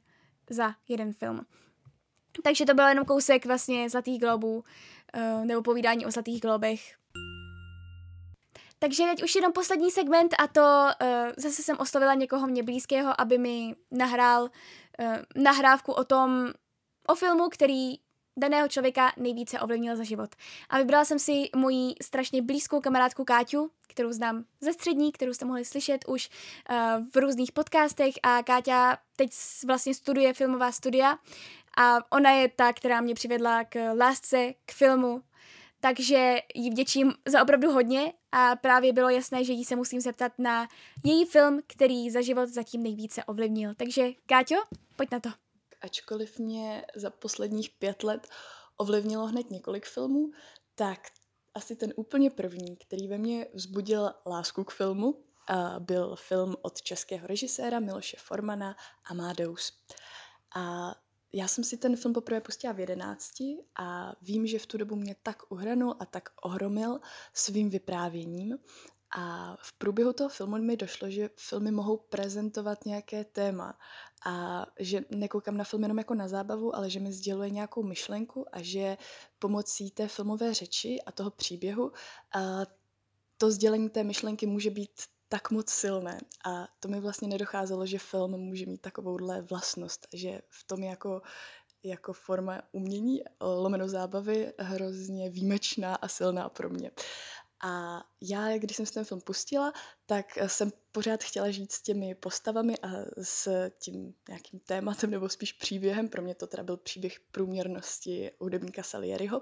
za 0.50 0.76
jeden 0.88 1.14
film. 1.14 1.46
Takže 2.44 2.66
to 2.66 2.74
byl 2.74 2.88
jenom 2.88 3.06
kousek 3.06 3.46
vlastně 3.46 3.90
Zlatých 3.90 4.20
globů, 4.20 4.64
uh, 5.16 5.46
nebo 5.46 5.62
povídání 5.62 6.06
o 6.06 6.12
Zlatých 6.12 6.42
globech. 6.42 7.01
Takže 8.84 9.04
teď 9.04 9.24
už 9.24 9.36
jenom 9.36 9.54
poslední 9.54 9.92
segment 9.92 10.36
a 10.40 10.48
to 10.48 10.62
uh, 10.62 11.08
zase 11.38 11.64
jsem 11.64 11.78
oslovila 11.80 12.14
někoho 12.14 12.48
mě 12.48 12.64
blízkého, 12.64 13.22
aby 13.22 13.38
mi 13.38 13.76
nahrál 13.92 14.44
uh, 14.44 15.16
nahrávku 15.44 15.92
o 15.92 16.04
tom, 16.04 16.48
o 17.08 17.16
filmu, 17.16 17.50
který 17.50 17.96
daného 18.38 18.68
člověka 18.68 19.12
nejvíce 19.18 19.60
ovlivnil 19.60 19.96
za 19.96 20.04
život. 20.04 20.36
A 20.70 20.78
vybrala 20.78 21.06
jsem 21.06 21.20
si 21.20 21.50
moji 21.56 21.94
strašně 22.02 22.42
blízkou 22.42 22.82
kamarádku 22.82 23.26
Káťu, 23.26 23.72
kterou 23.88 24.12
znám 24.12 24.44
ze 24.62 24.74
střední, 24.74 25.12
kterou 25.12 25.34
jste 25.34 25.46
mohli 25.46 25.66
slyšet 25.66 26.06
už 26.08 26.30
uh, 26.70 26.76
v 27.14 27.18
různých 27.18 27.52
podcastech 27.52 28.14
a 28.24 28.44
Káťa 28.44 28.98
teď 29.16 29.32
vlastně 29.66 29.94
studuje 29.94 30.34
filmová 30.34 30.72
studia 30.72 31.18
a 31.78 31.98
ona 32.12 32.32
je 32.32 32.50
ta, 32.50 32.74
která 32.74 33.02
mě 33.02 33.14
přivedla 33.14 33.64
k 33.64 33.94
lásce, 33.94 34.54
k 34.66 34.72
filmu, 34.72 35.22
takže 35.82 36.38
jí 36.56 36.70
vděčím 36.70 37.14
za 37.28 37.42
opravdu 37.42 37.72
hodně 37.72 38.14
a 38.32 38.56
právě 38.56 38.94
bylo 38.94 39.10
jasné, 39.10 39.44
že 39.44 39.54
jí 39.54 39.66
se 39.66 39.76
musím 39.76 40.02
zeptat 40.02 40.32
na 40.38 40.68
její 41.06 41.26
film, 41.26 41.60
který 41.68 42.10
za 42.10 42.22
život 42.22 42.50
zatím 42.50 42.84
nejvíce 42.84 43.24
ovlivnil. 43.24 43.76
Takže 43.76 44.10
Káťo, 44.26 44.56
pojď 44.96 45.12
na 45.12 45.20
to 45.20 45.30
ačkoliv 45.82 46.40
mě 46.40 46.86
za 46.96 47.10
posledních 47.10 47.70
pět 47.70 48.04
let 48.04 48.28
ovlivnilo 48.78 49.28
hned 49.28 49.52
několik 49.52 49.86
filmů, 49.86 50.32
tak 50.76 51.08
asi 51.54 51.76
ten 51.76 51.94
úplně 51.96 52.30
první, 52.30 52.78
který 52.78 53.08
ve 53.08 53.18
mně 53.18 53.48
vzbudil 53.54 54.14
lásku 54.26 54.64
k 54.64 54.72
filmu, 54.72 55.24
byl 55.80 56.16
film 56.16 56.56
od 56.62 56.82
českého 56.82 57.28
režiséra 57.28 57.80
Miloše 57.80 58.18
Formana 58.20 58.76
Amadeus. 59.06 59.74
A 60.56 60.96
já 61.34 61.48
jsem 61.48 61.64
si 61.64 61.78
ten 61.78 61.96
film 61.96 62.14
poprvé 62.14 62.42
pustila 62.42 62.74
v 62.74 62.80
jedenácti 62.80 63.58
a 63.80 64.16
vím, 64.22 64.48
že 64.48 64.60
v 64.60 64.66
tu 64.66 64.78
dobu 64.78 64.96
mě 64.96 65.16
tak 65.24 65.52
uhranul 65.52 65.96
a 66.00 66.06
tak 66.06 66.30
ohromil 66.42 67.00
svým 67.34 67.70
vyprávěním. 67.70 68.58
A 69.18 69.56
v 69.62 69.74
průběhu 69.74 70.14
toho 70.14 70.30
filmu 70.30 70.58
mi 70.58 70.78
došlo, 70.78 71.10
že 71.10 71.30
filmy 71.36 71.72
mohou 71.72 71.98
prezentovat 71.98 72.86
nějaké 72.86 73.26
téma 73.26 73.80
a 74.26 74.66
že 74.80 75.02
nekoukám 75.10 75.58
na 75.58 75.64
film 75.64 75.82
jenom 75.84 75.98
jako 75.98 76.14
na 76.14 76.28
zábavu, 76.28 76.76
ale 76.76 76.90
že 76.90 77.00
mi 77.00 77.14
sděluje 77.14 77.50
nějakou 77.50 77.84
myšlenku 77.84 78.46
a 78.52 78.62
že 78.62 78.98
pomocí 79.40 79.92
té 79.92 80.08
filmové 80.08 80.54
řeči 80.54 81.02
a 81.06 81.12
toho 81.12 81.32
příběhu 81.32 81.92
a 82.36 82.40
to 83.38 83.52
sdělení 83.52 83.90
té 83.90 84.04
myšlenky 84.04 84.46
může 84.48 84.70
být 84.70 84.92
tak 85.32 85.52
moc 85.52 85.70
silné. 85.70 86.20
A 86.46 86.68
to 86.80 86.88
mi 86.88 87.00
vlastně 87.00 87.28
nedocházelo, 87.28 87.86
že 87.86 88.00
film 88.00 88.32
může 88.32 88.66
mít 88.66 88.82
takovouhle 88.82 89.42
vlastnost, 89.42 90.08
že 90.14 90.42
v 90.50 90.64
tom 90.64 90.84
jako 90.84 91.22
jako 91.84 92.14
forma 92.14 92.62
umění, 92.72 93.22
lomeno 93.42 93.90
zábavy, 93.90 94.54
hrozně 94.60 95.30
výjimečná 95.30 95.96
a 95.96 96.08
silná 96.08 96.50
pro 96.50 96.70
mě. 96.70 96.92
A 97.64 98.04
já, 98.22 98.58
když 98.58 98.78
jsem 98.78 98.86
si 98.86 98.94
ten 98.94 99.06
film 99.06 99.22
pustila, 99.22 99.74
tak 100.06 100.26
jsem 100.48 100.72
pořád 100.92 101.24
chtěla 101.24 101.52
žít 101.52 101.72
s 101.72 101.82
těmi 101.82 102.16
postavami 102.16 102.78
a 102.80 102.88
s 103.22 103.70
tím 103.80 104.14
nějakým 104.28 104.60
tématem 104.60 105.12
nebo 105.12 105.30
spíš 105.30 105.54
příběhem. 105.54 106.10
Pro 106.10 106.22
mě 106.22 106.36
to 106.36 106.48
teda 106.48 106.64
byl 106.64 106.78
příběh 106.78 107.20
průměrnosti 107.32 108.32
hudebníka 108.40 108.84
Salieriho. 108.84 109.42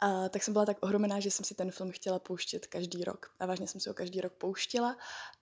A 0.00 0.28
tak 0.28 0.42
jsem 0.42 0.52
byla 0.52 0.66
tak 0.66 0.76
ohromená, 0.80 1.20
že 1.20 1.30
jsem 1.30 1.44
si 1.44 1.54
ten 1.54 1.70
film 1.70 1.90
chtěla 1.90 2.18
pouštět 2.18 2.66
každý 2.66 3.04
rok. 3.04 3.34
A 3.40 3.46
vážně 3.46 3.68
jsem 3.68 3.80
si 3.80 3.88
ho 3.88 3.94
každý 3.94 4.20
rok 4.20 4.32
pouštěla. 4.32 4.96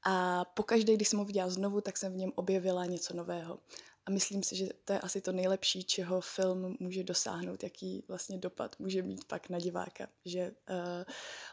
A 0.05 0.45
pokaždé, 0.45 0.95
když 0.95 1.09
jsem 1.09 1.19
ho 1.19 1.25
viděla 1.25 1.51
znovu, 1.51 1.81
tak 1.81 1.97
jsem 1.97 2.13
v 2.13 2.17
něm 2.17 2.33
objevila 2.35 2.87
něco 2.87 3.17
nového. 3.17 3.59
A 4.07 4.11
myslím 4.11 4.43
si, 4.43 4.57
že 4.57 4.67
to 4.85 4.93
je 4.93 5.01
asi 5.01 5.21
to 5.21 5.33
nejlepší, 5.33 5.85
čeho 5.85 6.21
film 6.21 6.77
může 6.81 7.05
dosáhnout, 7.05 7.63
jaký 7.63 8.05
vlastně 8.09 8.39
dopad 8.39 8.79
může 8.79 9.03
mít 9.03 9.25
pak 9.25 9.49
na 9.49 9.59
diváka. 9.59 10.09
Že 10.25 10.51
uh, 10.71 11.05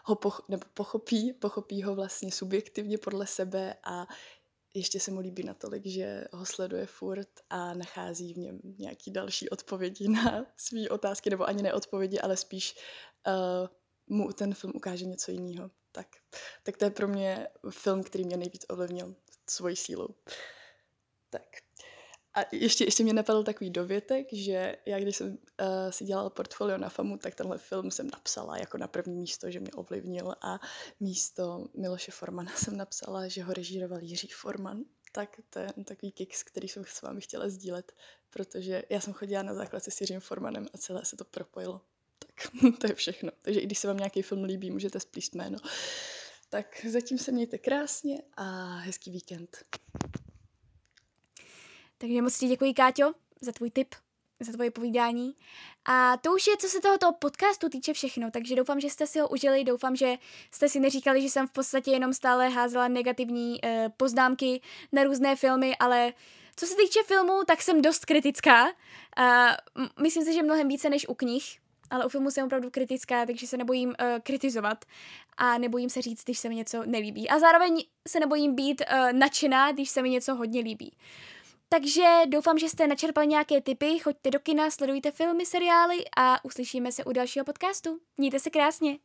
ho 0.03 0.15
poch- 0.15 0.45
nebo 0.47 0.65
pochopí, 0.73 1.33
pochopí 1.33 1.83
ho 1.83 1.95
vlastně 1.95 2.31
subjektivně 2.31 2.97
podle 2.97 3.27
sebe 3.27 3.75
a 3.83 4.07
ještě 4.73 4.99
se 4.99 5.11
mu 5.11 5.19
líbí 5.19 5.43
natolik, 5.43 5.85
že 5.85 6.25
ho 6.31 6.45
sleduje 6.45 6.85
furt 6.85 7.29
a 7.49 7.73
nachází 7.73 8.33
v 8.33 8.37
něm 8.37 8.59
nějaký 8.77 9.11
další 9.11 9.49
odpovědi 9.49 10.07
na 10.07 10.45
své 10.57 10.89
otázky, 10.89 11.29
nebo 11.29 11.43
ani 11.43 11.63
neodpovědi, 11.63 12.19
ale 12.19 12.37
spíš 12.37 12.75
uh, 13.27 13.67
mu 14.17 14.33
ten 14.33 14.53
film 14.53 14.73
ukáže 14.75 15.05
něco 15.05 15.31
jiného. 15.31 15.71
Tak, 15.91 16.07
tak 16.63 16.77
to 16.77 16.85
je 16.85 16.91
pro 16.91 17.07
mě 17.07 17.47
film, 17.69 18.03
který 18.03 18.25
mě 18.25 18.37
nejvíc 18.37 18.65
ovlivnil 18.69 19.15
svojí 19.49 19.75
sílou. 19.75 20.07
Tak. 21.29 21.68
A 22.39 22.45
ještě, 22.51 22.83
ještě 22.83 23.03
mě 23.03 23.13
napadl 23.13 23.43
takový 23.43 23.69
dovětek, 23.69 24.27
že 24.33 24.75
já 24.85 24.99
když 24.99 25.15
jsem 25.15 25.27
uh, 25.27 25.37
si 25.89 26.05
dělala 26.05 26.29
portfolio 26.29 26.77
na 26.77 26.89
FAMu, 26.89 27.17
tak 27.17 27.35
tenhle 27.35 27.57
film 27.57 27.91
jsem 27.91 28.09
napsala 28.09 28.57
jako 28.57 28.77
na 28.77 28.87
první 28.87 29.15
místo, 29.15 29.51
že 29.51 29.59
mě 29.59 29.71
ovlivnil 29.71 30.35
a 30.41 30.59
místo 30.99 31.67
Miloše 31.77 32.11
Formana 32.11 32.51
jsem 32.55 32.77
napsala, 32.77 33.27
že 33.27 33.43
ho 33.43 33.53
režíroval 33.53 33.99
Jiří 34.01 34.27
Forman. 34.27 34.83
Tak 35.11 35.39
to 35.49 35.59
je 35.59 35.73
takový 35.85 36.11
kicks, 36.11 36.43
který 36.43 36.67
jsem 36.67 36.83
s 36.87 37.01
vámi 37.01 37.21
chtěla 37.21 37.49
sdílet, 37.49 37.91
protože 38.29 38.83
já 38.89 38.99
jsem 38.99 39.13
chodila 39.13 39.43
na 39.43 39.53
základce 39.53 39.91
s 39.91 40.01
Jiřím 40.01 40.19
Formanem 40.19 40.67
a 40.73 40.77
celé 40.77 41.05
se 41.05 41.17
to 41.17 41.23
propojilo. 41.23 41.81
Tak 42.19 42.51
to 42.79 42.87
je 42.87 42.95
všechno. 42.95 43.31
Takže 43.41 43.59
i 43.59 43.65
když 43.65 43.79
se 43.79 43.87
vám 43.87 43.97
nějaký 43.97 44.21
film 44.21 44.43
líbí, 44.43 44.71
můžete 44.71 44.99
splíst 44.99 45.35
jméno. 45.35 45.57
Tak 46.49 46.85
zatím 46.89 47.17
se 47.17 47.31
mějte 47.31 47.57
krásně 47.57 48.21
a 48.37 48.75
hezký 48.75 49.11
víkend. 49.11 49.57
Takže 52.01 52.21
moc 52.21 52.37
ti 52.37 52.47
děkuji, 52.47 52.73
Káťo, 52.73 53.13
za 53.41 53.51
tvůj 53.51 53.71
tip, 53.71 53.95
za 54.39 54.51
tvoje 54.51 54.71
povídání. 54.71 55.35
A 55.85 56.17
to 56.17 56.33
už 56.33 56.47
je, 56.47 56.57
co 56.57 56.67
se 56.67 56.79
tohoto 56.79 57.11
podcastu 57.11 57.69
týče 57.69 57.93
všechno, 57.93 58.31
takže 58.31 58.55
doufám, 58.55 58.79
že 58.79 58.89
jste 58.89 59.07
si 59.07 59.19
ho 59.19 59.29
užili, 59.29 59.63
doufám, 59.63 59.95
že 59.95 60.15
jste 60.51 60.69
si 60.69 60.79
neříkali, 60.79 61.21
že 61.21 61.29
jsem 61.29 61.47
v 61.47 61.51
podstatě 61.51 61.91
jenom 61.91 62.13
stále 62.13 62.49
házela 62.49 62.87
negativní 62.87 63.61
uh, 63.61 63.69
poznámky 63.97 64.61
na 64.91 65.03
různé 65.03 65.35
filmy, 65.35 65.77
ale 65.77 66.13
co 66.55 66.65
se 66.65 66.75
týče 66.75 66.99
filmů, 67.05 67.41
tak 67.47 67.61
jsem 67.61 67.81
dost 67.81 68.05
kritická. 68.05 68.65
Uh, 68.65 69.85
myslím 70.01 70.25
si, 70.25 70.33
že 70.33 70.43
mnohem 70.43 70.67
více 70.67 70.89
než 70.89 71.07
u 71.07 71.13
knih, 71.13 71.59
ale 71.89 72.05
u 72.05 72.09
filmu 72.09 72.31
jsem 72.31 72.45
opravdu 72.45 72.69
kritická, 72.69 73.25
takže 73.25 73.47
se 73.47 73.57
nebojím 73.57 73.89
uh, 73.89 73.95
kritizovat 74.23 74.85
a 75.37 75.57
nebojím 75.57 75.89
se 75.89 76.01
říct, 76.01 76.23
když 76.23 76.39
se 76.39 76.49
mi 76.49 76.55
něco 76.55 76.83
nelíbí. 76.85 77.29
A 77.29 77.39
zároveň 77.39 77.83
se 78.07 78.19
nebojím 78.19 78.55
být 78.55 78.81
uh, 78.81 79.13
nadšená, 79.13 79.71
když 79.71 79.89
se 79.89 80.01
mi 80.01 80.09
něco 80.09 80.35
hodně 80.35 80.61
líbí. 80.61 80.97
Takže 81.69 82.21
doufám, 82.27 82.57
že 82.57 82.69
jste 82.69 82.87
načerpali 82.87 83.27
nějaké 83.27 83.61
tipy, 83.61 83.99
choďte 83.99 84.31
do 84.31 84.39
kina, 84.39 84.71
sledujte 84.71 85.11
filmy, 85.11 85.45
seriály 85.45 86.03
a 86.17 86.45
uslyšíme 86.45 86.91
se 86.91 87.03
u 87.03 87.11
dalšího 87.13 87.45
podcastu. 87.45 87.99
Mějte 88.17 88.39
se 88.39 88.49
krásně. 88.49 88.97